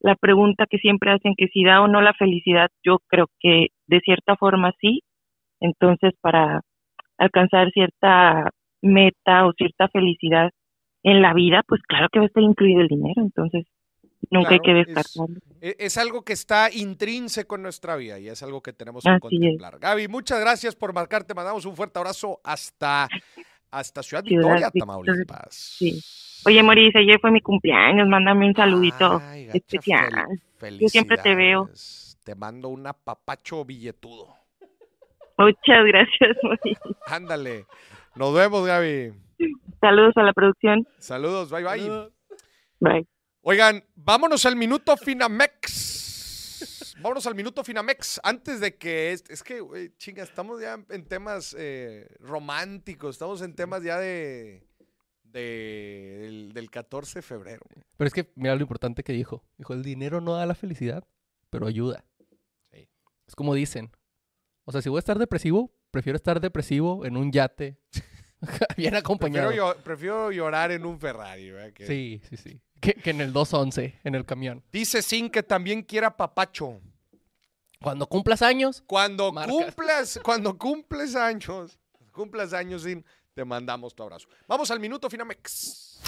la 0.00 0.16
pregunta 0.16 0.66
que 0.68 0.78
siempre 0.78 1.12
hacen, 1.12 1.34
que 1.36 1.48
si 1.48 1.64
da 1.64 1.82
o 1.82 1.88
no 1.88 2.00
la 2.02 2.14
felicidad, 2.14 2.70
yo 2.84 2.98
creo 3.08 3.28
que 3.40 3.68
de 3.86 4.00
cierta 4.00 4.36
forma 4.36 4.72
sí. 4.80 5.02
Entonces, 5.60 6.14
para 6.22 6.62
alcanzar 7.18 7.70
cierta 7.72 8.50
meta 8.82 9.46
o 9.46 9.52
cierta 9.54 9.88
felicidad 9.88 10.50
en 11.04 11.22
la 11.22 11.34
vida, 11.34 11.62
pues 11.68 11.82
claro 11.82 12.08
que 12.12 12.20
va 12.20 12.24
a 12.26 12.28
estar 12.28 12.42
incluido 12.42 12.80
el 12.82 12.88
dinero. 12.88 13.22
Entonces, 13.22 13.66
nunca 14.30 14.50
hay 14.50 14.60
que 14.60 14.80
es- 14.80 14.86
descartarlo. 14.86 15.36
E- 15.60 15.76
Es 15.78 15.96
algo 15.98 16.22
que 16.22 16.32
está 16.32 16.70
intrínseco 16.72 17.56
en 17.56 17.62
nuestra 17.62 17.96
vida 17.96 18.18
y 18.18 18.28
es 18.28 18.42
algo 18.42 18.62
que 18.62 18.72
tenemos 18.72 19.04
que 19.04 19.10
Así 19.10 19.16
es. 19.16 19.20
contemplar. 19.20 19.78
Gaby, 19.78 20.08
muchas 20.08 20.40
gracias 20.40 20.74
por 20.76 20.92
marcar. 20.92 21.24
Te 21.24 21.34
mandamos 21.34 21.64
un 21.66 21.74
fuerte 21.76 21.98
abrazo 21.98 22.40
hasta, 22.44 23.08
hasta 23.70 24.02
Ciudad 24.02 24.22
Ciudad 24.24 24.42
Victoria, 24.42 24.70
Victoria, 24.72 24.80
Tamaulipas. 24.80 25.54
sí. 25.54 26.00
Oye, 26.46 26.62
Moris, 26.62 26.94
ayer 26.94 27.18
fue 27.20 27.30
mi 27.30 27.40
cumpleaños, 27.40 28.06
mándame 28.06 28.46
un 28.46 28.54
saludito 28.54 29.18
Ay, 29.22 29.46
gacha, 29.46 29.56
especial. 29.58 30.10
fel- 30.60 30.78
Yo 30.78 30.88
siempre 30.88 31.16
te 31.16 31.34
veo. 31.34 31.70
Te 32.22 32.34
mando 32.34 32.68
un 32.68 32.86
apapacho 32.86 33.64
billetudo. 33.64 34.34
Muchas 35.38 35.84
gracias, 35.86 36.36
Moris. 36.42 36.78
Ándale. 37.06 37.66
Nos 38.14 38.34
vemos, 38.34 38.66
Gaby. 38.66 39.12
Saludos 39.80 40.16
a 40.16 40.22
la 40.22 40.32
producción. 40.34 40.86
Saludos, 40.98 41.50
bye 41.50 41.64
bye. 41.64 42.08
Bye. 42.80 43.06
Oigan, 43.46 43.84
vámonos 43.94 44.46
al 44.46 44.56
minuto 44.56 44.96
Finamex. 44.96 46.94
Vámonos 47.00 47.26
al 47.26 47.34
minuto 47.34 47.62
Finamex. 47.62 48.18
Antes 48.22 48.58
de 48.60 48.76
que. 48.76 49.12
Es, 49.12 49.22
es 49.28 49.42
que, 49.42 49.60
güey, 49.60 49.94
chinga, 49.98 50.22
estamos 50.22 50.62
ya 50.62 50.82
en 50.88 51.04
temas 51.04 51.54
eh, 51.58 52.08
románticos. 52.20 53.16
Estamos 53.16 53.42
en 53.42 53.54
temas 53.54 53.82
ya 53.82 53.98
de. 53.98 54.66
de- 55.24 56.18
del, 56.22 56.52
del 56.54 56.70
14 56.70 57.18
de 57.18 57.22
febrero. 57.22 57.60
Pero 57.98 58.08
es 58.08 58.14
que 58.14 58.32
mira 58.36 58.54
lo 58.54 58.62
importante 58.62 59.02
que 59.02 59.12
dijo. 59.12 59.44
Dijo, 59.58 59.74
el 59.74 59.82
dinero 59.82 60.22
no 60.22 60.34
da 60.34 60.46
la 60.46 60.54
felicidad, 60.54 61.04
pero 61.50 61.66
ayuda. 61.66 62.04
Sí. 62.72 62.88
Es 63.26 63.34
como 63.34 63.52
dicen. 63.54 63.90
O 64.64 64.72
sea, 64.72 64.80
si 64.80 64.88
voy 64.88 64.96
a 64.96 65.00
estar 65.00 65.18
depresivo, 65.18 65.70
prefiero 65.90 66.16
estar 66.16 66.40
depresivo 66.40 67.04
en 67.04 67.18
un 67.18 67.30
yate. 67.30 67.76
bien 68.78 68.94
acompañado. 68.94 69.48
Prefiero, 69.48 69.74
llo- 69.74 69.82
prefiero 69.82 70.32
llorar 70.32 70.70
en 70.72 70.86
un 70.86 70.98
Ferrari. 70.98 71.50
¿verdad? 71.50 71.72
Que- 71.74 71.86
Sí, 71.86 72.22
sí, 72.30 72.38
sí. 72.38 72.60
Que, 72.84 72.92
que 72.92 73.10
en 73.10 73.22
el 73.22 73.32
211, 73.32 73.98
en 74.04 74.14
el 74.14 74.26
camión. 74.26 74.62
Dice 74.70 75.00
Sin 75.00 75.30
que 75.30 75.42
también 75.42 75.82
quiera 75.82 76.14
papacho. 76.14 76.82
Cuando 77.80 78.06
cumplas 78.06 78.42
años, 78.42 78.82
Cuando 78.86 79.32
Marcas. 79.32 79.54
cumplas, 79.54 80.20
cuando 80.22 80.58
cumples 80.58 81.16
años, 81.16 81.78
cumplas 82.12 82.52
años, 82.52 82.82
Sin, 82.82 83.02
te 83.32 83.42
mandamos 83.42 83.94
tu 83.94 84.02
abrazo. 84.02 84.28
Vamos 84.46 84.70
al 84.70 84.80
minuto 84.80 85.08
Finamex. 85.08 85.98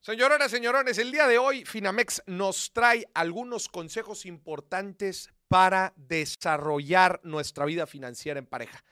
Señoronas, 0.00 0.50
señorones, 0.50 0.98
el 0.98 1.12
día 1.12 1.28
de 1.28 1.38
hoy 1.38 1.64
Finamex 1.64 2.24
nos 2.26 2.72
trae 2.72 3.06
algunos 3.14 3.68
consejos 3.68 4.26
importantes 4.26 5.30
para 5.46 5.92
desarrollar 5.96 7.20
nuestra 7.22 7.64
vida 7.66 7.86
financiera 7.86 8.40
en 8.40 8.46
pareja. 8.46 8.84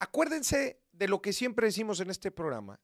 Acuérdense 0.00 0.80
de 0.96 1.08
lo 1.08 1.20
que 1.20 1.32
siempre 1.32 1.66
decimos 1.66 2.00
en 2.00 2.10
este 2.10 2.30
programa, 2.30 2.80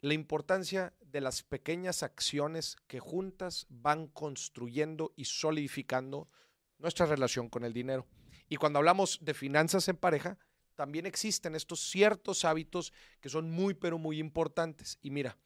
la 0.00 0.14
importancia 0.14 0.94
de 1.00 1.20
las 1.20 1.42
pequeñas 1.42 2.02
acciones 2.02 2.76
que 2.86 3.00
juntas 3.00 3.66
van 3.68 4.08
construyendo 4.08 5.12
y 5.16 5.24
solidificando 5.24 6.28
nuestra 6.78 7.06
relación 7.06 7.48
con 7.48 7.64
el 7.64 7.72
dinero. 7.72 8.06
Y 8.48 8.56
cuando 8.56 8.78
hablamos 8.78 9.18
de 9.22 9.34
finanzas 9.34 9.88
en 9.88 9.96
pareja, 9.96 10.38
también 10.74 11.06
existen 11.06 11.54
estos 11.54 11.80
ciertos 11.80 12.44
hábitos 12.44 12.92
que 13.20 13.28
son 13.28 13.50
muy, 13.50 13.74
pero 13.74 13.98
muy 13.98 14.18
importantes. 14.18 14.98
Y 15.02 15.10
mira, 15.10 15.36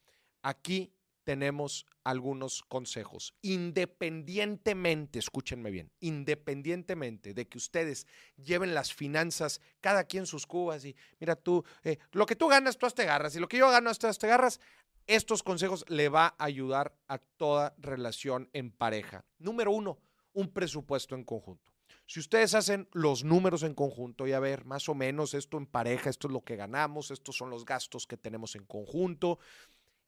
aquí 0.43 0.93
tenemos 1.23 1.85
algunos 2.03 2.63
consejos. 2.63 3.33
Independientemente, 3.41 5.19
escúchenme 5.19 5.71
bien, 5.71 5.91
independientemente 5.99 7.33
de 7.33 7.47
que 7.47 7.57
ustedes 7.57 8.07
lleven 8.37 8.73
las 8.73 8.93
finanzas, 8.93 9.61
cada 9.81 10.03
quien 10.03 10.25
sus 10.25 10.45
cubas 10.45 10.85
y 10.85 10.95
mira 11.19 11.35
tú, 11.35 11.63
eh, 11.83 11.97
lo 12.11 12.25
que 12.25 12.35
tú 12.35 12.47
ganas, 12.47 12.77
tú 12.77 12.87
te 12.89 13.03
agarras 13.03 13.35
y 13.35 13.39
lo 13.39 13.47
que 13.47 13.57
yo 13.57 13.69
gano, 13.69 13.93
tú 13.93 14.07
te 14.11 14.25
agarras, 14.25 14.59
estos 15.07 15.43
consejos 15.43 15.85
le 15.89 16.09
va 16.09 16.35
a 16.37 16.45
ayudar 16.45 16.95
a 17.07 17.17
toda 17.17 17.75
relación 17.77 18.49
en 18.53 18.71
pareja. 18.71 19.25
Número 19.37 19.71
uno, 19.71 19.99
un 20.33 20.49
presupuesto 20.51 21.15
en 21.15 21.23
conjunto. 21.23 21.73
Si 22.05 22.19
ustedes 22.19 22.53
hacen 22.53 22.87
los 22.91 23.23
números 23.23 23.63
en 23.63 23.73
conjunto 23.73 24.27
y 24.27 24.33
a 24.33 24.39
ver, 24.39 24.65
más 24.65 24.89
o 24.89 24.95
menos 24.95 25.33
esto 25.33 25.57
en 25.57 25.65
pareja, 25.65 26.09
esto 26.09 26.27
es 26.27 26.33
lo 26.33 26.41
que 26.41 26.57
ganamos, 26.57 27.11
estos 27.11 27.37
son 27.37 27.49
los 27.49 27.65
gastos 27.65 28.07
que 28.07 28.17
tenemos 28.17 28.55
en 28.55 28.65
conjunto, 28.65 29.39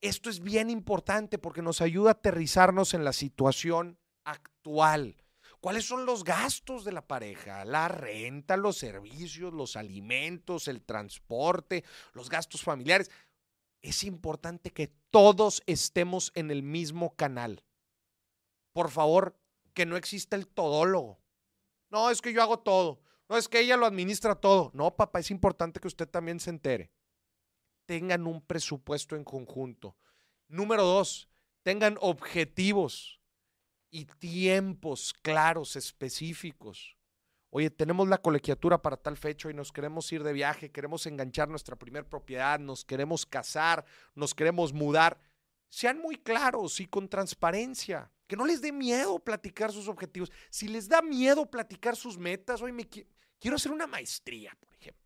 esto 0.08 0.30
es 0.30 0.39
bien 0.39 0.70
importante 0.70 1.38
porque 1.38 1.62
nos 1.62 1.82
ayuda 1.82 2.10
a 2.10 2.14
aterrizarnos 2.14 2.93
en 2.93 3.03
la 3.03 3.14
situación 3.14 3.97
actual. 4.24 5.16
¿Cuáles 5.60 5.86
son 5.86 6.06
los 6.06 6.24
gastos 6.24 6.86
de 6.86 6.91
la 6.91 7.08
pareja? 7.08 7.66
La 7.66 7.88
renta, 7.88 8.56
los 8.56 8.78
servicios, 8.78 9.51
los 9.51 9.76
alimentos, 9.76 10.68
el 10.68 10.84
transporte, 10.84 11.84
los 12.14 12.30
gastos 12.30 12.62
familiares. 12.62 13.10
Es 13.82 14.03
importante 14.03 14.72
que 14.72 14.93
todos 15.10 15.64
estemos 15.66 16.32
en 16.36 16.51
el 16.51 16.62
mismo 16.62 17.16
canal. 17.16 17.64
Por 18.74 18.91
favor, 18.91 19.39
que 19.74 19.88
no 19.88 19.97
exista 19.97 20.36
el 20.36 20.47
todólogo. 20.47 21.20
No, 21.89 22.12
es 22.12 22.22
que 22.22 22.32
yo 22.32 22.43
hago 22.43 22.60
todo. 22.60 23.01
No, 23.28 23.38
es 23.38 23.47
que 23.47 23.60
ella 23.60 23.78
lo 23.78 23.88
administra 23.88 24.36
todo. 24.36 24.70
No, 24.76 24.95
papá, 24.95 25.20
es 25.20 25.32
importante 25.32 25.80
que 25.80 25.88
usted 25.88 26.08
también 26.08 26.39
se 26.39 26.51
entere 26.51 26.91
tengan 27.86 28.28
un 28.28 28.42
presupuesto 28.42 29.16
en 29.16 29.24
conjunto. 29.24 29.96
Número 30.48 30.84
dos, 30.84 31.30
tengan 31.64 31.98
objetivos 32.02 33.20
y 33.90 34.06
tiempos 34.06 35.14
claros, 35.22 35.76
específicos. 35.76 36.98
Oye, 37.50 37.70
tenemos 37.70 38.08
la 38.10 38.18
colegiatura 38.18 38.82
para 38.82 38.98
tal 38.98 39.16
fecha 39.16 39.50
y 39.50 39.54
nos 39.54 39.72
queremos 39.72 40.12
ir 40.12 40.24
de 40.24 40.34
viaje, 40.34 40.72
queremos 40.72 41.06
enganchar 41.06 41.48
nuestra 41.48 41.78
primer 41.78 42.06
propiedad, 42.06 42.60
nos 42.60 42.84
queremos 42.84 43.26
casar, 43.26 43.86
nos 44.14 44.36
queremos 44.36 44.74
mudar. 44.74 45.20
Sean 45.70 46.00
muy 46.00 46.18
claros 46.18 46.80
y 46.80 46.88
con 46.88 47.08
transparencia. 47.08 48.12
Que 48.28 48.36
no 48.36 48.46
les 48.46 48.60
dé 48.62 48.72
miedo 48.72 49.20
platicar 49.20 49.72
sus 49.72 49.88
objetivos. 49.88 50.32
Si 50.50 50.68
les 50.68 50.90
da 50.90 51.02
miedo 51.02 51.50
platicar 51.50 51.96
sus 51.96 52.18
metas, 52.18 52.62
hoy 52.62 52.72
me 52.72 52.90
qui- 52.90 53.08
quiero 53.40 53.56
hacer 53.56 53.72
una 53.72 53.88
maestría, 53.88 54.58
por 54.60 54.74
ejemplo 54.74 55.05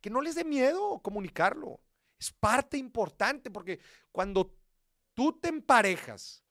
que 0.00 0.10
no 0.10 0.20
les 0.20 0.34
dé 0.34 0.44
miedo 0.44 1.00
comunicarlo. 1.02 1.80
Es 2.18 2.32
parte 2.32 2.76
importante 2.76 3.50
porque 3.50 3.80
cuando 4.12 4.56
tú 5.14 5.38
te 5.38 5.48
emparejas, 5.48 6.44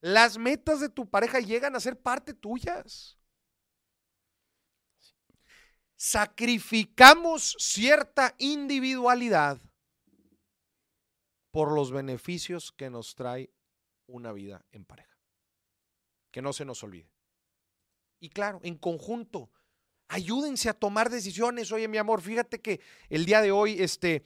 las 0.00 0.38
metas 0.38 0.80
de 0.80 0.88
tu 0.88 1.08
pareja 1.08 1.40
llegan 1.40 1.76
a 1.76 1.80
ser 1.80 2.00
parte 2.00 2.32
tuyas. 2.34 3.18
Sacrificamos 5.96 7.56
cierta 7.58 8.34
individualidad 8.38 9.60
por 11.50 11.72
los 11.72 11.92
beneficios 11.92 12.72
que 12.72 12.88
nos 12.88 13.14
trae 13.14 13.52
una 14.06 14.32
vida 14.32 14.64
en 14.70 14.84
pareja. 14.84 15.18
Que 16.30 16.40
no 16.40 16.52
se 16.52 16.64
nos 16.64 16.82
olvide. 16.82 17.12
Y 18.20 18.30
claro, 18.30 18.60
en 18.62 18.78
conjunto, 18.78 19.50
ayúdense 20.10 20.68
a 20.68 20.74
tomar 20.74 21.08
decisiones. 21.08 21.72
Oye, 21.72 21.88
mi 21.88 21.96
amor, 21.96 22.20
fíjate 22.20 22.60
que 22.60 22.80
el 23.08 23.24
día 23.24 23.40
de 23.40 23.52
hoy, 23.52 23.80
este, 23.80 24.24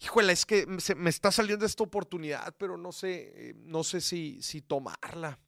híjole, 0.00 0.32
es 0.32 0.46
que 0.46 0.66
me, 0.66 1.10
está 1.10 1.30
saliendo 1.30 1.66
esta 1.66 1.82
oportunidad, 1.82 2.54
pero 2.56 2.76
no 2.78 2.92
sé, 2.92 3.32
eh, 3.34 3.54
no 3.56 3.84
sé 3.84 4.00
si, 4.00 4.40
si 4.40 4.62
tomarla. 4.62 5.38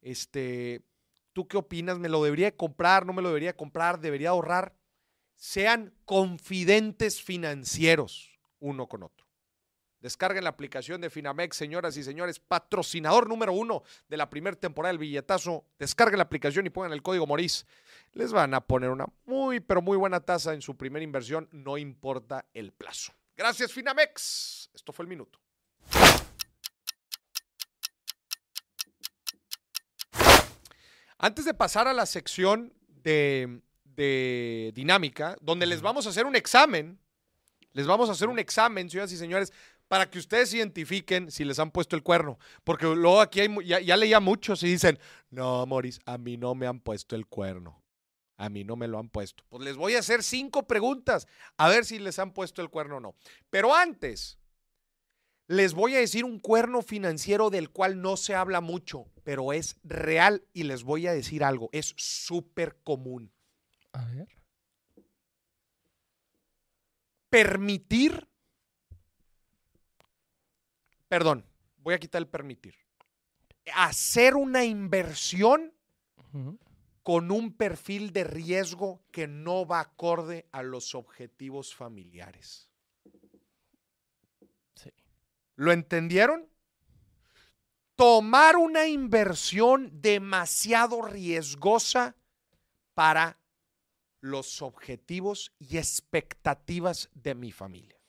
Este, 0.00 0.82
¿tú 1.32 1.46
qué 1.46 1.58
opinas? 1.58 1.98
¿Me 1.98 2.08
lo 2.08 2.22
debería 2.24 2.46
de 2.46 2.56
comprar? 2.56 3.06
¿No 3.06 3.12
me 3.12 3.22
lo 3.22 3.28
debería 3.28 3.50
de 3.50 3.56
comprar? 3.56 4.00
¿Debería 4.00 4.30
ahorrar? 4.30 4.74
Sean 5.36 5.94
confidentes 6.04 7.22
financieros 7.22 8.38
uno 8.58 8.88
con 8.88 9.02
otro. 9.02 9.23
Descarguen 10.04 10.44
la 10.44 10.50
aplicación 10.50 11.00
de 11.00 11.08
Finamex, 11.08 11.56
señoras 11.56 11.96
y 11.96 12.04
señores, 12.04 12.38
patrocinador 12.38 13.26
número 13.26 13.54
uno 13.54 13.84
de 14.06 14.18
la 14.18 14.28
primera 14.28 14.54
temporada 14.54 14.92
del 14.92 14.98
billetazo. 14.98 15.64
Descarguen 15.78 16.18
la 16.18 16.24
aplicación 16.24 16.66
y 16.66 16.68
pongan 16.68 16.92
el 16.92 17.00
código 17.00 17.26
Moris. 17.26 17.64
Les 18.12 18.30
van 18.30 18.52
a 18.52 18.60
poner 18.60 18.90
una 18.90 19.06
muy, 19.24 19.60
pero 19.60 19.80
muy 19.80 19.96
buena 19.96 20.20
tasa 20.20 20.52
en 20.52 20.60
su 20.60 20.76
primera 20.76 21.02
inversión, 21.02 21.48
no 21.52 21.78
importa 21.78 22.44
el 22.52 22.72
plazo. 22.72 23.14
Gracias, 23.34 23.72
Finamex. 23.72 24.68
Esto 24.74 24.92
fue 24.92 25.04
el 25.04 25.08
minuto. 25.08 25.38
Antes 31.16 31.46
de 31.46 31.54
pasar 31.54 31.88
a 31.88 31.94
la 31.94 32.04
sección 32.04 32.74
de, 32.88 33.62
de 33.84 34.70
dinámica, 34.74 35.34
donde 35.40 35.64
les 35.64 35.80
vamos 35.80 36.06
a 36.06 36.10
hacer 36.10 36.26
un 36.26 36.36
examen, 36.36 37.00
les 37.74 37.88
vamos 37.88 38.08
a 38.08 38.12
hacer 38.12 38.28
un 38.28 38.38
examen, 38.38 38.88
señoras 38.88 39.10
y 39.10 39.16
señores, 39.16 39.52
para 39.94 40.10
que 40.10 40.18
ustedes 40.18 40.52
identifiquen 40.52 41.30
si 41.30 41.44
les 41.44 41.60
han 41.60 41.70
puesto 41.70 41.94
el 41.94 42.02
cuerno. 42.02 42.36
Porque 42.64 42.84
luego 42.84 43.20
aquí 43.20 43.38
hay, 43.38 43.48
mu- 43.48 43.62
ya, 43.62 43.78
ya 43.78 43.96
leía 43.96 44.18
muchos 44.18 44.60
y 44.64 44.66
dicen, 44.66 44.98
no, 45.30 45.64
Moris, 45.66 46.00
a 46.04 46.18
mí 46.18 46.36
no 46.36 46.56
me 46.56 46.66
han 46.66 46.80
puesto 46.80 47.14
el 47.14 47.28
cuerno. 47.28 47.80
A 48.36 48.48
mí 48.48 48.64
no 48.64 48.74
me 48.74 48.88
lo 48.88 48.98
han 48.98 49.08
puesto. 49.08 49.44
Pues 49.48 49.62
les 49.62 49.76
voy 49.76 49.94
a 49.94 50.00
hacer 50.00 50.24
cinco 50.24 50.66
preguntas 50.66 51.28
a 51.58 51.68
ver 51.68 51.84
si 51.84 52.00
les 52.00 52.18
han 52.18 52.32
puesto 52.32 52.60
el 52.60 52.70
cuerno 52.70 52.96
o 52.96 53.00
no. 53.00 53.14
Pero 53.50 53.72
antes, 53.72 54.40
les 55.46 55.74
voy 55.74 55.94
a 55.94 56.00
decir 56.00 56.24
un 56.24 56.40
cuerno 56.40 56.82
financiero 56.82 57.48
del 57.48 57.70
cual 57.70 58.02
no 58.02 58.16
se 58.16 58.34
habla 58.34 58.60
mucho, 58.60 59.06
pero 59.22 59.52
es 59.52 59.76
real 59.84 60.44
y 60.52 60.64
les 60.64 60.82
voy 60.82 61.06
a 61.06 61.12
decir 61.12 61.44
algo, 61.44 61.68
es 61.70 61.94
súper 61.96 62.80
común. 62.82 63.32
A 63.92 64.04
ver. 64.06 64.26
Permitir, 67.30 68.28
perdón, 71.14 71.46
voy 71.76 71.94
a 71.94 72.00
quitar 72.00 72.20
el 72.20 72.26
permitir. 72.26 72.74
Hacer 73.72 74.34
una 74.34 74.64
inversión 74.64 75.72
con 77.04 77.30
un 77.30 77.52
perfil 77.52 78.12
de 78.12 78.24
riesgo 78.24 79.00
que 79.12 79.28
no 79.28 79.64
va 79.64 79.78
acorde 79.78 80.48
a 80.50 80.64
los 80.64 80.96
objetivos 80.96 81.72
familiares. 81.72 82.68
Sí. 84.74 84.90
¿Lo 85.54 85.70
entendieron? 85.70 86.48
Tomar 87.94 88.56
una 88.56 88.88
inversión 88.88 89.92
demasiado 90.02 91.00
riesgosa 91.00 92.16
para 92.92 93.38
los 94.18 94.62
objetivos 94.62 95.52
y 95.60 95.78
expectativas 95.78 97.08
de 97.14 97.36
mi 97.36 97.52
familia. 97.52 98.00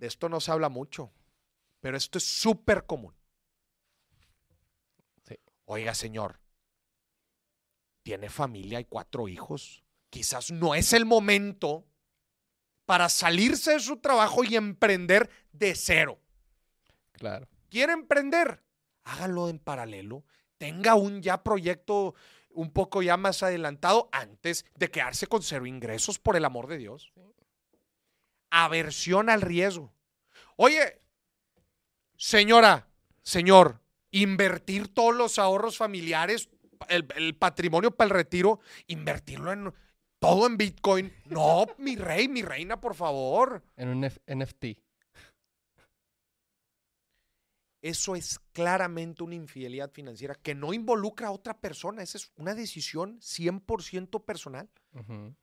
De 0.00 0.08
esto 0.08 0.28
no 0.28 0.40
se 0.40 0.50
habla 0.50 0.68
mucho, 0.68 1.12
pero 1.82 1.96
esto 1.96 2.16
es 2.16 2.24
súper 2.24 2.86
común. 2.86 3.12
Sí. 5.24 5.36
Oiga, 5.64 5.94
señor, 5.94 6.40
tiene 8.04 8.30
familia 8.30 8.78
y 8.78 8.84
cuatro 8.84 9.26
hijos. 9.26 9.82
Quizás 10.08 10.52
no 10.52 10.76
es 10.76 10.92
el 10.92 11.04
momento 11.04 11.84
para 12.86 13.08
salirse 13.08 13.72
de 13.72 13.80
su 13.80 13.96
trabajo 13.96 14.44
y 14.44 14.54
emprender 14.54 15.28
de 15.52 15.74
cero. 15.74 16.20
Claro. 17.10 17.48
¿Quiere 17.68 17.92
emprender? 17.92 18.62
Hágalo 19.02 19.48
en 19.48 19.58
paralelo. 19.58 20.24
Tenga 20.58 20.94
un 20.94 21.20
ya 21.20 21.42
proyecto 21.42 22.14
un 22.50 22.70
poco 22.70 23.02
ya 23.02 23.16
más 23.16 23.42
adelantado 23.42 24.08
antes 24.12 24.64
de 24.76 24.90
quedarse 24.90 25.26
con 25.26 25.42
cero 25.42 25.66
ingresos, 25.66 26.20
por 26.20 26.36
el 26.36 26.44
amor 26.44 26.68
de 26.68 26.78
Dios. 26.78 27.12
Aversión 28.50 29.30
al 29.30 29.40
riesgo. 29.40 29.92
Oye, 30.56 31.01
señora, 32.22 32.86
señor, 33.22 33.80
invertir 34.12 34.86
todos 34.94 35.14
los 35.14 35.38
ahorros 35.40 35.76
familiares, 35.76 36.48
el, 36.88 37.06
el 37.16 37.34
patrimonio 37.34 37.90
para 37.90 38.06
el 38.06 38.14
retiro, 38.14 38.60
invertirlo 38.86 39.52
en 39.52 39.74
todo 40.20 40.46
en 40.46 40.56
Bitcoin. 40.56 41.12
No, 41.26 41.66
mi 41.78 41.96
rey, 41.96 42.28
mi 42.28 42.42
reina, 42.42 42.80
por 42.80 42.94
favor. 42.94 43.64
En 43.76 43.88
un 43.88 44.04
F- 44.04 44.20
NFT. 44.32 44.64
Eso 47.82 48.14
es 48.14 48.38
claramente 48.52 49.24
una 49.24 49.34
infidelidad 49.34 49.90
financiera 49.90 50.36
que 50.36 50.54
no 50.54 50.72
involucra 50.72 51.26
a 51.26 51.32
otra 51.32 51.58
persona. 51.60 52.02
Esa 52.04 52.18
es 52.18 52.30
una 52.36 52.54
decisión 52.54 53.18
100% 53.18 54.24
personal. 54.24 54.70
Ujú. 54.92 55.34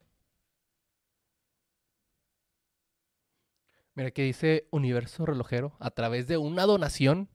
Mira 4.00 4.12
que 4.12 4.24
dice 4.24 4.66
Universo 4.72 5.26
Relojero 5.26 5.76
a 5.78 5.92
través 5.92 6.26
de 6.26 6.38
una 6.38 6.66
donación. 6.66 7.28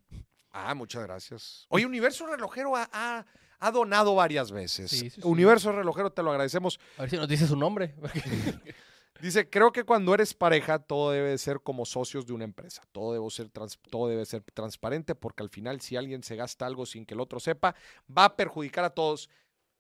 Ah, 0.50 0.74
muchas 0.74 1.02
gracias. 1.02 1.66
Oye, 1.68 1.84
Universo 1.84 2.26
Relojero 2.26 2.74
ha, 2.74 2.88
ha- 2.90 3.26
ha 3.58 3.70
donado 3.70 4.14
varias 4.14 4.50
veces. 4.50 4.90
Sí, 4.90 5.10
sí, 5.10 5.10
sí. 5.10 5.20
Universo 5.24 5.72
Relojero, 5.72 6.10
te 6.10 6.22
lo 6.22 6.30
agradecemos. 6.30 6.80
A 6.96 7.02
ver 7.02 7.10
si 7.10 7.16
nos 7.18 7.28
dice 7.28 7.46
su 7.46 7.56
nombre. 7.56 7.94
Dice, 9.20 9.48
creo 9.48 9.72
que 9.72 9.84
cuando 9.84 10.12
eres 10.14 10.32
pareja 10.34 10.78
todo 10.78 11.10
debe 11.12 11.30
de 11.30 11.38
ser 11.38 11.60
como 11.60 11.84
socios 11.86 12.26
de 12.26 12.32
una 12.32 12.44
empresa. 12.44 12.82
Todo 12.92 13.12
debe, 13.12 13.30
ser 13.30 13.48
trans- 13.50 13.78
todo 13.90 14.08
debe 14.08 14.24
ser 14.26 14.42
transparente 14.42 15.14
porque 15.14 15.42
al 15.42 15.50
final 15.50 15.80
si 15.82 15.96
alguien 15.96 16.22
se 16.22 16.34
gasta 16.36 16.64
algo 16.66 16.84
sin 16.86 17.04
que 17.06 17.12
el 17.14 17.20
otro 17.20 17.40
sepa, 17.40 17.74
va 18.10 18.24
a 18.24 18.36
perjudicar 18.36 18.84
a 18.84 18.90
todos. 18.90 19.28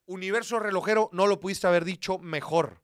Universo 0.06 0.60
relojero, 0.60 1.08
no 1.12 1.26
lo 1.26 1.40
pudiste 1.40 1.66
haber 1.66 1.84
dicho 1.86 2.18
mejor. 2.18 2.80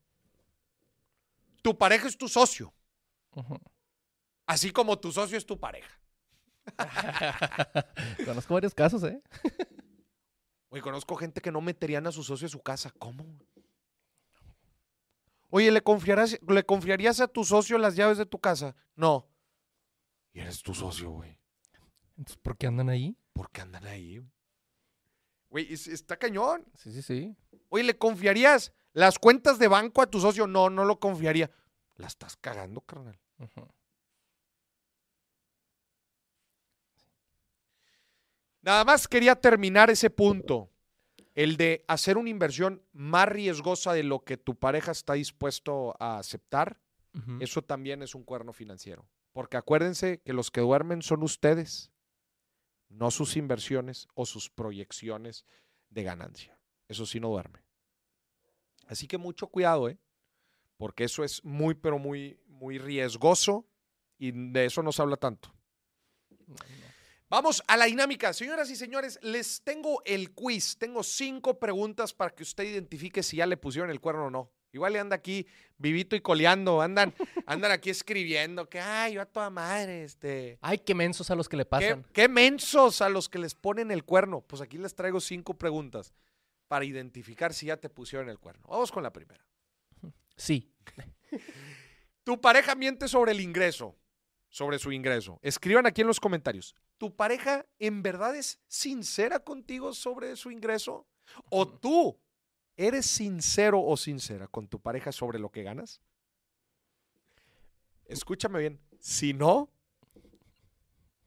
Tu 1.63 1.77
pareja 1.77 2.09
es 2.09 2.17
tu 2.19 2.29
socio, 2.29 2.73
Ujú. 3.37 3.59
Así 4.51 4.71
como 4.73 4.99
tu 4.99 5.13
socio 5.13 5.39
es 5.39 5.47
tu 5.47 5.59
pareja. 5.59 5.99
Conozco 8.25 8.55
varios 8.55 8.75
casos, 8.75 9.03
¿eh? 9.05 9.21
Oye, 10.73 10.83
conozco 10.83 11.17
gente 11.17 11.41
que 11.41 11.51
no 11.51 11.61
meterían 11.61 12.07
a 12.07 12.13
su 12.13 12.23
socio 12.23 12.47
a 12.47 12.51
su 12.51 12.61
casa. 12.63 12.93
¿Cómo? 12.99 13.25
Oye, 15.51 15.73
¿le 15.73 15.83
confiarás, 15.83 16.39
¿le 16.47 16.65
confiarías 16.65 17.19
a 17.21 17.27
tu 17.27 17.45
socio 17.45 17.77
las 17.77 17.97
llaves 17.97 18.19
de 18.19 18.27
tu 18.27 18.39
casa? 18.39 18.77
No. 18.95 19.29
Y 20.33 20.39
eres 20.41 20.63
tu 20.63 20.73
socio, 20.75 21.11
güey. 21.11 21.37
Entonces, 22.17 22.37
¿por 22.37 22.57
qué 22.57 22.69
andan 22.69 22.89
ahí? 22.89 23.17
¿Por 23.33 23.51
qué 23.51 23.63
andan 23.63 23.85
ahí? 23.87 24.25
Güey, 25.49 25.73
es- 25.73 25.89
está 25.89 26.17
cañón. 26.17 26.65
Sí, 26.77 26.93
sí, 26.93 27.03
sí. 27.03 27.37
Oye, 27.69 27.83
¿le 27.83 27.99
confiarías 27.99 28.73
las 28.93 29.19
cuentas 29.19 29.59
de 29.59 29.67
banco 29.67 30.03
a 30.03 30.07
tu 30.07 30.21
socio? 30.21 30.47
No, 30.47 30.71
no 30.71 30.85
lo 30.85 31.01
confiaría. 31.01 31.51
La 31.97 32.07
estás 32.07 32.37
cagando, 32.37 32.81
carnal. 32.83 33.19
Ujú. 33.39 33.67
Nada 38.63 38.85
más 38.85 39.09
quería 39.09 39.37
terminar 39.37 39.91
ese 39.91 40.11
punto. 40.11 40.71
El 41.35 41.57
de 41.57 41.85
hacer 41.89 42.19
una 42.19 42.29
inversión 42.29 42.83
más 42.93 43.29
riesgosa 43.29 43.93
de 43.93 44.03
lo 44.03 44.25
que 44.25 44.37
tu 44.37 44.57
pareja 44.57 44.93
está 44.93 45.15
dispuesto 45.15 45.95
a 45.99 46.19
aceptar. 46.19 46.81
Eso 47.41 47.63
también 47.63 48.03
es 48.03 48.15
un 48.15 48.23
cuerno 48.23 48.53
financiero. 48.53 49.09
Porque 49.33 49.57
acuérdense 49.57 50.21
que 50.21 50.33
los 50.33 50.51
que 50.51 50.61
duermen 50.61 51.03
son 51.03 51.23
ustedes, 51.23 51.91
no 52.89 53.11
sus 53.11 53.37
inversiones 53.37 54.09
o 54.15 54.27
sus 54.27 54.51
proyecciones 54.51 55.45
de 55.89 56.03
ganancia. 56.03 56.59
Eso 56.89 57.07
sí 57.07 57.21
no 57.21 57.29
duerme. 57.29 57.65
Así 58.87 59.07
que 59.07 59.19
mucho 59.19 59.47
cuidado, 59.47 59.89
¿eh? 59.89 59.99
Porque 60.77 61.05
eso 61.05 61.23
es 61.23 61.45
muy, 61.45 61.75
pero 61.75 61.99
muy, 61.99 62.41
muy 62.47 62.79
riesgoso 62.79 63.67
y 64.19 64.33
de 64.33 64.65
eso 64.65 64.83
no 64.83 64.93
se 64.93 65.03
habla 65.03 65.17
tanto. 65.17 65.53
Vamos 67.31 67.63
a 67.69 67.77
la 67.77 67.85
dinámica. 67.85 68.33
Señoras 68.33 68.69
y 68.71 68.77
señores, 68.77 69.17
les 69.23 69.63
tengo 69.63 70.03
el 70.05 70.33
quiz. 70.33 70.77
Tengo 70.77 71.05
cinco 71.05 71.61
preguntas 71.61 72.13
para 72.13 72.35
que 72.35 72.43
usted 72.43 72.65
identifique 72.65 73.23
si 73.23 73.37
ya 73.37 73.47
le 73.47 73.57
pusieron 73.57 73.89
el 73.91 74.01
cuerno 74.01 74.27
o 74.27 74.31
no. 74.31 74.51
Igual 74.73 74.95
le 74.95 74.99
anda 74.99 75.15
aquí 75.15 75.47
vivito 75.79 76.17
y 76.17 76.21
coleando, 76.21 76.81
andan, 76.81 77.15
andan 77.47 77.71
aquí 77.71 77.91
escribiendo 77.91 78.69
que, 78.69 78.81
ay, 78.81 79.15
yo 79.15 79.23
a 79.23 79.27
toda 79.27 79.49
madre, 79.49 80.03
este. 80.03 80.59
Ay, 80.61 80.79
qué 80.79 80.93
mensos 80.93 81.31
a 81.31 81.37
los 81.37 81.49
que 81.49 81.57
le 81.57 81.65
¿Qué, 81.65 81.69
pasan. 81.69 82.07
qué 82.13 82.29
mensos 82.29 83.01
a 83.01 83.09
los 83.09 83.29
que 83.29 83.39
les 83.39 83.55
ponen 83.55 83.93
el 83.93 84.05
cuerno. 84.05 84.41
Pues 84.41 84.61
aquí 84.61 84.77
les 84.79 84.97
traigo 84.97 85.21
cinco 85.21 85.55
preguntas 85.55 86.13
para 86.67 86.85
identificar 86.85 87.55
si 87.55 87.67
ya 87.67 87.77
te 87.77 87.89
pusieron 87.89 88.29
el 88.29 88.41
cuerno. 88.41 88.67
Vamos 88.69 88.91
con 88.91 89.05
la 89.05 89.13
primera. 89.13 89.47
Sí. 90.37 90.69
Tu 92.25 92.41
pareja 92.41 92.75
miente 92.75 93.09
sobre 93.09 93.33
el 93.33 93.41
ingreso, 93.41 93.97
sobre 94.51 94.79
su 94.79 94.93
ingreso. 94.93 95.39
Escriban 95.43 95.87
aquí 95.87 96.03
en 96.03 96.09
los 96.09 96.21
comentarios. 96.21 96.75
¿Tu 96.99 97.15
pareja 97.15 97.65
en 97.79 98.03
verdad 98.03 98.37
es 98.37 98.61
sincera 98.67 99.41
contigo 99.41 99.95
sobre 99.95 100.37
su 100.37 100.51
ingreso? 100.51 101.07
¿O 101.49 101.67
tú 101.67 102.19
eres 102.77 103.07
sincero 103.07 103.81
o 103.83 103.97
sincera 103.97 104.49
con 104.49 104.69
tu 104.69 104.81
pareja 104.81 105.13
sobre 105.13 105.39
lo 105.39 105.51
que 105.51 105.63
ganas? 105.63 106.01
Escúchame 108.05 108.59
bien. 108.59 108.81
Si 108.99 109.33
no, 109.33 109.71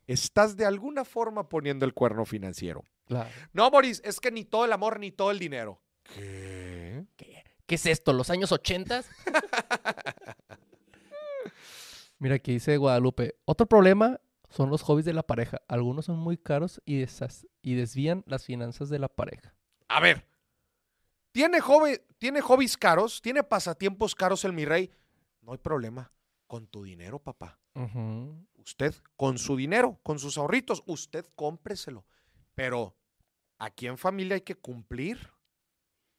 estás 0.05 0.57
de 0.57 0.65
alguna 0.65 1.05
forma 1.05 1.47
poniendo 1.47 1.85
el 1.85 1.93
cuerno 1.93 2.25
financiero. 2.25 2.83
Claro. 3.05 3.29
No, 3.53 3.71
Boris, 3.71 4.01
es 4.03 4.19
que 4.19 4.31
ni 4.31 4.43
todo 4.43 4.65
el 4.65 4.73
amor 4.73 4.99
ni 4.99 5.11
todo 5.11 5.31
el 5.31 5.39
dinero. 5.39 5.81
¿Qué? 6.03 7.05
¿Qué, 7.15 7.43
qué 7.65 7.75
es 7.75 7.85
esto? 7.85 8.11
¿Los 8.11 8.29
años 8.29 8.51
80? 8.51 9.03
Mira, 12.23 12.35
aquí 12.35 12.53
dice 12.53 12.77
Guadalupe. 12.77 13.35
Otro 13.43 13.65
problema 13.67 14.21
son 14.49 14.69
los 14.69 14.81
hobbies 14.83 15.05
de 15.05 15.11
la 15.11 15.23
pareja. 15.23 15.61
Algunos 15.67 16.05
son 16.05 16.17
muy 16.19 16.37
caros 16.37 16.81
y, 16.85 17.01
desas- 17.01 17.45
y 17.61 17.75
desvían 17.75 18.23
las 18.27 18.45
finanzas 18.45 18.87
de 18.87 18.97
la 18.97 19.09
pareja. 19.09 19.53
A 19.89 19.99
ver, 19.99 20.25
¿tiene, 21.33 21.59
hobby- 21.59 22.01
¿tiene 22.19 22.39
hobbies 22.39 22.77
caros? 22.77 23.21
¿Tiene 23.21 23.43
pasatiempos 23.43 24.15
caros 24.15 24.45
el 24.45 24.53
mi 24.53 24.63
rey? 24.63 24.89
No 25.41 25.51
hay 25.51 25.57
problema. 25.57 26.09
Con 26.47 26.65
tu 26.67 26.83
dinero, 26.85 27.19
papá. 27.19 27.59
Ujú. 27.75 28.47
Usted, 28.55 28.95
con 29.17 29.37
su 29.37 29.57
dinero, 29.57 29.99
con 30.01 30.17
sus 30.17 30.37
ahorritos, 30.37 30.81
usted 30.85 31.25
cómpreselo. 31.35 32.05
Pero 32.55 32.95
aquí 33.57 33.87
en 33.87 33.97
familia 33.97 34.35
hay 34.35 34.41
que 34.41 34.55
cumplir. 34.55 35.29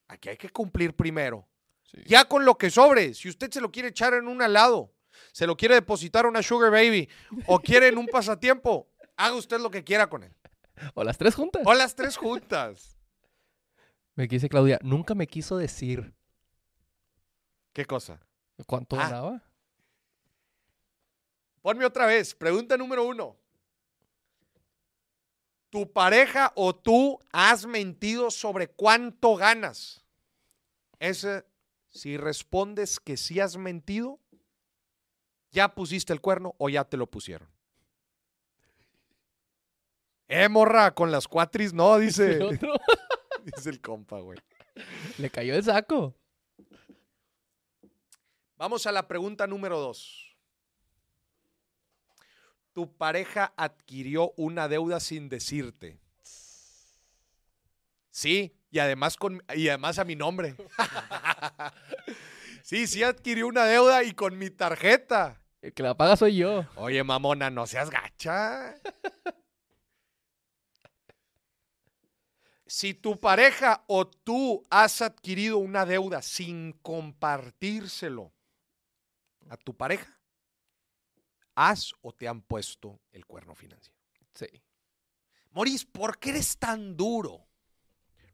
Aquí 0.08 0.28
hay 0.28 0.36
que 0.36 0.50
cumplir 0.50 0.94
primero. 0.94 1.48
Sí. 1.84 2.02
Ya 2.06 2.26
con 2.26 2.44
lo 2.44 2.58
que 2.58 2.68
sobre, 2.70 3.14
si 3.14 3.30
usted 3.30 3.50
se 3.50 3.62
lo 3.62 3.72
quiere 3.72 3.88
echar 3.88 4.12
en 4.12 4.28
un 4.28 4.42
helado, 4.42 4.92
se 5.32 5.46
lo 5.46 5.56
quiere 5.56 5.74
depositar 5.74 6.24
a 6.24 6.28
una 6.28 6.42
sugar 6.42 6.70
baby 6.70 7.08
o 7.46 7.58
quiere 7.60 7.88
en 7.88 7.98
un 7.98 8.06
pasatiempo, 8.06 8.88
haga 9.16 9.34
usted 9.36 9.58
lo 9.60 9.70
que 9.70 9.84
quiera 9.84 10.08
con 10.08 10.22
él. 10.24 10.32
O 10.94 11.04
las 11.04 11.16
tres 11.18 11.34
juntas. 11.34 11.62
O 11.64 11.72
las 11.74 11.94
tres 11.94 12.16
juntas. 12.16 12.96
Me 14.16 14.26
dice 14.26 14.48
Claudia, 14.48 14.78
nunca 14.82 15.14
me 15.14 15.26
quiso 15.26 15.56
decir. 15.56 16.14
¿Qué 17.72 17.84
cosa? 17.84 18.20
¿Cuánto 18.66 18.96
Ah. 18.96 19.04
ganaba? 19.04 19.42
Ponme 21.62 21.84
otra 21.84 22.06
vez. 22.06 22.34
Pregunta 22.34 22.76
número 22.76 23.04
uno. 23.04 23.36
¿Tu 25.70 25.90
pareja 25.92 26.52
o 26.54 26.74
tú 26.74 27.18
has 27.32 27.66
mentido 27.66 28.30
sobre 28.30 28.68
cuánto 28.68 29.34
ganas? 29.34 30.04
Ese, 31.00 31.44
si 31.88 32.16
respondes 32.16 33.00
que 33.00 33.16
sí 33.16 33.40
has 33.40 33.56
mentido, 33.56 34.20
ya 35.54 35.74
pusiste 35.74 36.12
el 36.12 36.20
cuerno 36.20 36.54
o 36.58 36.68
ya 36.68 36.84
te 36.84 36.96
lo 36.96 37.06
pusieron. 37.06 37.48
Eh, 40.26 40.48
morra, 40.48 40.92
con 40.94 41.12
las 41.12 41.28
cuatris 41.28 41.72
no, 41.72 41.96
dice, 41.98 42.34
El 42.34 42.42
otro 42.42 42.74
dice 43.44 43.70
el 43.70 43.80
compa, 43.80 44.18
güey. 44.20 44.38
le 45.18 45.30
cayó 45.30 45.54
el 45.54 45.62
saco. 45.62 46.14
Vamos 48.56 48.86
a 48.86 48.92
la 48.92 49.06
pregunta 49.06 49.46
número 49.46 49.78
dos. 49.78 50.36
Tu 52.72 52.92
pareja 52.96 53.52
adquirió 53.56 54.32
una 54.36 54.66
deuda 54.68 54.98
sin 54.98 55.28
decirte. 55.28 56.00
Sí, 58.10 58.56
y 58.70 58.80
además, 58.80 59.16
con, 59.16 59.42
y 59.54 59.68
además 59.68 60.00
a 60.00 60.04
mi 60.04 60.16
nombre. 60.16 60.56
sí, 62.62 62.88
sí 62.88 63.04
adquirió 63.04 63.46
una 63.46 63.64
deuda 63.64 64.02
y 64.02 64.12
con 64.14 64.36
mi 64.36 64.50
tarjeta. 64.50 65.43
El 65.64 65.72
que 65.72 65.82
la 65.82 65.96
paga 65.96 66.14
soy 66.14 66.36
yo. 66.36 66.66
Oye, 66.76 67.02
mamona, 67.02 67.48
no 67.48 67.66
seas 67.66 67.88
gacha. 67.88 68.74
Si 72.66 72.92
tu 72.92 73.18
pareja 73.18 73.82
o 73.86 74.06
tú 74.06 74.62
has 74.68 75.00
adquirido 75.00 75.56
una 75.56 75.86
deuda 75.86 76.20
sin 76.20 76.72
compartírselo 76.82 78.30
a 79.48 79.56
tu 79.56 79.74
pareja, 79.74 80.20
has 81.54 81.94
o 82.02 82.12
te 82.12 82.28
han 82.28 82.42
puesto 82.42 83.00
el 83.10 83.24
cuerno 83.24 83.54
financiero. 83.54 83.98
Sí. 84.34 84.46
Moris, 85.52 85.86
¿por 85.86 86.18
qué 86.18 86.28
eres 86.28 86.58
tan 86.58 86.94
duro? 86.94 87.46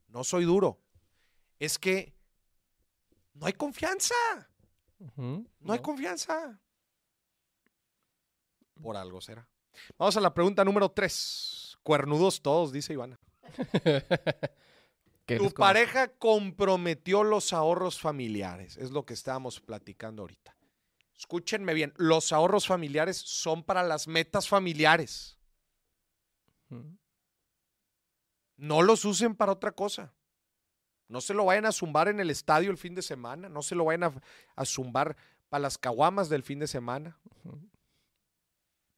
No 0.08 0.24
soy 0.24 0.44
duro. 0.46 0.80
Es 1.60 1.78
que 1.78 2.12
no 3.34 3.46
hay 3.46 3.52
confianza. 3.52 4.16
Ujú, 4.98 5.46
No 5.60 5.72
hay 5.72 5.78
confianza. 5.78 6.60
Por 8.82 8.96
algo 8.96 9.20
será. 9.20 9.46
Vamos 9.98 10.16
a 10.16 10.20
la 10.20 10.32
pregunta 10.32 10.64
número 10.64 10.90
tres. 10.90 11.78
Cuernudos 11.82 12.42
todos, 12.42 12.72
dice 12.72 12.92
Ivana. 12.92 13.18
¿Qué 15.26 15.38
Tu 15.38 15.50
pareja 15.52 16.08
comprometió 16.08 17.22
los 17.22 17.52
ahorros 17.52 18.00
familiares. 18.00 18.76
Es 18.76 18.90
lo 18.90 19.04
que 19.04 19.14
estábamos 19.14 19.60
platicando 19.60 20.22
ahorita. 20.22 20.56
Escúchenme 21.16 21.74
bien. 21.74 21.92
Los 21.96 22.32
ahorros 22.32 22.66
familiares 22.66 23.16
son 23.16 23.62
para 23.62 23.82
las 23.82 24.08
metas 24.08 24.48
familiares. 24.48 25.38
No 28.56 28.82
los 28.82 29.04
usen 29.04 29.34
para 29.34 29.52
otra 29.52 29.72
cosa. 29.72 30.12
No 31.08 31.20
se 31.20 31.34
lo 31.34 31.44
vayan 31.44 31.66
a 31.66 31.72
zumbar 31.72 32.08
en 32.08 32.20
el 32.20 32.30
estadio 32.30 32.70
el 32.70 32.78
fin 32.78 32.94
de 32.94 33.02
semana. 33.02 33.48
No 33.48 33.62
se 33.62 33.74
lo 33.74 33.84
vayan 33.84 34.04
a, 34.04 34.22
a 34.56 34.64
zumbar 34.64 35.16
para 35.48 35.62
las 35.62 35.76
caguamas 35.76 36.28
del 36.28 36.42
fin 36.42 36.58
de 36.58 36.66
semana. 36.66 37.18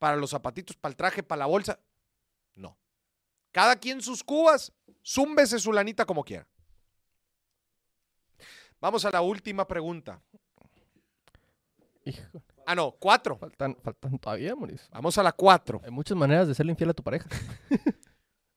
Para 0.03 0.17
los 0.17 0.31
zapatitos, 0.31 0.77
para 0.77 0.91
el 0.91 0.97
traje, 0.97 1.23
para 1.23 1.39
la 1.39 1.47
bolsa. 1.47 1.79
No. 2.57 2.77
Cada 3.53 3.77
quien 3.77 4.03
sus 4.03 4.25
cubas. 4.25 4.73
Zúmbese 5.07 5.61
su 5.61 5.73
lanita 5.73 6.05
como 6.05 6.25
quiera. 6.25 6.45
Vamos 8.81 9.05
a 9.05 9.13
la 9.13 9.21
última 9.23 9.65
pregunta. 9.65 10.21
Hijo, 12.05 12.43
Ah, 12.67 12.75
no, 12.75 12.91
cuatro. 12.99 13.37
faltan, 13.39 13.77
faltan 13.81 14.19
todavía, 14.19 14.57
Mauricio. 14.57 14.89
Vamos 14.91 15.17
a 15.19 15.23
la 15.23 15.31
cuatro. 15.31 15.81
Hay 15.85 15.93
muchas 15.93 16.17
maneras 16.19 16.49
de 16.49 16.55
serle 16.57 16.73
infiel 16.73 16.91
a 16.91 16.95
tu 16.95 17.05
pareja. 17.05 17.29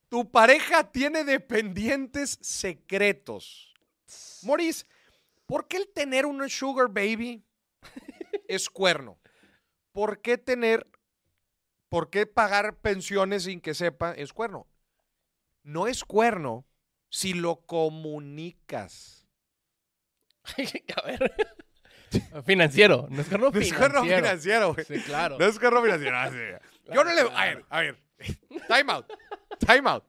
Tu 0.08 0.28
pareja 0.28 0.82
tiene 0.90 1.22
dependientes 1.22 2.38
secretos. 2.42 3.72
Moris, 4.42 4.84
¿por 5.46 5.68
qué 5.68 5.76
el 5.76 5.88
tener 5.92 6.26
una 6.26 6.48
sugar 6.48 6.88
baby 6.88 7.44
es 8.48 8.68
cuerno? 8.68 9.16
¿Por 9.92 10.20
qué 10.20 10.38
tener, 10.38 10.88
por 11.88 12.10
qué 12.10 12.26
pagar 12.26 12.76
pensiones 12.76 13.44
sin 13.44 13.60
que 13.60 13.74
sepa 13.74 14.12
es 14.12 14.32
cuerno? 14.32 14.66
No 15.62 15.86
es 15.86 16.04
cuerno 16.04 16.66
si 17.08 17.34
lo 17.34 17.60
comunicas. 17.66 19.26
a 20.96 21.06
ver. 21.06 21.34
financiero. 22.46 23.06
No 23.10 23.20
es 23.20 23.28
carro 23.28 23.50
No 23.50 23.58
es 23.58 23.68
financiero. 23.68 23.78
cuerno 23.78 24.04
financiero, 24.16 24.74
güey. 24.74 24.86
Sí, 24.86 25.00
claro. 25.02 25.38
No 25.38 25.44
es 25.46 25.58
cuerno 25.58 25.82
financiero. 25.82 26.16
ah, 26.16 26.30
sí. 26.30 26.66
Yo 26.92 27.04
no 27.04 27.12
le... 27.12 27.20
A 27.22 27.44
ver, 27.46 27.64
a 27.68 27.80
ver. 27.80 27.98
Time 28.68 28.92
out. 28.92 29.06
Time 29.58 29.88
out. 29.90 30.04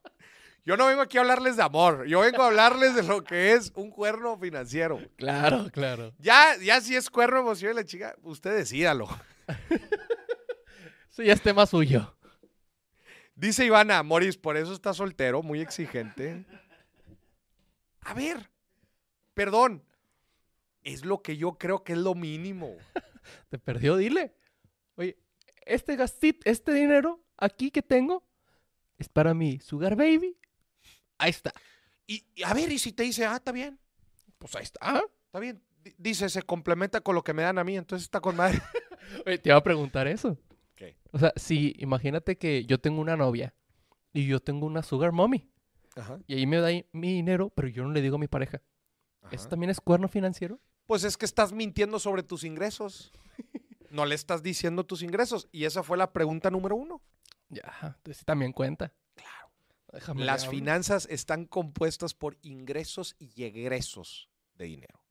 Yo 0.63 0.75
no 0.75 0.87
vengo 0.87 1.01
aquí 1.01 1.17
a 1.17 1.21
hablarles 1.21 1.55
de 1.55 1.63
amor. 1.63 2.05
Yo 2.07 2.19
vengo 2.19 2.43
a 2.43 2.47
hablarles 2.47 2.93
de 2.93 3.03
lo 3.03 3.23
que 3.23 3.53
es 3.53 3.71
un 3.75 3.89
cuerno 3.89 4.37
financiero. 4.37 4.99
Claro, 5.15 5.69
claro. 5.71 6.13
Ya, 6.19 6.57
ya 6.57 6.81
si 6.81 6.95
es 6.95 7.09
cuerno 7.09 7.39
emocional 7.39 7.77
la 7.77 7.85
chica, 7.85 8.15
usted 8.21 8.53
decídalo. 8.53 9.07
Eso 11.17 11.23
ya 11.23 11.33
es 11.33 11.41
tema 11.41 11.65
suyo. 11.65 12.15
Dice 13.33 13.65
Ivana, 13.65 14.03
Moris, 14.03 14.37
por 14.37 14.55
eso 14.55 14.71
está 14.71 14.93
soltero, 14.93 15.41
muy 15.41 15.61
exigente. 15.61 16.45
A 18.01 18.13
ver, 18.13 18.51
perdón. 19.33 19.83
Es 20.83 21.03
lo 21.03 21.23
que 21.23 21.35
yo 21.35 21.57
creo 21.57 21.83
que 21.83 21.93
es 21.93 21.97
lo 21.97 22.13
mínimo. 22.13 22.77
Te 23.49 23.57
perdió, 23.57 23.97
dile. 23.97 24.35
Oye, 24.93 25.17
este 25.65 25.95
gastit, 25.95 26.45
este 26.45 26.71
dinero 26.71 27.19
aquí 27.35 27.71
que 27.71 27.81
tengo 27.81 28.23
es 28.99 29.09
para 29.09 29.33
mi 29.33 29.59
sugar 29.59 29.95
baby. 29.95 30.37
Ahí 31.17 31.31
está. 31.31 31.51
Y, 32.05 32.27
y 32.35 32.43
a 32.43 32.53
ver, 32.53 32.71
y 32.71 32.77
si 32.77 32.93
te 32.93 33.01
dice, 33.01 33.25
ah, 33.25 33.37
está 33.37 33.51
bien, 33.51 33.79
Pues 34.37 34.55
ahí 34.55 34.61
está. 34.65 35.03
está 35.25 35.39
bien. 35.39 35.63
D- 35.81 35.95
Dice, 35.97 36.29
se 36.29 36.43
complementa 36.43 37.01
con 37.01 37.15
lo 37.15 37.23
que 37.23 37.33
me 37.33 37.41
dan 37.41 37.57
a 37.57 37.63
mí, 37.63 37.75
entonces 37.75 38.03
está 38.05 38.19
con 38.21 38.35
madre. 38.35 38.61
Oye, 39.25 39.39
te 39.39 39.49
iba 39.49 39.57
a 39.57 39.63
preguntar 39.63 40.05
eso. 40.07 40.37
¿Qué? 40.77 40.95
O 41.11 41.19
sea, 41.19 41.33
si 41.35 41.75
imagínate 41.79 42.37
que 42.37 42.65
yo 42.65 42.79
tengo 42.79 43.01
una 43.01 43.17
novia 43.17 43.53
y 44.13 44.27
yo 44.27 44.39
tengo 44.39 44.65
una 44.65 44.83
sugar 44.83 45.11
mommy 45.11 45.49
Ajá, 45.95 46.19
y 46.27 46.35
ahí 46.35 46.45
me 46.45 46.57
da 46.57 46.69
mi 46.93 47.13
dinero, 47.13 47.49
pero 47.49 47.67
yo 47.67 47.83
no 47.83 47.91
le 47.91 48.01
digo 48.01 48.15
a 48.15 48.19
mi 48.19 48.27
pareja. 48.27 48.61
¿Eso 49.31 49.49
también 49.49 49.71
es 49.71 49.81
cuerno 49.81 50.07
financiero? 50.07 50.61
Pues 50.85 51.03
es 51.03 51.17
que 51.17 51.25
estás 51.25 51.51
mintiendo 51.51 51.99
sobre 51.99 52.23
tus 52.23 52.45
ingresos. 52.45 53.11
No 53.89 54.05
le 54.05 54.15
estás 54.15 54.43
diciendo 54.43 54.85
tus 54.85 55.01
ingresos. 55.01 55.47
Y 55.49 55.63
esa 55.63 55.81
fue 55.81 55.97
la 55.97 56.11
pregunta 56.11 56.51
número 56.51 56.75
uno. 56.75 57.01
Ya, 57.47 57.95
entonces 57.97 58.25
también 58.25 58.51
cuenta. 58.51 58.93
Claro. 59.15 59.49
Déjame 59.93 60.25
Las 60.25 60.45
finanzas 60.45 61.07
están 61.09 61.45
compuestas 61.45 62.13
por 62.13 62.37
ingresos 62.41 63.15
y 63.17 63.45
egresos 63.45 64.29
de 64.55 64.65
dinero. 64.65 65.01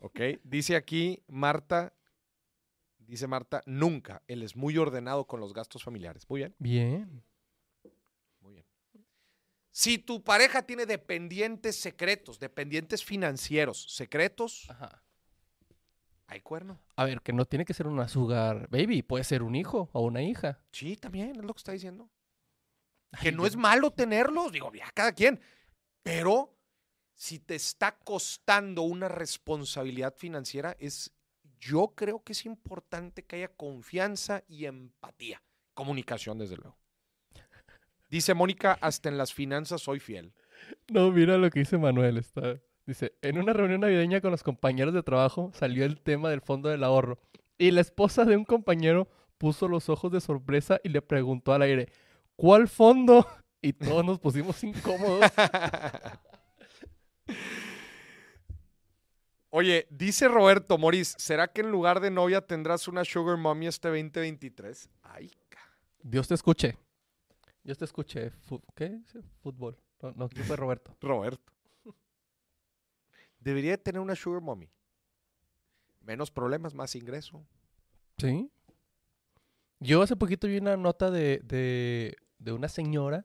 Ok, 0.00 0.20
dice 0.44 0.76
aquí 0.76 1.22
Marta, 1.26 1.92
dice 2.98 3.26
Marta, 3.26 3.62
nunca. 3.66 4.22
Él 4.28 4.42
es 4.42 4.54
muy 4.56 4.76
ordenado 4.78 5.26
con 5.26 5.40
los 5.40 5.52
gastos 5.52 5.82
familiares. 5.82 6.28
Muy 6.28 6.40
bien, 6.40 6.54
Bien. 6.58 7.24
muy 8.40 8.54
bien. 8.54 8.66
Si 9.70 9.98
tu 9.98 10.22
pareja 10.22 10.62
tiene 10.62 10.86
dependientes 10.86 11.76
secretos, 11.80 12.38
dependientes 12.38 13.04
financieros 13.04 13.92
secretos, 13.94 14.66
Ajá. 14.70 15.02
hay 16.26 16.40
cuerno. 16.40 16.80
A 16.96 17.04
ver, 17.04 17.20
que 17.22 17.32
no 17.32 17.44
tiene 17.44 17.64
que 17.64 17.74
ser 17.74 17.86
una 17.86 18.08
sugar 18.08 18.68
baby, 18.70 19.02
puede 19.02 19.24
ser 19.24 19.42
un 19.42 19.54
hijo 19.56 19.88
o 19.92 20.02
una 20.02 20.22
hija. 20.22 20.60
Sí, 20.72 20.96
también 20.96 21.30
es 21.30 21.44
lo 21.44 21.52
que 21.54 21.58
está 21.58 21.72
diciendo. 21.72 22.08
Ay, 23.12 23.22
Que 23.22 23.32
no 23.32 23.42
yo- 23.42 23.46
es 23.46 23.56
malo 23.56 23.90
tenerlos, 23.92 24.52
digo, 24.52 24.72
ya 24.74 24.90
cada 24.92 25.12
quien. 25.12 25.40
Pero 26.02 26.57
si 27.18 27.40
te 27.40 27.56
está 27.56 27.98
costando 28.04 28.82
una 28.82 29.08
responsabilidad 29.08 30.14
financiera, 30.16 30.76
es, 30.78 31.12
yo 31.58 31.92
creo 31.96 32.22
que 32.22 32.30
es 32.32 32.46
importante 32.46 33.24
que 33.24 33.36
haya 33.36 33.48
confianza 33.48 34.44
y 34.46 34.66
empatía. 34.66 35.42
Comunicación, 35.74 36.38
desde 36.38 36.56
luego. 36.56 36.78
Dice 38.08 38.34
Mónica, 38.34 38.78
hasta 38.80 39.08
en 39.08 39.18
las 39.18 39.34
finanzas 39.34 39.82
soy 39.82 39.98
fiel. 39.98 40.32
No, 40.86 41.10
mira 41.10 41.36
lo 41.38 41.50
que 41.50 41.58
dice 41.58 41.76
Manuel. 41.76 42.18
Está... 42.18 42.60
Dice, 42.86 43.12
en 43.20 43.36
una 43.36 43.52
reunión 43.52 43.80
navideña 43.80 44.20
con 44.20 44.30
los 44.30 44.44
compañeros 44.44 44.94
de 44.94 45.02
trabajo 45.02 45.50
salió 45.54 45.84
el 45.84 46.00
tema 46.00 46.30
del 46.30 46.40
fondo 46.40 46.68
del 46.68 46.84
ahorro. 46.84 47.18
Y 47.58 47.72
la 47.72 47.80
esposa 47.80 48.24
de 48.24 48.36
un 48.36 48.44
compañero 48.44 49.08
puso 49.38 49.66
los 49.66 49.88
ojos 49.88 50.12
de 50.12 50.20
sorpresa 50.20 50.80
y 50.84 50.90
le 50.90 51.02
preguntó 51.02 51.52
al 51.52 51.62
aire, 51.62 51.88
¿cuál 52.36 52.68
fondo? 52.68 53.26
Y 53.60 53.72
todos 53.72 54.04
nos 54.04 54.20
pusimos 54.20 54.62
incómodos. 54.62 55.28
Oye, 59.50 59.86
dice 59.90 60.28
Roberto 60.28 60.76
Moris, 60.76 61.14
¿será 61.18 61.48
que 61.48 61.62
en 61.62 61.70
lugar 61.70 62.00
de 62.00 62.10
novia 62.10 62.42
tendrás 62.42 62.86
una 62.86 63.04
sugar 63.04 63.38
mommy 63.38 63.66
este 63.66 63.88
2023? 63.88 64.90
Ay, 65.02 65.30
ca- 65.48 65.58
Dios 66.02 66.28
te 66.28 66.34
escuche. 66.34 66.76
Dios 67.64 67.78
te 67.78 67.86
escuche. 67.86 68.30
Fu- 68.30 68.62
¿Qué? 68.74 69.00
Fútbol. 69.42 69.78
No, 70.02 70.12
no, 70.12 70.28
¿qué 70.28 70.42
fue 70.44 70.56
Roberto? 70.56 70.94
Roberto. 71.00 71.52
debería 73.40 73.70
de 73.72 73.78
tener 73.78 74.00
una 74.00 74.14
sugar 74.14 74.42
mommy. 74.42 74.68
Menos 76.02 76.30
problemas, 76.30 76.74
más 76.74 76.94
ingreso. 76.94 77.42
Sí. 78.18 78.50
Yo 79.80 80.02
hace 80.02 80.16
poquito 80.16 80.46
vi 80.46 80.58
una 80.58 80.76
nota 80.76 81.10
de, 81.10 81.40
de, 81.44 82.16
de 82.38 82.52
una 82.52 82.68
señora 82.68 83.24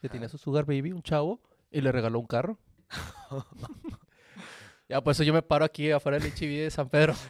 que 0.00 0.08
tenía 0.08 0.28
su 0.28 0.38
sugar 0.38 0.64
baby, 0.64 0.92
un 0.92 1.02
chavo, 1.02 1.40
y 1.70 1.80
le 1.80 1.90
regaló 1.92 2.18
un 2.20 2.26
carro. 2.26 2.58
ya, 4.88 5.02
pues 5.02 5.18
yo 5.18 5.32
me 5.32 5.42
paro 5.42 5.64
aquí 5.64 5.90
afuera 5.90 6.18
del 6.18 6.32
HIV 6.32 6.64
de 6.64 6.70
San 6.70 6.88
Pedro. 6.88 7.14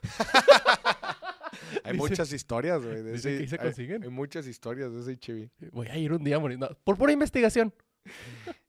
Hay 1.84 1.92
Dice- 1.92 1.96
muchas 1.96 2.32
historias, 2.32 2.82
güey. 2.82 3.02
de 3.02 3.12
dice 3.12 3.28
que 3.28 3.34
ese- 3.34 3.42
ahí 3.42 3.48
se 3.48 3.54
hay- 3.56 3.60
consiguen. 3.66 4.02
Hay, 4.02 4.08
muchas 4.10 4.46
historias 4.46 4.92
de 4.92 5.00
ese 5.00 5.18
chivi. 5.18 5.50
Voy 5.72 5.86
a 5.88 5.96
ir 5.96 6.12
un 6.12 6.22
día 6.22 6.38
no, 6.38 6.68
por 6.84 6.96
pura 6.96 7.12
investigación. 7.12 7.72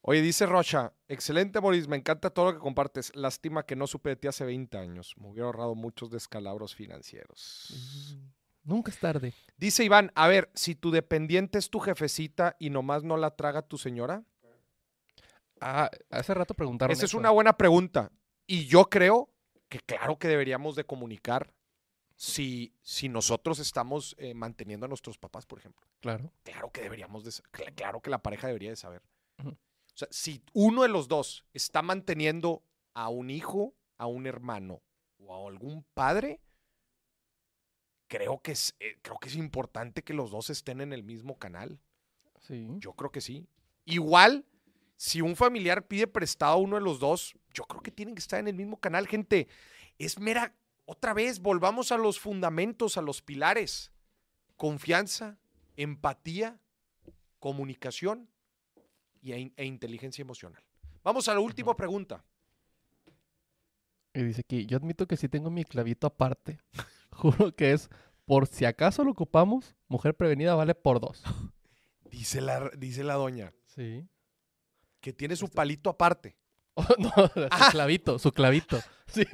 Oye, 0.02 0.22
dice 0.22 0.46
Rocha, 0.46 0.94
excelente, 1.08 1.60
Boris, 1.60 1.88
me 1.88 1.98
encanta 1.98 2.30
todo 2.30 2.46
lo 2.48 2.54
que 2.54 2.60
compartes. 2.60 3.16
Lástima 3.16 3.66
que 3.66 3.76
no 3.76 3.88
supe 3.88 4.10
de 4.10 4.16
ti 4.16 4.28
hace 4.28 4.44
20 4.46 4.78
años. 4.78 5.16
Me 5.18 5.28
hubiera 5.28 5.46
ahorrado 5.48 5.76
muchos 5.76 6.10
descalabros 6.12 6.76
financieros. 6.76 8.18
Nunca 8.64 8.92
es 8.92 9.00
tarde. 9.00 9.34
Dice 9.58 9.84
Iván, 9.84 10.12
a 10.16 10.28
ver, 10.28 10.50
si 10.56 10.76
tu 10.76 10.92
dependiente 10.92 11.58
es 11.58 11.70
tu 11.70 11.80
jefecita 11.80 12.56
y 12.60 12.70
nomás 12.70 13.04
no 13.04 13.18
la 13.18 13.36
traga 13.36 13.62
tu 13.62 13.78
señora. 13.78 14.24
Ah, 15.62 15.90
hace 16.10 16.34
rato 16.34 16.54
preguntaron 16.54 16.92
Esa 16.94 17.06
es 17.06 17.14
una 17.14 17.30
buena 17.32 17.58
pregunta. 17.58 18.12
Y 18.48 18.66
yo 18.66 18.86
creo 18.90 19.30
que 19.68 19.80
claro 19.80 20.18
que 20.18 20.28
deberíamos 20.28 20.76
de 20.76 20.84
comunicar 20.86 21.54
si, 22.16 22.74
si 22.82 23.08
nosotros 23.10 23.60
estamos 23.60 24.16
eh, 24.18 24.34
manteniendo 24.34 24.86
a 24.86 24.90
nuestros 24.90 25.18
papás, 25.18 25.46
por 25.46 25.60
ejemplo. 25.60 25.88
Claro. 26.02 26.32
Claro 26.44 26.72
que 26.72 26.82
deberíamos 26.82 27.24
de, 27.24 27.32
cl- 27.32 27.74
claro 27.76 28.02
que 28.02 28.10
la 28.10 28.22
pareja 28.22 28.48
debería 28.48 28.72
de 28.72 28.76
saber. 28.76 29.02
O 29.44 29.56
sea, 30.00 30.08
si 30.12 30.42
uno 30.54 30.84
de 30.84 30.90
los 30.90 31.08
dos 31.08 31.46
está 31.54 31.82
manteniendo 31.82 32.64
a 32.94 33.10
un 33.10 33.30
hijo, 33.30 33.74
a 33.98 34.08
un 34.08 34.26
hermano 34.28 34.82
o 35.18 35.34
a 35.34 35.50
algún 35.50 35.84
padre, 35.94 36.42
creo 38.08 38.42
que 38.42 38.54
es, 38.54 38.76
eh, 38.80 38.98
creo 39.02 39.18
que 39.20 39.30
es 39.30 39.36
importante 39.36 40.04
que 40.04 40.14
los 40.14 40.32
dos 40.32 40.50
estén 40.50 40.82
en 40.82 40.94
el 40.94 41.04
mismo 41.04 41.38
canal. 41.38 41.80
Sí. 42.40 42.68
Yo 42.78 42.94
creo 42.94 43.12
que 43.12 43.22
sí. 43.22 43.48
Igual, 43.86 44.46
si 45.00 45.22
un 45.22 45.38
familiar 45.38 45.88
pide 45.88 46.08
prestado 46.08 46.56
a 46.56 46.58
uno 46.58 46.76
de 46.76 46.82
los 46.82 47.00
dos, 47.00 47.34
yo 47.54 47.64
creo 47.64 47.82
que 47.82 47.90
tienen 47.90 48.16
que 48.16 48.20
estar 48.20 48.38
en 48.38 48.50
el 48.50 48.56
mismo 48.56 48.82
canal, 48.82 49.08
gente. 49.08 49.48
Es 49.98 50.20
mera, 50.20 50.54
otra 50.84 51.14
vez, 51.14 51.40
volvamos 51.40 51.94
a 51.94 51.98
los 51.98 52.20
fundamentos, 52.20 52.98
a 52.98 53.02
los 53.02 53.22
pilares. 53.22 53.94
Confianza, 54.58 55.40
empatía, 55.78 56.60
comunicación 57.40 58.30
y 59.22 59.32
e, 59.32 59.54
e 59.56 59.64
inteligencia 59.64 60.22
emocional. 60.22 60.62
Vamos 61.02 61.30
a 61.30 61.34
la 61.34 61.40
última 61.40 61.78
pregunta. 61.78 62.26
Y 64.14 64.22
dice 64.22 64.42
aquí, 64.42 64.66
yo 64.66 64.76
admito 64.76 65.08
que 65.08 65.16
sí 65.16 65.30
tengo 65.30 65.50
mi 65.50 65.64
clavito 65.64 66.08
aparte. 66.08 66.60
Juro 67.12 67.56
que 67.56 67.72
es, 67.72 67.88
por 68.26 68.48
si 68.48 68.66
acaso 68.66 69.06
lo 69.06 69.12
ocupamos, 69.12 69.78
mujer 69.88 70.14
prevenida 70.14 70.56
vale 70.56 70.76
por 70.76 71.00
dos. 71.00 71.24
Dice 72.12 72.42
la, 72.42 72.72
dice 72.72 73.04
la 73.04 73.14
doña 73.14 73.54
Sí. 73.68 74.10
Que 75.02 75.14
tiene 75.14 75.36
su 75.36 75.46
Este- 75.46 75.56
palito 75.56 75.90
aparte. 75.90 76.36
no, 76.98 77.10
su 77.12 77.48
Ah. 77.52 77.70
clavito, 77.72 78.20
su 78.20 78.32
clavito. 78.32 78.80
Sí. 79.08 79.26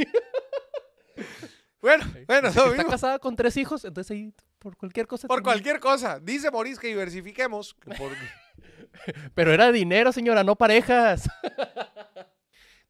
Bueno, 1.81 2.03
bueno, 2.27 2.47
está 2.47 2.83
casada 2.85 3.19
con 3.19 3.35
tres 3.35 3.57
hijos, 3.57 3.85
entonces 3.85 4.09
ahí 4.11 4.33
por 4.57 4.75
cualquier 4.75 5.05
cosa. 5.05 5.27
por 5.27 5.43
cualquier 5.43 5.79
cosa. 5.79 6.19
Dice 6.19 6.49
Boris 6.49 6.79
que 6.79 6.87
diversifiquemos. 6.87 7.75
que 7.75 7.91
por- 7.95 8.11
Pero 9.35 9.53
era 9.53 9.71
dinero, 9.71 10.11
señora, 10.11 10.43
no 10.43 10.55
parejas. 10.55 11.29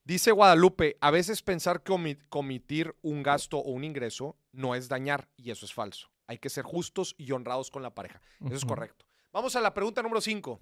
Dice 0.06 0.32
Guadalupe, 0.32 0.98
a 1.02 1.12
veces 1.12 1.42
pensar 1.42 1.82
que 1.84 1.92
omi- 1.92 2.20
comitir 2.30 2.96
un 3.02 3.24
gasto 3.24 3.58
o 3.58 3.72
un 3.72 3.84
ingreso 3.84 4.38
no 4.54 4.76
es 4.76 4.88
dañar, 4.88 5.28
y 5.36 5.52
eso 5.52 5.66
es 5.66 5.74
falso. 5.74 6.10
Hay 6.28 6.38
que 6.38 6.50
ser 6.50 6.64
justos 6.64 7.16
y 7.18 7.32
honrados 7.32 7.72
con 7.72 7.82
la 7.84 7.94
pareja. 7.94 8.22
Eso 8.46 8.56
es 8.56 8.66
correcto. 8.66 9.06
Vamos 9.34 9.56
a 9.56 9.62
la 9.62 9.74
pregunta 9.74 10.02
número 10.04 10.22
5. 10.22 10.62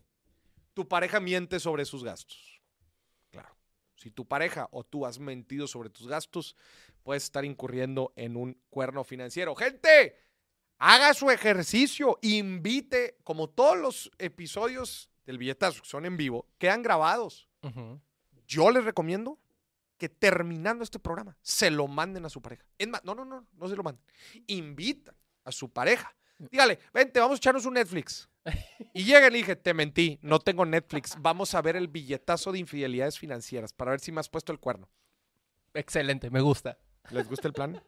¿Tu 0.73 0.87
pareja 0.87 1.19
miente 1.19 1.59
sobre 1.59 1.85
sus 1.85 2.03
gastos? 2.03 2.61
Claro. 3.31 3.55
Si 3.95 4.11
tu 4.11 4.27
pareja 4.27 4.67
o 4.71 4.83
tú 4.83 5.05
has 5.05 5.19
mentido 5.19 5.67
sobre 5.67 5.89
tus 5.89 6.07
gastos, 6.07 6.55
puedes 7.03 7.23
estar 7.23 7.45
incurriendo 7.45 8.13
en 8.15 8.35
un 8.35 8.59
cuerno 8.69 9.03
financiero. 9.03 9.55
Gente, 9.55 10.17
haga 10.77 11.13
su 11.13 11.29
ejercicio, 11.31 12.19
invite, 12.21 13.17
como 13.23 13.49
todos 13.49 13.77
los 13.77 14.11
episodios 14.17 15.09
del 15.25 15.37
billetazo 15.37 15.81
que 15.81 15.87
son 15.87 16.05
en 16.05 16.17
vivo, 16.17 16.47
quedan 16.57 16.81
grabados 16.81 17.47
yo 18.47 18.71
les 18.71 18.83
recomiendo 18.83 19.39
que 19.97 20.09
terminando 20.09 20.83
este 20.83 20.99
programa 20.99 21.37
se 21.41 21.71
lo 21.71 21.87
manden 21.87 22.25
a 22.25 22.29
su 22.29 22.41
pareja. 22.41 22.65
Es 22.77 22.87
más, 22.87 23.03
no, 23.03 23.15
no, 23.15 23.25
no, 23.25 23.47
no 23.51 23.67
se 23.67 23.75
lo 23.75 23.83
manden. 23.83 24.03
Invitan 24.47 25.15
a 25.43 25.51
su 25.51 25.69
pareja. 25.71 26.15
Dígale, 26.51 26.79
vente, 26.93 27.19
vamos 27.19 27.35
a 27.35 27.37
echarnos 27.37 27.65
un 27.65 27.75
Netflix. 27.75 28.27
Y 28.93 29.05
llega 29.05 29.27
y 29.27 29.31
le 29.31 29.37
dije, 29.37 29.55
te 29.55 29.73
mentí, 29.73 30.19
no 30.21 30.39
tengo 30.39 30.65
Netflix. 30.65 31.15
Vamos 31.19 31.55
a 31.55 31.61
ver 31.61 31.75
el 31.75 31.87
billetazo 31.87 32.51
de 32.51 32.59
infidelidades 32.59 33.17
financieras 33.17 33.73
para 33.73 33.91
ver 33.91 33.99
si 33.99 34.11
me 34.11 34.19
has 34.19 34.29
puesto 34.29 34.51
el 34.51 34.59
cuerno. 34.59 34.89
Excelente, 35.73 36.29
me 36.29 36.41
gusta. 36.41 36.77
¿Les 37.09 37.27
gusta 37.27 37.47
el 37.47 37.53
plan? 37.53 37.81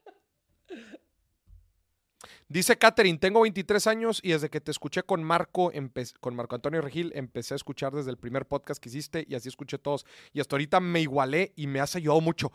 Dice 2.47 2.77
Catherine, 2.77 3.17
tengo 3.17 3.41
23 3.41 3.87
años 3.87 4.19
y 4.23 4.31
desde 4.31 4.49
que 4.49 4.61
te 4.61 4.71
escuché 4.71 5.03
con 5.03 5.23
Marco, 5.23 5.71
con 6.19 6.35
Marco 6.35 6.55
Antonio 6.55 6.81
Regil, 6.81 7.11
empecé 7.15 7.55
a 7.55 7.57
escuchar 7.57 7.93
desde 7.93 8.11
el 8.11 8.17
primer 8.17 8.45
podcast 8.45 8.81
que 8.81 8.89
hiciste 8.89 9.25
y 9.27 9.35
así 9.35 9.49
escuché 9.49 9.79
todos. 9.79 10.05
Y 10.31 10.39
hasta 10.39 10.55
ahorita 10.55 10.79
me 10.79 11.01
igualé 11.01 11.53
y 11.55 11.67
me 11.67 11.79
has 11.79 11.95
ayudado 11.95 12.21
mucho. 12.21 12.51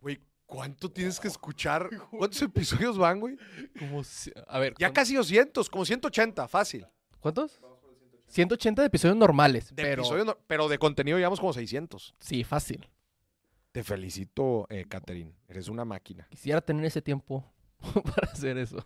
Güey, 0.00 0.18
¿cuánto 0.48 0.90
tienes 0.90 1.20
que 1.20 1.28
escuchar? 1.28 1.88
¿Cuántos 2.10 2.42
episodios 2.42 2.98
van, 2.98 3.20
güey? 3.20 3.36
Como 3.78 4.02
A 4.48 4.58
ver, 4.58 4.74
Ya 4.78 4.88
¿cuán- 4.88 4.94
casi 4.94 5.14
200, 5.14 5.70
como 5.70 5.84
180, 5.84 6.48
fácil. 6.48 6.86
¿cuántos? 7.20 7.60
180 8.26 8.82
de 8.82 8.86
episodios 8.86 9.16
normales, 9.16 9.68
De 9.74 9.82
pero 9.82 10.02
episodios 10.02 10.26
no- 10.26 10.38
pero 10.48 10.68
de 10.68 10.78
contenido 10.78 11.16
llevamos 11.18 11.38
como 11.40 11.52
600. 11.52 12.14
sí, 12.18 12.42
fácil. 12.42 12.88
Te 13.72 13.84
felicito, 13.84 14.66
eh, 14.70 14.86
Catherine. 14.88 15.34
Eres 15.46 15.68
una 15.68 15.84
máquina. 15.84 16.26
Quisiera 16.30 16.60
tener 16.62 16.84
ese 16.86 17.02
tiempo 17.02 17.44
para 18.16 18.32
hacer 18.32 18.56
eso. 18.58 18.84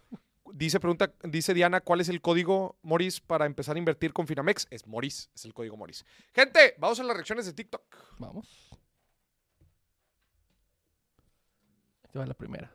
Dice, 0.52 0.80
pregunta, 0.80 1.14
dice 1.24 1.54
Diana, 1.54 1.80
¿cuál 1.80 2.00
es 2.02 2.08
el 2.10 2.20
código 2.20 2.76
Moris 2.82 3.20
para 3.20 3.46
empezar 3.46 3.76
a 3.76 3.78
invertir 3.78 4.12
con 4.12 4.26
Finamex? 4.26 4.66
Es 4.70 4.86
Moris, 4.86 5.30
es 5.34 5.44
el 5.46 5.54
código 5.54 5.76
Moris. 5.78 6.04
Gente, 6.34 6.74
vamos 6.78 7.00
a 7.00 7.04
las 7.04 7.16
reacciones 7.16 7.46
de 7.46 7.54
TikTok. 7.54 7.82
Vamos. 8.18 8.68
Esta 12.12 12.18
va 12.20 12.26
la 12.26 12.34
primera. 12.34 12.68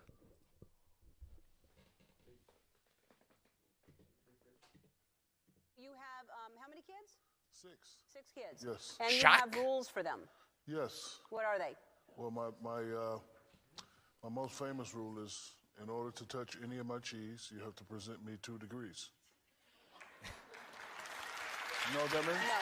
You 5.77 5.91
have 5.91 6.27
um, 6.33 6.53
how 6.59 6.67
many 6.67 6.81
kids? 6.81 7.19
Six. 7.51 7.77
Six 8.11 8.31
kids. 8.33 8.65
Yes. 8.65 8.97
And 8.99 9.13
you 9.13 9.21
have 9.27 9.53
rules 9.53 9.87
for 9.87 10.01
them. 10.01 10.21
Yes. 10.65 11.19
What 11.29 11.45
are 11.45 11.59
they? 11.59 11.75
Well, 12.15 12.31
my 12.31 12.49
my 12.63 12.81
uh, 12.81 13.19
my 14.23 14.29
most 14.29 14.53
famous 14.53 14.95
rule 14.95 15.23
is, 15.23 15.53
in 15.83 15.87
order 15.87 16.09
to 16.09 16.25
touch 16.25 16.57
any 16.63 16.79
of 16.79 16.87
my 16.87 16.97
cheese, 16.97 17.51
you 17.53 17.63
have 17.63 17.75
to 17.75 17.83
present 17.83 18.25
me 18.25 18.37
two 18.41 18.57
degrees. 18.57 19.09
you 20.23 21.93
know 21.93 22.01
what 22.01 22.11
that 22.11 22.25
means? 22.25 22.39
No. 22.41 22.61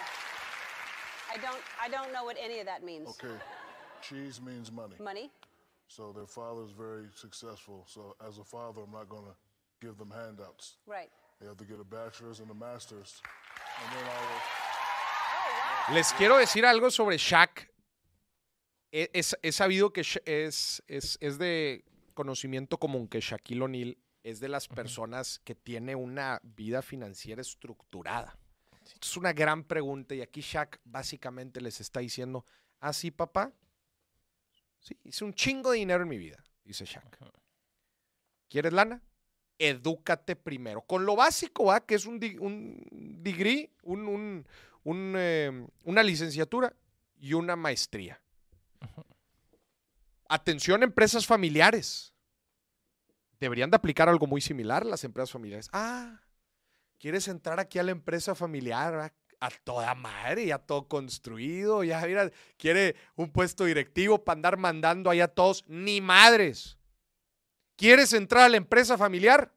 I 1.34 1.38
don't. 1.38 1.64
I 1.82 1.88
don't 1.88 2.12
know 2.12 2.26
what 2.26 2.36
any 2.38 2.60
of 2.60 2.66
that 2.66 2.84
means. 2.84 3.08
Okay. 3.08 3.38
Cheese 4.02 4.42
means 4.42 4.74
money. 4.74 4.96
Money. 5.02 5.32
So 5.88 6.12
their 6.14 6.28
father's 6.28 6.72
very 6.72 7.08
successful. 7.16 7.84
So 7.88 8.16
as 8.28 8.38
a 8.40 8.44
father, 8.44 8.82
I'm 8.84 8.92
not 8.92 9.08
going 9.08 9.26
to 9.26 9.36
give 9.82 9.98
them 9.98 10.12
handouts. 10.12 10.78
Right. 10.88 11.10
They 11.40 11.48
have 11.48 11.58
to 11.58 11.66
get 11.66 11.80
a 11.80 11.84
bachelor's 11.84 12.40
and 12.40 12.50
a 12.50 12.54
master's, 12.54 13.22
and 13.84 13.92
then 13.94 14.04
I 14.06 14.22
will. 14.22 15.96
Les 15.96 16.12
quiero 16.14 16.38
decir 16.38 16.66
algo 16.66 16.90
sobre 16.90 17.18
Shaq. 17.18 17.70
He, 18.92 19.10
es- 19.14 19.36
he 19.44 19.52
sabido 19.52 19.92
que 19.94 20.02
es, 20.02 20.82
es, 20.88 21.18
es 21.22 21.38
de 21.38 21.84
conocimiento 22.16 22.78
común 22.80 23.08
que 23.08 23.20
Shaquille 23.20 23.62
O'Neal 23.62 23.98
es 24.24 24.40
de 24.40 24.48
las 24.48 24.68
personas 24.68 25.40
que 25.44 25.54
tiene 25.54 25.96
una 25.96 26.40
vida 26.44 26.82
financiera 26.82 27.42
estructurada. 27.42 28.38
Es 29.02 29.18
una 29.18 29.34
gran 29.34 29.64
pregunta 29.66 30.16
y 30.16 30.22
aquí 30.22 30.42
Shaq 30.42 30.80
básicamente 30.86 31.60
les 31.62 31.80
está 31.82 32.00
diciendo, 32.00 32.46
¿ah, 32.80 32.94
sí, 32.94 33.12
papá? 33.12 33.52
Sí, 34.86 34.96
hice 35.04 35.26
un 35.26 35.34
chingo 35.34 35.72
de 35.72 35.80
dinero 35.80 36.04
en 36.04 36.10
mi 36.10 36.20
vida, 36.20 36.38
dice 36.64 36.86
Shaq. 36.86 37.18
¿Quieres 38.48 38.72
lana? 38.72 39.02
Edúcate 39.58 40.36
primero. 40.36 40.82
Con 40.84 41.06
lo 41.08 41.16
básico, 41.16 41.66
¿va? 41.66 41.84
Que 41.84 41.96
es 41.96 42.06
un, 42.06 42.20
di- 42.20 42.38
un 42.38 42.86
degree, 43.24 43.72
un, 43.82 44.08
un- 44.08 44.48
un, 44.84 45.14
eh, 45.18 45.68
una 45.86 46.04
licenciatura 46.04 46.72
y 47.18 47.34
una 47.34 47.56
maestría. 47.56 48.22
Atención, 50.30 50.84
empresas 50.84 51.26
familiares. 51.26 52.14
Deberían 53.40 53.72
de 53.72 53.78
aplicar 53.78 54.08
algo 54.08 54.28
muy 54.28 54.42
similar 54.42 54.86
las 54.86 55.04
empresas 55.04 55.32
familiares. 55.32 55.68
Ah, 55.74 56.22
¿quieres 57.00 57.28
entrar 57.28 57.60
aquí 57.60 57.80
a 57.80 57.84
la 57.84 57.92
empresa 57.92 58.36
familiar? 58.36 58.94
A, 58.96 59.14
A 59.46 59.52
toda 59.64 59.94
madre, 59.94 60.48
ya 60.48 60.58
todo 60.58 60.88
construido, 60.88 61.84
ya 61.84 62.02
mira, 62.02 62.32
quiere 62.58 62.96
un 63.16 63.32
puesto 63.32 63.66
directivo 63.66 64.24
para 64.24 64.38
andar 64.38 64.58
mandando 64.58 65.12
allá 65.12 65.26
a 65.26 65.28
todos, 65.28 65.64
ni 65.68 66.02
madres. 66.02 66.80
¿Quieres 67.76 68.14
entrar 68.14 68.46
a 68.46 68.50
la 68.50 68.58
empresa 68.58 68.98
familiar? 68.98 69.54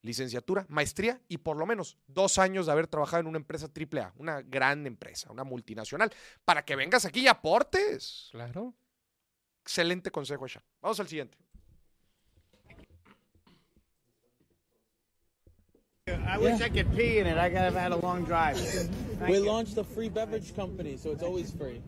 Licenciatura, 0.00 0.64
maestría 0.70 1.20
y 1.28 1.36
por 1.36 1.58
lo 1.58 1.66
menos 1.66 1.98
dos 2.06 2.38
años 2.38 2.64
de 2.64 2.72
haber 2.72 2.86
trabajado 2.86 3.20
en 3.20 3.26
una 3.26 3.36
empresa 3.36 3.68
AAA, 3.68 4.14
una 4.16 4.40
gran 4.40 4.86
empresa, 4.86 5.30
una 5.30 5.44
multinacional, 5.44 6.10
para 6.46 6.64
que 6.64 6.74
vengas 6.74 7.04
aquí 7.04 7.20
y 7.20 7.28
aportes. 7.28 8.28
Claro. 8.30 8.74
Excelente 9.60 10.10
consejo, 10.10 10.48
Sean. 10.48 10.64
Vamos 10.80 10.98
al 11.00 11.08
siguiente. 11.08 11.36
I 16.26 16.38
wish 16.38 16.60
I 16.60 16.68
could 16.68 16.94
pee 16.96 17.18
in 17.18 17.26
it. 17.26 17.36
I 17.38 17.48
gotta 17.48 17.70
have 17.70 17.74
had 17.74 17.92
a 17.92 17.96
long 17.96 18.24
drive. 18.24 18.56
We 19.28 19.34
you. 19.34 19.40
launched 19.44 19.76
a 19.78 19.84
free 19.84 20.08
beverage 20.08 20.54
company, 20.54 20.96
so 20.96 21.10
it's 21.10 21.22
always 21.22 21.50
free. 21.50 21.82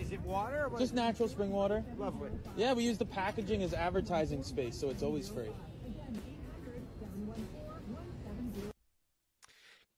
Is- 0.00 0.12
it 0.12 0.20
water? 0.22 0.64
Or 0.64 0.68
what? 0.68 0.80
Just 0.80 0.94
natural 0.94 1.28
spring 1.28 1.50
water. 1.50 1.82
lovely. 1.98 2.30
Yeah, 2.56 2.74
we 2.74 2.84
use 2.84 2.98
the 2.98 3.06
packaging 3.06 3.62
as 3.62 3.72
advertising 3.72 4.42
space, 4.44 4.78
so 4.78 4.90
it's 4.90 5.02
always 5.02 5.28
free. 5.28 5.50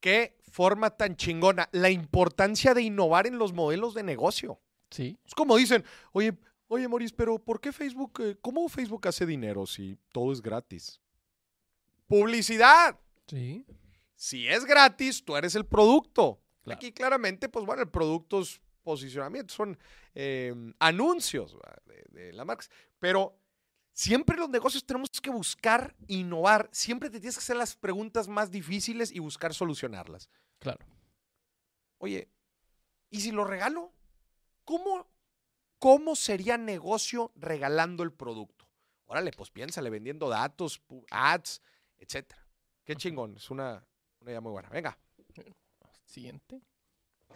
Qué 0.01 0.36
forma 0.51 0.90
tan 0.90 1.16
chingona. 1.16 1.68
La 1.72 1.90
importancia 1.90 2.74
de 2.74 2.82
innovar 2.82 3.26
en 3.26 3.38
los 3.38 3.53
modelos 3.53 3.95
de 3.95 4.03
negocio. 4.03 4.61
Sí. 4.90 5.18
Es 5.26 5.34
como 5.34 5.57
dicen, 5.57 5.84
oye, 6.12 6.34
oye, 6.68 6.86
Maurice, 6.88 7.14
pero 7.16 7.38
¿por 7.38 7.61
qué 7.61 7.72
Facebook, 7.72 8.20
eh, 8.20 8.36
cómo 8.40 8.68
Facebook 8.68 9.09
hace 9.09 9.26
dinero 9.26 9.66
si 9.66 9.99
todo 10.12 10.32
es 10.32 10.40
gratis? 10.40 11.01
Publicidad. 12.07 12.99
Sí. 13.27 13.66
Si 14.14 14.49
es 14.49 14.64
gratis, 14.64 15.25
tú 15.25 15.37
eres 15.37 15.55
el 15.55 15.66
producto. 15.66 16.41
Claro. 16.62 16.79
Aquí 16.79 16.93
claramente, 16.93 17.49
pues 17.49 17.66
bueno, 17.66 17.83
el 17.83 17.91
producto 17.91 18.41
es 18.41 18.61
posicionamiento, 18.83 19.53
son 19.53 19.79
eh, 20.14 20.55
anuncios 20.79 21.57
de, 21.85 22.05
de 22.09 22.33
las 22.33 22.47
marcas. 22.47 22.70
Pero 22.99 23.39
siempre 23.93 24.35
en 24.35 24.41
los 24.41 24.51
negocios 24.51 24.85
tenemos 24.85 25.11
que 25.20 25.31
buscar 25.31 25.95
innovar. 26.07 26.68
Siempre 26.72 27.11
te 27.11 27.20
tienes 27.20 27.37
que 27.37 27.43
hacer 27.43 27.57
las 27.57 27.77
preguntas 27.77 28.29
más 28.29 28.51
difíciles 28.51 29.11
y 29.12 29.18
buscar 29.18 29.53
solucionarlas. 29.53 30.29
Claro. 30.59 30.87
Oye, 31.99 32.29
¿y 33.11 33.20
si 33.20 33.31
lo 33.31 33.45
regalo? 33.45 33.93
¿Cómo, 34.64 35.11
cómo 35.79 36.16
sería 36.16 36.57
negocio 36.57 37.33
regalando 37.37 38.03
el 38.03 38.12
producto? 38.12 38.68
Órale, 39.07 39.33
pues 39.33 39.51
piénsale, 39.51 39.91
vendiendo 39.91 40.29
datos, 40.29 40.83
ads, 41.11 41.61
etcétera. 41.99 42.43
Qué 42.85 42.95
chingón, 42.97 43.37
es 43.37 43.51
una, 43.51 43.82
una 44.20 44.30
idea 44.30 44.41
muy 44.41 44.53
buena. 44.53 44.68
Venga. 44.68 44.97
Siguiente. 46.05 46.61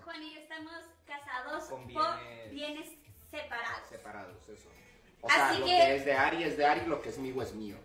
Juan 0.05 0.22
y 0.22 0.34
yo 0.34 0.40
estamos 0.40 0.72
casados 1.07 1.64
Con 1.64 1.88
por 1.92 2.03
bienes- 2.20 2.51
bienes 2.51 2.88
separados. 3.30 3.88
separados, 3.88 4.49
eso. 4.49 4.68
O 5.20 5.28
sea, 5.28 5.51
Así 5.51 5.59
lo 5.61 5.64
que- 5.66 5.70
que 5.72 5.96
es 5.96 6.05
de 6.05 6.12
Ari 6.12 6.44
es 6.44 6.57
de 6.57 6.64
Ari, 6.66 6.86
lo 6.86 7.01
que 7.03 7.09
es 7.09 7.18
mío 7.18 7.42
es 7.42 7.55
mío. 7.55 7.76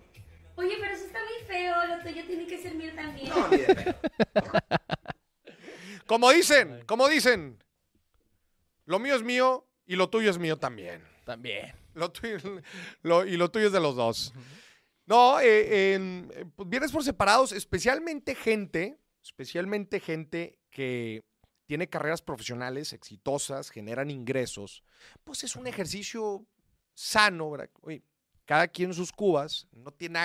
Oye, 0.56 0.78
pero 0.80 0.94
eso 0.94 1.06
está 1.06 1.20
muy 1.24 1.48
feo, 1.48 1.76
lo 1.88 2.00
tuyo 2.04 2.26
tiene 2.28 2.46
que 2.46 2.62
ser 2.62 2.76
mío 2.76 2.94
también. 2.94 3.30
No, 3.30 3.48
ni 3.48 3.58
de 3.58 3.76
pedo. 3.76 3.96
Como 6.06 6.30
dicen, 6.32 6.84
como 6.86 7.08
dicen, 7.08 7.64
lo 8.86 9.00
mío 9.00 9.16
es 9.16 9.24
mío 9.24 9.66
y 9.86 9.96
lo 9.96 10.10
tuyo 10.10 10.30
es 10.30 10.38
mío 10.38 10.60
también. 10.60 11.04
También. 11.26 11.74
Lo 11.96 12.12
tuyo, 12.12 12.38
lo- 13.02 13.26
y 13.26 13.38
lo 13.38 13.50
tuyo 13.50 13.68
es 13.68 13.74
de 13.74 13.80
los 13.80 13.96
dos. 13.96 14.34
No, 15.06 15.40
eh, 15.40 15.94
en- 15.96 16.32
eh, 16.34 16.46
pues 16.56 16.70
vienes 16.70 16.92
por 16.92 17.04
separados, 17.04 17.52
especialmente 17.52 18.36
gente, 18.36 19.00
especialmente 19.22 20.00
gente 20.00 20.60
que 20.70 21.24
tiene 21.66 21.88
carreras 21.90 22.22
profesionales 22.22 22.94
exitosas, 22.94 23.70
generan 23.70 24.12
ingresos, 24.12 24.84
pues 25.24 25.44
es 25.44 25.56
un 25.56 25.68
ejercicio 25.68 26.46
sano, 26.94 27.52
¿verdad? 27.52 27.70
Oye, 27.82 28.04
cada 28.46 28.68
quien 28.68 28.94
sus 28.94 29.12
cubas, 29.12 29.68
no 29.72 29.92
tiene 29.92 30.20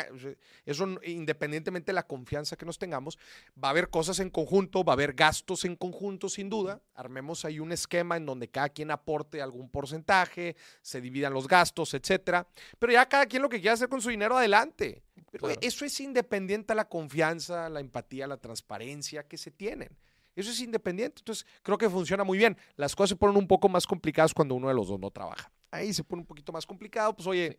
eso 0.66 0.86
independientemente 1.04 1.86
de 1.86 1.94
la 1.94 2.06
confianza 2.06 2.56
que 2.56 2.66
nos 2.66 2.78
tengamos, 2.78 3.18
va 3.62 3.68
a 3.68 3.70
haber 3.70 3.90
cosas 3.90 4.18
en 4.18 4.30
conjunto, 4.30 4.82
va 4.84 4.92
a 4.92 4.94
haber 4.94 5.12
gastos 5.14 5.64
en 5.64 5.76
conjunto, 5.76 6.28
sin 6.28 6.50
duda. 6.50 6.80
Armemos 6.94 7.44
ahí 7.44 7.60
un 7.60 7.72
esquema 7.72 8.16
en 8.16 8.26
donde 8.26 8.48
cada 8.48 8.68
quien 8.68 8.90
aporte 8.90 9.40
algún 9.40 9.68
porcentaje, 9.70 10.56
se 10.82 11.00
dividan 11.00 11.32
los 11.32 11.46
gastos, 11.46 11.94
etcétera. 11.94 12.46
Pero 12.78 12.92
ya 12.92 13.08
cada 13.08 13.26
quien 13.26 13.42
lo 13.42 13.48
que 13.48 13.60
quiera 13.60 13.74
hacer 13.74 13.88
con 13.88 14.00
su 14.00 14.08
dinero, 14.10 14.36
adelante. 14.36 15.02
Pero 15.30 15.46
Claro. 15.46 15.60
eso 15.62 15.84
es 15.84 16.00
independiente 16.00 16.72
a 16.72 16.76
la 16.76 16.88
confianza, 16.88 17.68
la 17.68 17.80
empatía, 17.80 18.26
la 18.26 18.38
transparencia 18.38 19.24
que 19.28 19.36
se 19.36 19.50
tienen. 19.50 19.96
Eso 20.34 20.50
es 20.50 20.60
independiente. 20.60 21.20
Entonces, 21.20 21.46
creo 21.62 21.76
que 21.76 21.90
funciona 21.90 22.24
muy 22.24 22.38
bien. 22.38 22.56
Las 22.76 22.94
cosas 22.94 23.10
se 23.10 23.16
ponen 23.16 23.36
un 23.36 23.46
poco 23.48 23.68
más 23.68 23.86
complicadas 23.86 24.32
cuando 24.32 24.54
uno 24.54 24.68
de 24.68 24.74
los 24.74 24.88
dos 24.88 24.98
no 24.98 25.10
trabaja. 25.10 25.50
Ahí 25.70 25.92
se 25.92 26.02
pone 26.04 26.20
un 26.22 26.26
poquito 26.26 26.52
más 26.52 26.64
complicado. 26.64 27.14
Pues, 27.14 27.26
oye, 27.26 27.58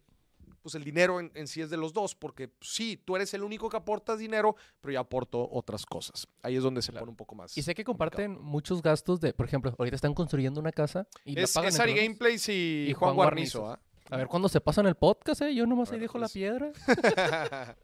pues 0.61 0.75
el 0.75 0.83
dinero 0.83 1.19
en, 1.19 1.31
en 1.35 1.47
sí 1.47 1.61
es 1.61 1.69
de 1.69 1.77
los 1.77 1.93
dos, 1.93 2.15
porque 2.15 2.47
pues, 2.49 2.69
sí, 2.71 2.97
tú 3.03 3.15
eres 3.15 3.33
el 3.33 3.43
único 3.43 3.69
que 3.69 3.77
aportas 3.77 4.19
dinero, 4.19 4.55
pero 4.81 4.93
yo 4.93 4.99
aporto 4.99 5.47
otras 5.51 5.85
cosas. 5.85 6.27
Ahí 6.41 6.55
es 6.55 6.63
donde 6.63 6.81
se 6.81 6.91
Claro. 6.91 7.03
pone 7.05 7.11
un 7.11 7.17
poco 7.17 7.35
más. 7.35 7.57
Y 7.57 7.61
sé 7.61 7.73
que 7.75 7.83
complicado. 7.83 8.11
comparten 8.23 8.41
muchos 8.43 8.81
gastos 8.81 9.19
de, 9.19 9.33
por 9.33 9.45
ejemplo, 9.45 9.73
ahorita 9.77 9.95
están 9.95 10.13
construyendo 10.13 10.59
una 10.59 10.71
casa 10.71 11.07
y 11.25 11.35
la 11.35 11.41
Es, 11.43 11.53
pagan 11.53 11.69
es 11.69 11.79
Ari 11.79 11.93
Gameplays 11.95 12.49
y, 12.49 12.87
y 12.89 12.93
Juan 12.93 13.13
Juan 13.13 13.15
Guarnizo. 13.15 13.59
Guarnizo. 13.61 13.83
¿ah? 13.83 13.85
A 14.11 14.17
ver 14.17 14.27
cuándo 14.27 14.49
se 14.49 14.59
pasan 14.59 14.87
el 14.87 14.95
podcast, 14.95 15.41
¿eh? 15.43 15.53
Yo 15.53 15.67
nomás 15.67 15.91
ahí 15.91 15.99
dejo 15.99 16.17
la 16.17 16.23
pues- 16.25 16.33
piedra. 16.33 16.71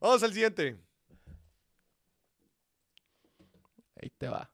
Vamos 0.00 0.22
al 0.22 0.32
siguiente. 0.32 0.76
Ahí 4.02 4.10
te 4.16 4.28
va. 4.28 4.50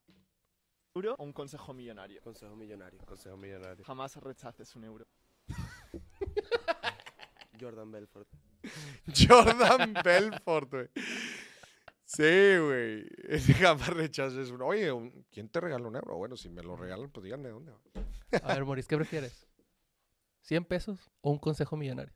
euro 0.94 1.14
o 1.18 1.24
un 1.24 1.32
consejo 1.32 1.72
millonario. 1.72 2.20
Consejo 2.20 2.54
millonario. 2.56 2.98
Consejo 3.06 3.36
millonario. 3.36 3.84
Jamás 3.84 4.16
rechaces 4.16 4.74
un 4.76 4.84
euro. 4.84 5.06
Jordan 7.60 7.90
Belfort. 7.90 8.28
Jordan 9.28 9.94
Belfort, 10.04 10.70
güey. 10.70 10.88
Sí, 12.04 12.22
güey. 12.58 13.04
Ese 13.28 13.54
Jamás 13.54 13.88
rechaces 13.88 14.50
uno. 14.50 14.66
Oye, 14.66 14.90
¿quién 15.30 15.48
te 15.48 15.60
regala 15.60 15.86
un 15.88 15.96
euro? 15.96 16.16
Bueno, 16.16 16.36
si 16.36 16.48
me 16.48 16.62
lo 16.62 16.76
regalan, 16.76 17.10
pues 17.10 17.24
díganme 17.24 17.48
dónde. 17.48 17.72
va. 17.72 17.80
A 18.42 18.54
ver, 18.54 18.64
Maurice, 18.64 18.88
¿qué 18.88 18.96
prefieres? 18.96 19.46
¿100 20.48 20.66
pesos 20.66 21.10
o 21.20 21.30
un 21.32 21.38
consejo 21.38 21.76
millonario? 21.76 22.14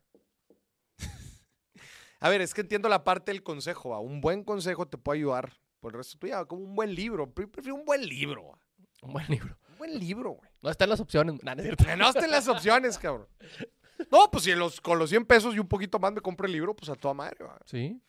A 2.19 2.29
ver, 2.29 2.41
es 2.41 2.53
que 2.53 2.61
entiendo 2.61 2.87
la 2.87 3.03
parte 3.03 3.31
del 3.31 3.43
consejo. 3.43 3.89
va. 3.89 3.99
Un 3.99 4.21
buen 4.21 4.43
consejo 4.43 4.87
te 4.87 4.97
puede 4.97 5.19
ayudar 5.19 5.53
por 5.79 5.93
el 5.93 5.97
resto 5.97 6.13
de 6.15 6.19
tu 6.19 6.27
vida. 6.27 6.45
Como 6.45 6.63
un 6.63 6.75
buen 6.75 6.93
libro. 6.93 7.33
Pre- 7.33 7.47
Prefiero 7.47 7.75
un 7.75 7.85
buen 7.85 8.05
libro. 8.05 8.47
va. 8.49 8.59
Un 9.01 9.13
buen 9.13 9.25
libro. 9.27 9.57
Un 9.71 9.77
buen 9.77 9.99
libro, 9.99 10.29
güey. 10.31 10.49
No 10.61 10.69
están 10.69 10.89
las 10.89 10.99
opciones. 10.99 11.43
Nah, 11.43 11.55
no 11.55 11.63
no 11.97 12.09
estén 12.09 12.29
las 12.31 12.47
opciones, 12.47 12.97
cabrón. 12.99 13.27
No, 14.09 14.29
pues 14.31 14.43
si 14.43 14.55
los, 14.55 14.79
con 14.81 14.97
los 14.97 15.09
100 15.09 15.25
pesos 15.25 15.55
y 15.55 15.59
un 15.59 15.67
poquito 15.67 15.99
más 15.99 16.13
me 16.13 16.21
compro 16.21 16.47
el 16.47 16.53
libro, 16.53 16.75
pues 16.75 16.89
a 16.89 16.95
toda 16.95 17.13
madre. 17.13 17.43
va. 17.43 17.59
Sí. 17.65 18.01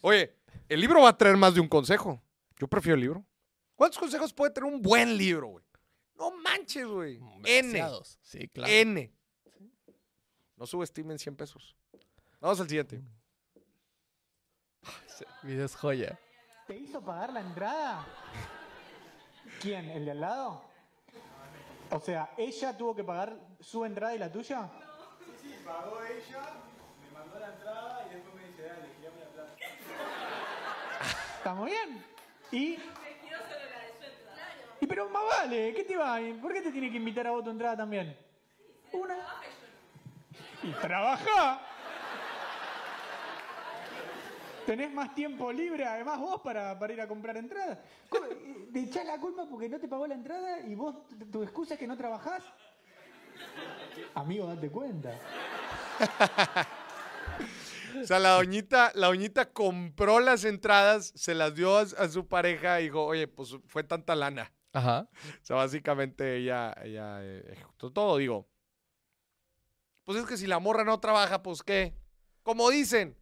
Oye, 0.00 0.36
el 0.68 0.80
libro 0.80 1.02
va 1.02 1.10
a 1.10 1.16
traer 1.16 1.36
más 1.36 1.54
de 1.54 1.60
un 1.60 1.68
consejo. 1.68 2.22
Yo 2.58 2.68
prefiero 2.68 2.94
el 2.94 3.00
libro. 3.00 3.24
¿Cuántos 3.74 3.98
consejos 3.98 4.32
puede 4.32 4.52
tener 4.52 4.72
un 4.72 4.80
buen 4.80 5.16
libro, 5.16 5.48
güey? 5.48 5.64
No 6.14 6.30
manches, 6.36 6.86
güey. 6.86 7.16
N. 7.16 7.42
Demasiados. 7.42 8.18
Sí, 8.22 8.48
claro. 8.48 8.72
N. 8.72 9.12
No 10.56 10.66
subestimen 10.66 11.18
100 11.18 11.36
pesos. 11.36 11.76
Vamos 12.40 12.60
al 12.60 12.68
siguiente. 12.68 13.02
Video 15.42 15.64
es 15.64 15.74
joya. 15.74 16.18
¿Te 16.66 16.76
hizo 16.76 17.00
pagar 17.00 17.32
la 17.32 17.40
entrada? 17.40 18.06
¿Quién? 19.60 19.88
¿El 19.90 20.04
de 20.04 20.10
al 20.12 20.20
lado? 20.20 20.64
O 21.90 22.00
sea, 22.00 22.30
¿ella 22.36 22.76
tuvo 22.76 22.94
que 22.94 23.04
pagar 23.04 23.36
su 23.60 23.84
entrada 23.84 24.14
y 24.14 24.18
la 24.18 24.30
tuya? 24.30 24.70
Pagó 25.64 26.00
ella, 26.04 26.42
me 27.02 27.18
mandó 27.18 27.38
la 27.38 27.52
entrada 27.52 28.06
y 28.10 28.14
después 28.14 28.34
me 28.34 28.46
dice, 28.48 28.62
dale, 28.62 28.88
girame 28.98 29.20
la 29.20 29.30
plata. 29.30 29.54
¿Está 31.36 31.54
muy 31.54 31.70
bien? 31.70 32.04
¿Y? 32.50 32.78
Y 34.80 34.86
pero 34.86 35.08
más 35.08 35.22
vale, 35.24 35.72
¿qué 35.74 35.84
te 35.84 35.96
va? 35.96 36.18
¿Por 36.40 36.52
qué 36.52 36.62
te 36.62 36.72
tiene 36.72 36.90
que 36.90 36.96
invitar 36.96 37.26
a 37.28 37.30
vos 37.30 37.44
tu 37.44 37.50
entrada 37.50 37.76
también? 37.76 38.16
Una. 38.92 39.16
Y 40.62 40.72
trabaja. 40.72 41.60
Tenés 44.66 44.92
más 44.92 45.14
tiempo 45.14 45.52
libre, 45.52 45.84
además 45.84 46.18
vos, 46.18 46.40
para, 46.40 46.78
para 46.78 46.92
ir 46.92 47.00
a 47.00 47.08
comprar 47.08 47.36
entradas. 47.36 47.78
¿Cómo? 48.08 48.26
¿Te 48.72 48.80
echás 48.80 49.04
la 49.04 49.18
culpa 49.18 49.46
porque 49.46 49.68
no 49.68 49.78
te 49.78 49.88
pagó 49.88 50.06
la 50.06 50.14
entrada 50.14 50.60
y 50.60 50.74
vos, 50.74 50.96
tu 51.30 51.42
excusa 51.42 51.74
es 51.74 51.80
que 51.80 51.86
no 51.86 51.96
trabajás? 51.96 52.42
Amigo, 54.14 54.46
date 54.46 54.70
cuenta. 54.70 55.18
O 58.02 58.04
sea, 58.06 58.18
la 58.18 58.30
doñita, 58.30 58.90
la 58.94 59.08
doñita 59.08 59.52
compró 59.52 60.20
las 60.20 60.44
entradas, 60.44 61.12
se 61.14 61.34
las 61.34 61.54
dio 61.54 61.76
a, 61.78 61.82
a 61.82 62.08
su 62.08 62.26
pareja 62.26 62.80
y 62.80 62.84
dijo, 62.84 63.04
oye, 63.04 63.28
pues 63.28 63.56
fue 63.66 63.84
tanta 63.84 64.14
lana. 64.16 64.52
Ajá. 64.72 65.08
O 65.12 65.44
sea, 65.44 65.56
básicamente 65.56 66.36
ella, 66.36 66.74
ella 66.82 67.18
eh, 67.22 67.44
ejecutó 67.52 67.92
todo, 67.92 68.16
digo. 68.16 68.48
Pues 70.04 70.18
es 70.18 70.24
que 70.26 70.36
si 70.36 70.46
la 70.46 70.58
morra 70.58 70.84
no 70.84 70.98
trabaja, 71.00 71.42
pues 71.42 71.62
qué. 71.62 71.94
Como 72.42 72.70
dicen. 72.70 73.16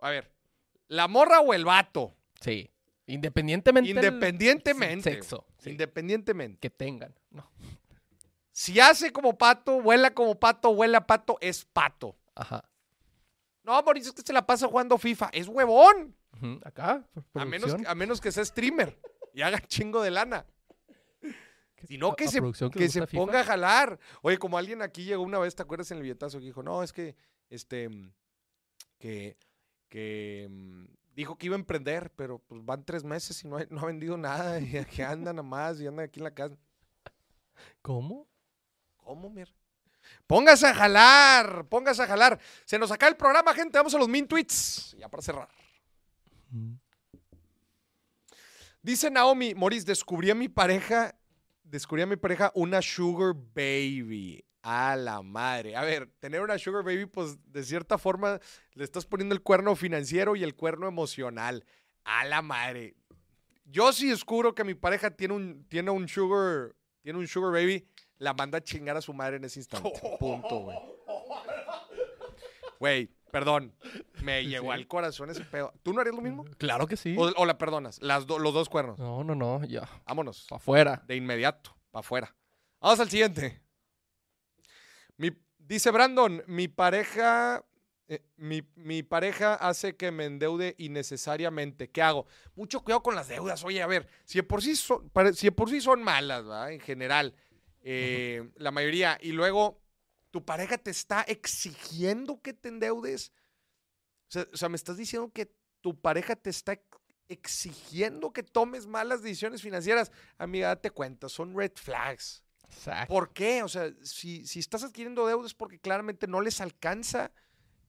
A 0.00 0.10
ver, 0.10 0.32
¿la 0.88 1.08
morra 1.08 1.40
o 1.40 1.54
el 1.54 1.64
vato? 1.64 2.16
Sí. 2.40 2.70
Independientemente 3.06 3.92
del 3.94 4.04
Independientemente. 4.14 5.12
sexo 5.12 5.46
sí, 5.58 5.70
Independientemente. 5.70 6.58
que 6.58 6.70
tengan. 6.70 7.14
No. 7.30 7.50
Si 8.56 8.78
hace 8.78 9.12
como 9.12 9.36
pato, 9.36 9.80
vuela 9.82 10.14
como 10.14 10.38
pato, 10.38 10.72
vuela 10.72 11.08
pato, 11.08 11.38
es 11.40 11.64
pato. 11.64 12.16
Ajá. 12.36 12.62
No, 13.64 13.82
Mauricio, 13.82 14.10
es 14.10 14.14
que 14.14 14.22
se 14.22 14.32
la 14.32 14.46
pasa 14.46 14.68
jugando 14.68 14.96
FIFA. 14.96 15.30
Es 15.32 15.48
huevón. 15.48 16.14
Acá, 16.64 17.04
A 17.34 17.44
menos, 17.44 17.74
a 17.84 17.94
menos 17.96 18.20
que 18.20 18.30
sea 18.30 18.44
streamer 18.44 18.96
y 19.32 19.42
haga 19.42 19.58
chingo 19.66 20.02
de 20.02 20.12
lana. 20.12 20.46
Si 21.88 21.98
no, 21.98 22.12
a- 22.12 22.16
que 22.16 22.26
a 22.26 22.28
se, 22.28 22.40
que 22.70 22.88
se 22.88 23.06
FIFA. 23.06 23.24
ponga 23.24 23.40
a 23.40 23.44
jalar. 23.44 23.98
Oye, 24.22 24.38
como 24.38 24.56
alguien 24.56 24.82
aquí 24.82 25.04
llegó 25.04 25.24
una 25.24 25.40
vez, 25.40 25.56
¿te 25.56 25.62
acuerdas 25.62 25.90
en 25.90 25.96
el 25.96 26.02
billetazo 26.04 26.38
que 26.38 26.44
dijo? 26.46 26.62
No, 26.62 26.82
es 26.84 26.92
que, 26.92 27.16
este, 27.50 27.88
mm, 27.88 28.12
que, 28.98 29.36
que 29.88 30.46
mm, 30.48 30.84
dijo 31.16 31.36
que 31.36 31.46
iba 31.46 31.56
a 31.56 31.58
emprender, 31.58 32.12
pero 32.14 32.38
pues 32.38 32.64
van 32.64 32.84
tres 32.84 33.02
meses 33.02 33.42
y 33.42 33.48
no, 33.48 33.56
ha- 33.56 33.66
no 33.68 33.80
ha 33.80 33.86
vendido 33.86 34.16
nada 34.16 34.60
y 34.60 34.76
aquí 34.76 35.02
anda 35.02 35.32
nada 35.32 35.42
más 35.42 35.80
y 35.80 35.86
anda 35.88 36.04
aquí 36.04 36.20
en 36.20 36.24
la 36.24 36.34
casa. 36.34 36.56
¿Cómo? 37.82 38.28
¿Cómo, 39.04 39.30
mira? 39.30 39.52
Póngase 40.26 40.66
a 40.66 40.74
jalar, 40.74 41.66
póngase 41.68 42.02
a 42.02 42.06
jalar. 42.06 42.40
Se 42.64 42.78
nos 42.78 42.90
acaba 42.90 43.10
el 43.10 43.16
programa, 43.16 43.54
gente. 43.54 43.78
Vamos 43.78 43.94
a 43.94 43.98
los 43.98 44.08
min 44.08 44.26
tweets. 44.26 44.96
Ya 44.98 45.08
para 45.08 45.22
cerrar. 45.22 45.48
Dice 48.82 49.10
Naomi, 49.10 49.54
Moris, 49.54 49.86
descubrí 49.86 50.30
a 50.30 50.34
mi 50.34 50.48
pareja, 50.48 51.14
descubrí 51.62 52.02
a 52.02 52.06
mi 52.06 52.16
pareja 52.16 52.52
una 52.54 52.82
sugar 52.82 53.34
baby. 53.54 54.44
A 54.62 54.96
la 54.96 55.20
madre. 55.20 55.76
A 55.76 55.82
ver, 55.82 56.10
tener 56.20 56.40
una 56.40 56.58
sugar 56.58 56.82
baby, 56.82 57.04
pues 57.04 57.36
de 57.52 57.62
cierta 57.62 57.98
forma 57.98 58.40
le 58.72 58.84
estás 58.84 59.04
poniendo 59.04 59.34
el 59.34 59.42
cuerno 59.42 59.76
financiero 59.76 60.36
y 60.36 60.42
el 60.42 60.54
cuerno 60.54 60.88
emocional. 60.88 61.66
A 62.04 62.24
la 62.24 62.40
madre. 62.40 62.94
Yo 63.66 63.92
sí 63.92 64.08
descubro 64.08 64.54
que 64.54 64.64
mi 64.64 64.74
pareja 64.74 65.10
tiene 65.10 65.34
un, 65.34 65.66
tiene 65.68 65.90
un 65.90 66.08
sugar, 66.08 66.74
tiene 67.02 67.18
un 67.18 67.26
sugar 67.26 67.52
baby, 67.52 67.86
la 68.24 68.34
manda 68.34 68.58
a 68.58 68.60
chingar 68.62 68.96
a 68.96 69.00
su 69.00 69.12
madre 69.14 69.36
en 69.36 69.44
ese 69.44 69.60
instante. 69.60 69.92
Punto, 70.18 70.58
güey. 70.60 70.78
Güey, 72.78 73.08
perdón. 73.30 73.74
Me 74.22 74.44
llegó 74.44 74.72
al 74.72 74.86
corazón 74.86 75.30
ese 75.30 75.44
pedo. 75.44 75.72
¿Tú 75.82 75.92
no 75.92 76.00
harías 76.00 76.14
lo 76.16 76.22
mismo? 76.22 76.44
Claro 76.58 76.86
que 76.86 76.96
sí. 76.96 77.14
O, 77.18 77.30
o 77.36 77.46
la 77.46 77.56
perdonas? 77.58 78.00
Las 78.02 78.26
do- 78.26 78.38
los 78.38 78.52
dos 78.52 78.68
cuernos. 78.68 78.98
No, 78.98 79.22
no, 79.24 79.34
no, 79.34 79.64
ya. 79.64 79.88
Vámonos. 80.06 80.46
Pa' 80.48 80.56
afuera. 80.56 81.02
De 81.06 81.16
inmediato, 81.16 81.76
para 81.90 82.00
afuera. 82.00 82.34
Vamos 82.80 83.00
al 83.00 83.08
siguiente. 83.08 83.60
Mi- 85.16 85.30
dice 85.58 85.90
Brandon, 85.90 86.42
mi 86.46 86.68
pareja, 86.68 87.64
eh, 88.08 88.22
mi, 88.36 88.62
mi 88.74 89.02
pareja 89.02 89.54
hace 89.54 89.96
que 89.96 90.10
me 90.10 90.24
endeude 90.26 90.74
innecesariamente. 90.78 91.90
¿Qué 91.90 92.02
hago? 92.02 92.26
Mucho 92.56 92.80
cuidado 92.80 93.02
con 93.02 93.14
las 93.14 93.28
deudas. 93.28 93.64
Oye, 93.64 93.82
a 93.82 93.86
ver, 93.86 94.08
si 94.24 94.38
de 94.38 94.42
por 94.42 94.60
sí 94.62 94.76
son, 94.76 95.08
pare- 95.10 95.32
si 95.34 95.46
de 95.46 95.52
por 95.52 95.70
sí 95.70 95.80
son 95.80 96.02
malas, 96.02 96.42
¿verdad? 96.44 96.72
En 96.72 96.80
general, 96.80 97.34
eh, 97.84 98.50
la 98.56 98.70
mayoría. 98.72 99.18
Y 99.20 99.32
luego, 99.32 99.80
tu 100.30 100.44
pareja 100.44 100.78
te 100.78 100.90
está 100.90 101.22
exigiendo 101.22 102.40
que 102.42 102.52
te 102.52 102.68
endeudes. 102.70 103.32
O 104.28 104.32
sea, 104.32 104.46
o 104.52 104.56
sea, 104.56 104.68
me 104.68 104.76
estás 104.76 104.96
diciendo 104.96 105.30
que 105.32 105.54
tu 105.80 106.00
pareja 106.00 106.34
te 106.34 106.50
está 106.50 106.72
ex- 106.72 106.84
exigiendo 107.28 108.32
que 108.32 108.42
tomes 108.42 108.86
malas 108.86 109.22
decisiones 109.22 109.62
financieras. 109.62 110.10
Amiga, 110.38 110.68
date 110.68 110.90
cuenta, 110.90 111.28
son 111.28 111.56
red 111.56 111.72
flags. 111.76 112.42
Exacto. 112.68 113.12
¿Por 113.12 113.32
qué? 113.32 113.62
O 113.62 113.68
sea, 113.68 113.92
si, 114.02 114.46
si 114.46 114.58
estás 114.58 114.82
adquiriendo 114.82 115.26
deudas 115.26 115.46
es 115.48 115.54
porque 115.54 115.78
claramente 115.78 116.26
no 116.26 116.40
les 116.40 116.60
alcanza 116.60 117.30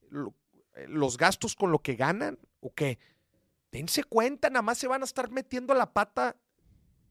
lo- 0.10 0.36
eh, 0.76 0.86
los 0.88 1.18
gastos 1.18 1.56
con 1.56 1.72
lo 1.72 1.80
que 1.80 1.96
ganan 1.96 2.38
o 2.60 2.74
qué. 2.74 3.00
Dense 3.72 4.04
cuenta, 4.04 4.50
nada 4.50 4.62
más 4.62 4.78
se 4.78 4.88
van 4.88 5.02
a 5.02 5.06
estar 5.06 5.32
metiendo 5.32 5.74
la 5.74 5.91
pata 5.91 6.36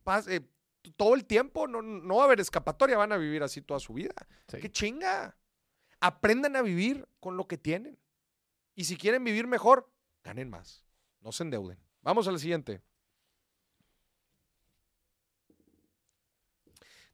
pas- 0.04 0.28
eh, 0.30 0.46
todo 0.92 1.14
el 1.14 1.24
tiempo. 1.24 1.66
No, 1.66 1.82
no 1.82 2.16
va 2.16 2.22
a 2.22 2.26
haber 2.26 2.40
escapatoria, 2.40 2.96
van 2.96 3.12
a 3.12 3.16
vivir 3.16 3.42
así 3.42 3.60
toda 3.60 3.80
su 3.80 3.94
vida. 3.94 4.14
Sí. 4.48 4.58
¡Qué 4.58 4.70
chinga! 4.70 5.36
Aprendan 6.00 6.56
a 6.56 6.62
vivir 6.62 7.08
con 7.20 7.36
lo 7.36 7.46
que 7.46 7.58
tienen. 7.58 7.98
Y 8.74 8.84
si 8.84 8.96
quieren 8.96 9.24
vivir 9.24 9.46
mejor, 9.46 9.90
ganen 10.22 10.50
más. 10.50 10.84
No 11.20 11.32
se 11.32 11.44
endeuden. 11.44 11.78
Vamos 12.02 12.28
al 12.28 12.38
siguiente. 12.38 12.82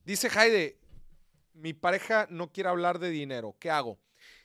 Dice 0.04 0.30
Jaide, 0.30 0.80
mi 1.52 1.72
pareja 1.74 2.26
no 2.30 2.50
quiere 2.50 2.70
hablar 2.70 2.98
de 2.98 3.10
dinero. 3.10 3.56
¿Qué 3.60 3.70
hago? 3.70 4.00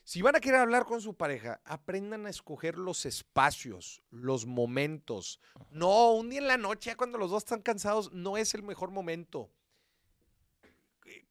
Si 0.05 0.21
van 0.21 0.35
a 0.35 0.39
querer 0.39 0.59
hablar 0.59 0.85
con 0.85 1.01
su 1.01 1.15
pareja, 1.15 1.59
aprendan 1.65 2.27
a 2.27 2.29
escoger 2.29 2.77
los 2.77 3.07
espacios, 3.07 4.03
los 4.11 4.45
momentos. 4.45 5.41
No, 5.71 6.11
un 6.11 6.29
día 6.29 6.37
en 6.37 6.47
la 6.47 6.57
noche, 6.57 6.95
cuando 6.95 7.17
los 7.17 7.31
dos 7.31 7.41
están 7.41 7.63
cansados, 7.63 8.13
no 8.13 8.37
es 8.37 8.53
el 8.53 8.61
mejor 8.61 8.91
momento. 8.91 9.49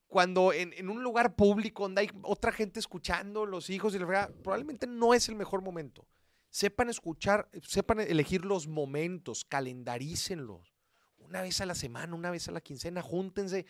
Cuando 0.09 0.53
en, 0.53 0.73
en 0.73 0.91
un 0.91 1.05
lugar 1.05 1.37
público 1.37 1.85
donde 1.85 2.01
hay 2.01 2.11
otra 2.23 2.51
gente 2.51 2.81
escuchando, 2.81 3.47
los 3.47 3.71
hijos 3.71 3.95
y 3.95 4.01
la 4.01 4.07
fregada, 4.07 4.35
probablemente 4.43 4.89
no 4.89 5.15
es 5.15 5.29
el 5.29 5.37
mejor 5.37 5.63
momento. 5.63 6.09
Sepan 6.51 6.89
escuchar, 6.89 7.49
sepan 7.63 8.01
elegir 8.01 8.45
los 8.45 8.67
momentos, 8.67 9.45
calendarícenlos. 9.45 10.75
Una 11.19 11.43
vez 11.43 11.61
a 11.61 11.67
la 11.67 11.77
semana, 11.77 12.17
una 12.17 12.33
vez 12.33 12.49
a 12.49 12.53
la 12.53 12.61
quincena, 12.61 13.03
júntense 13.03 13.67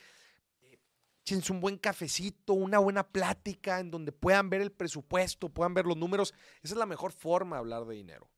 échense 1.24 1.52
un 1.52 1.60
buen 1.60 1.78
cafecito, 1.78 2.52
una 2.52 2.78
buena 2.78 3.08
plática 3.08 3.80
en 3.80 3.90
donde 3.90 4.12
puedan 4.12 4.50
ver 4.50 4.60
el 4.60 4.70
presupuesto, 4.70 5.48
puedan 5.48 5.72
ver 5.72 5.86
los 5.86 5.96
números. 5.96 6.34
Esa 6.62 6.74
es 6.74 6.78
la 6.78 6.84
mejor 6.84 7.12
forma 7.12 7.56
de 7.56 7.60
hablar 7.60 7.86
de 7.86 7.94
dinero. 7.94 8.28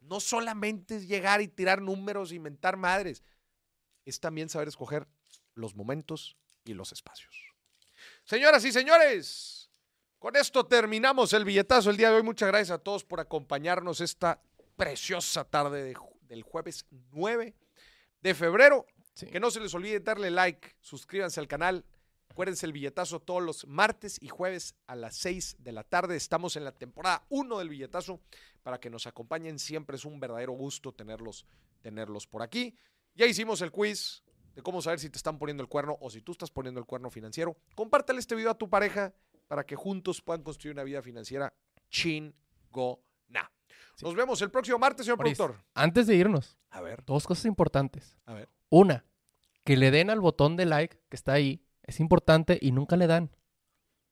No 0.00 0.20
solamente 0.20 0.96
es 0.96 1.08
llegar 1.08 1.40
y 1.40 1.48
tirar 1.48 1.80
números, 1.80 2.32
inventar 2.32 2.76
madres. 2.76 3.22
Es 4.04 4.20
también 4.20 4.50
saber 4.50 4.68
escoger 4.68 5.08
los 5.54 5.74
momentos 5.74 6.36
y 6.64 6.74
los 6.74 6.92
espacios. 6.92 7.34
Señoras 8.24 8.66
y 8.66 8.72
señores, 8.72 9.70
con 10.18 10.36
esto 10.36 10.66
terminamos 10.66 11.32
el 11.32 11.46
billetazo 11.46 11.88
el 11.88 11.96
día 11.96 12.10
de 12.10 12.16
hoy. 12.16 12.22
Muchas 12.22 12.48
gracias 12.48 12.70
a 12.70 12.82
todos 12.82 13.02
por 13.02 13.20
acompañarnos 13.20 14.02
esta 14.02 14.42
preciosa 14.76 15.44
tarde 15.44 15.82
de 15.84 15.96
del 16.28 16.42
jueves 16.42 16.84
9 17.12 17.54
de 18.20 18.34
febrero. 18.34 18.86
Que 19.14 19.40
no 19.40 19.50
se 19.50 19.60
les 19.60 19.74
olvide 19.74 20.00
darle 20.00 20.30
like, 20.30 20.76
suscríbanse 20.80 21.40
al 21.40 21.48
canal. 21.48 21.84
Acuérdense 22.30 22.64
el 22.64 22.72
billetazo 22.72 23.20
todos 23.20 23.42
los 23.42 23.66
martes 23.66 24.16
y 24.20 24.28
jueves 24.28 24.76
a 24.86 24.94
las 24.94 25.16
6 25.16 25.56
de 25.58 25.72
la 25.72 25.82
tarde. 25.82 26.14
Estamos 26.16 26.54
en 26.56 26.64
la 26.64 26.72
temporada 26.72 27.24
1 27.28 27.58
del 27.58 27.68
billetazo 27.68 28.20
para 28.62 28.78
que 28.78 28.88
nos 28.88 29.06
acompañen. 29.08 29.58
Siempre 29.58 29.96
es 29.96 30.04
un 30.04 30.20
verdadero 30.20 30.52
gusto 30.52 30.92
tenerlos, 30.92 31.44
tenerlos 31.82 32.26
por 32.28 32.42
aquí. 32.42 32.74
Ya 33.14 33.26
hicimos 33.26 33.60
el 33.62 33.72
quiz 33.72 34.22
de 34.54 34.62
cómo 34.62 34.80
saber 34.80 35.00
si 35.00 35.10
te 35.10 35.16
están 35.16 35.38
poniendo 35.38 35.62
el 35.62 35.68
cuerno 35.68 35.98
o 36.00 36.08
si 36.08 36.22
tú 36.22 36.30
estás 36.32 36.50
poniendo 36.52 36.78
el 36.78 36.86
cuerno 36.86 37.10
financiero. 37.10 37.56
Compártale 37.74 38.20
este 38.20 38.36
video 38.36 38.52
a 38.52 38.58
tu 38.58 38.70
pareja 38.70 39.12
para 39.48 39.66
que 39.66 39.74
juntos 39.74 40.22
puedan 40.22 40.44
construir 40.44 40.74
una 40.74 40.84
vida 40.84 41.02
financiera 41.02 41.52
chingona. 41.90 43.50
Nos 44.02 44.14
vemos 44.14 44.40
el 44.40 44.50
próximo 44.50 44.78
martes, 44.78 45.04
señor 45.04 45.18
Maurice, 45.18 45.36
productor. 45.36 45.64
Antes 45.74 46.06
de 46.06 46.14
irnos, 46.14 46.56
A 46.70 46.80
ver. 46.80 47.04
dos 47.04 47.26
cosas 47.26 47.44
importantes. 47.44 48.16
A 48.24 48.34
ver. 48.34 48.48
Una, 48.70 49.04
que 49.64 49.76
le 49.76 49.90
den 49.90 50.08
al 50.10 50.20
botón 50.20 50.56
de 50.56 50.64
like 50.64 50.96
que 51.08 51.16
está 51.16 51.32
ahí. 51.32 51.62
Es 51.90 51.98
importante 51.98 52.56
y 52.62 52.70
nunca 52.70 52.96
le 52.96 53.08
dan. 53.08 53.32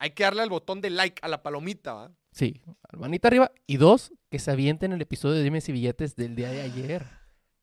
Hay 0.01 0.11
que 0.11 0.25
darle 0.25 0.43
al 0.43 0.51
botón 0.51 0.81
de 0.81 0.91
like 0.91 1.21
a 1.23 1.29
la 1.29 1.45
palomita, 1.45 1.95
¿va? 1.95 2.13
Sí, 2.33 2.61
manita 2.91 3.29
arriba. 3.29 3.53
Y 3.69 3.77
dos, 3.77 4.13
que 4.33 4.41
se 4.41 4.51
avienten 4.51 4.93
el 4.93 5.01
episodio 5.01 5.37
de 5.37 5.45
Dime 5.45 5.61
si 5.61 5.71
billetes 5.71 6.17
del 6.17 6.35
día 6.35 6.51
de 6.51 6.63
ayer. 6.63 7.07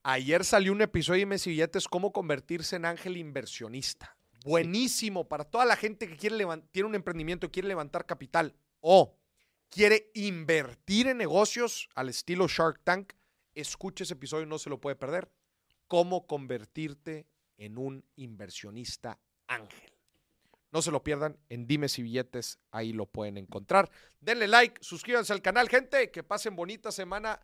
Ayer 0.03 0.45
salió 0.45 0.72
un 0.72 0.82
episodio 0.82 1.20
de 1.20 1.26
Messi 1.26 1.49
Billetes, 1.49 1.89
cómo 1.89 2.13
convertirse 2.13 2.78
en 2.78 2.86
ángel 2.86 3.18
inversionista. 3.18 4.16
Buenísimo 4.45 5.28
para 5.28 5.43
toda 5.43 5.66
la 5.66 5.76
gente 5.76 6.07
que 6.07 6.16
quiere 6.16 6.38
tiene 6.72 6.88
un 6.88 6.95
emprendimiento 6.95 7.47
y 7.47 7.49
quiere 7.49 7.68
levantar 7.68 8.05
capital 8.05 8.55
o 8.80 9.18
quiere 9.68 10.11
invertir 10.13 11.07
en 11.07 11.18
negocios 11.18 11.89
al 11.93 12.07
estilo 12.07 12.47
Shark 12.47 12.80
Tank. 12.86 13.11
Escuche 13.53 14.05
ese 14.05 14.13
episodio, 14.13 14.45
no 14.45 14.59
se 14.59 14.70
lo 14.70 14.80
puede 14.80 14.95
perder. 14.95 15.30
Cómo 15.88 16.26
convertirte 16.26 17.28
en 17.57 17.78
un 17.78 18.05
inversionista 18.16 19.20
ángel. 19.47 19.95
No 20.76 20.82
se 20.82 20.91
lo 20.91 21.01
pierdan 21.01 21.39
en 21.47 21.67
Dimes 21.67 21.97
y 21.99 22.03
Billetes, 22.03 22.59
ahí 22.69 22.91
lo 22.91 23.05
pueden 23.05 23.38
encontrar. 23.38 23.89
Denle 24.19 24.45
like, 24.45 24.84
suscríbanse 24.84 25.32
al 25.32 25.41
canal, 25.41 25.69
gente, 25.69 26.11
que 26.11 26.21
pasen 26.21 26.53
bonita 26.53 26.91
semana, 26.91 27.39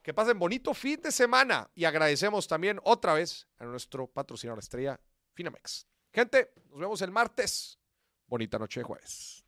que 0.00 0.14
pasen 0.14 0.38
bonito 0.38 0.72
fin 0.74 1.02
de 1.02 1.10
semana 1.10 1.68
y 1.74 1.86
agradecemos 1.86 2.46
también 2.46 2.78
otra 2.84 3.14
vez 3.14 3.48
a 3.58 3.64
nuestro 3.64 4.06
patrocinador 4.06 4.60
estrella, 4.60 5.00
Finamex. 5.34 5.88
Gente, 6.12 6.52
nos 6.70 6.78
vemos 6.78 7.02
el 7.02 7.10
martes. 7.10 7.80
Bonita 8.28 8.60
noche 8.60 8.78
de 8.78 8.84
jueves. 8.84 9.44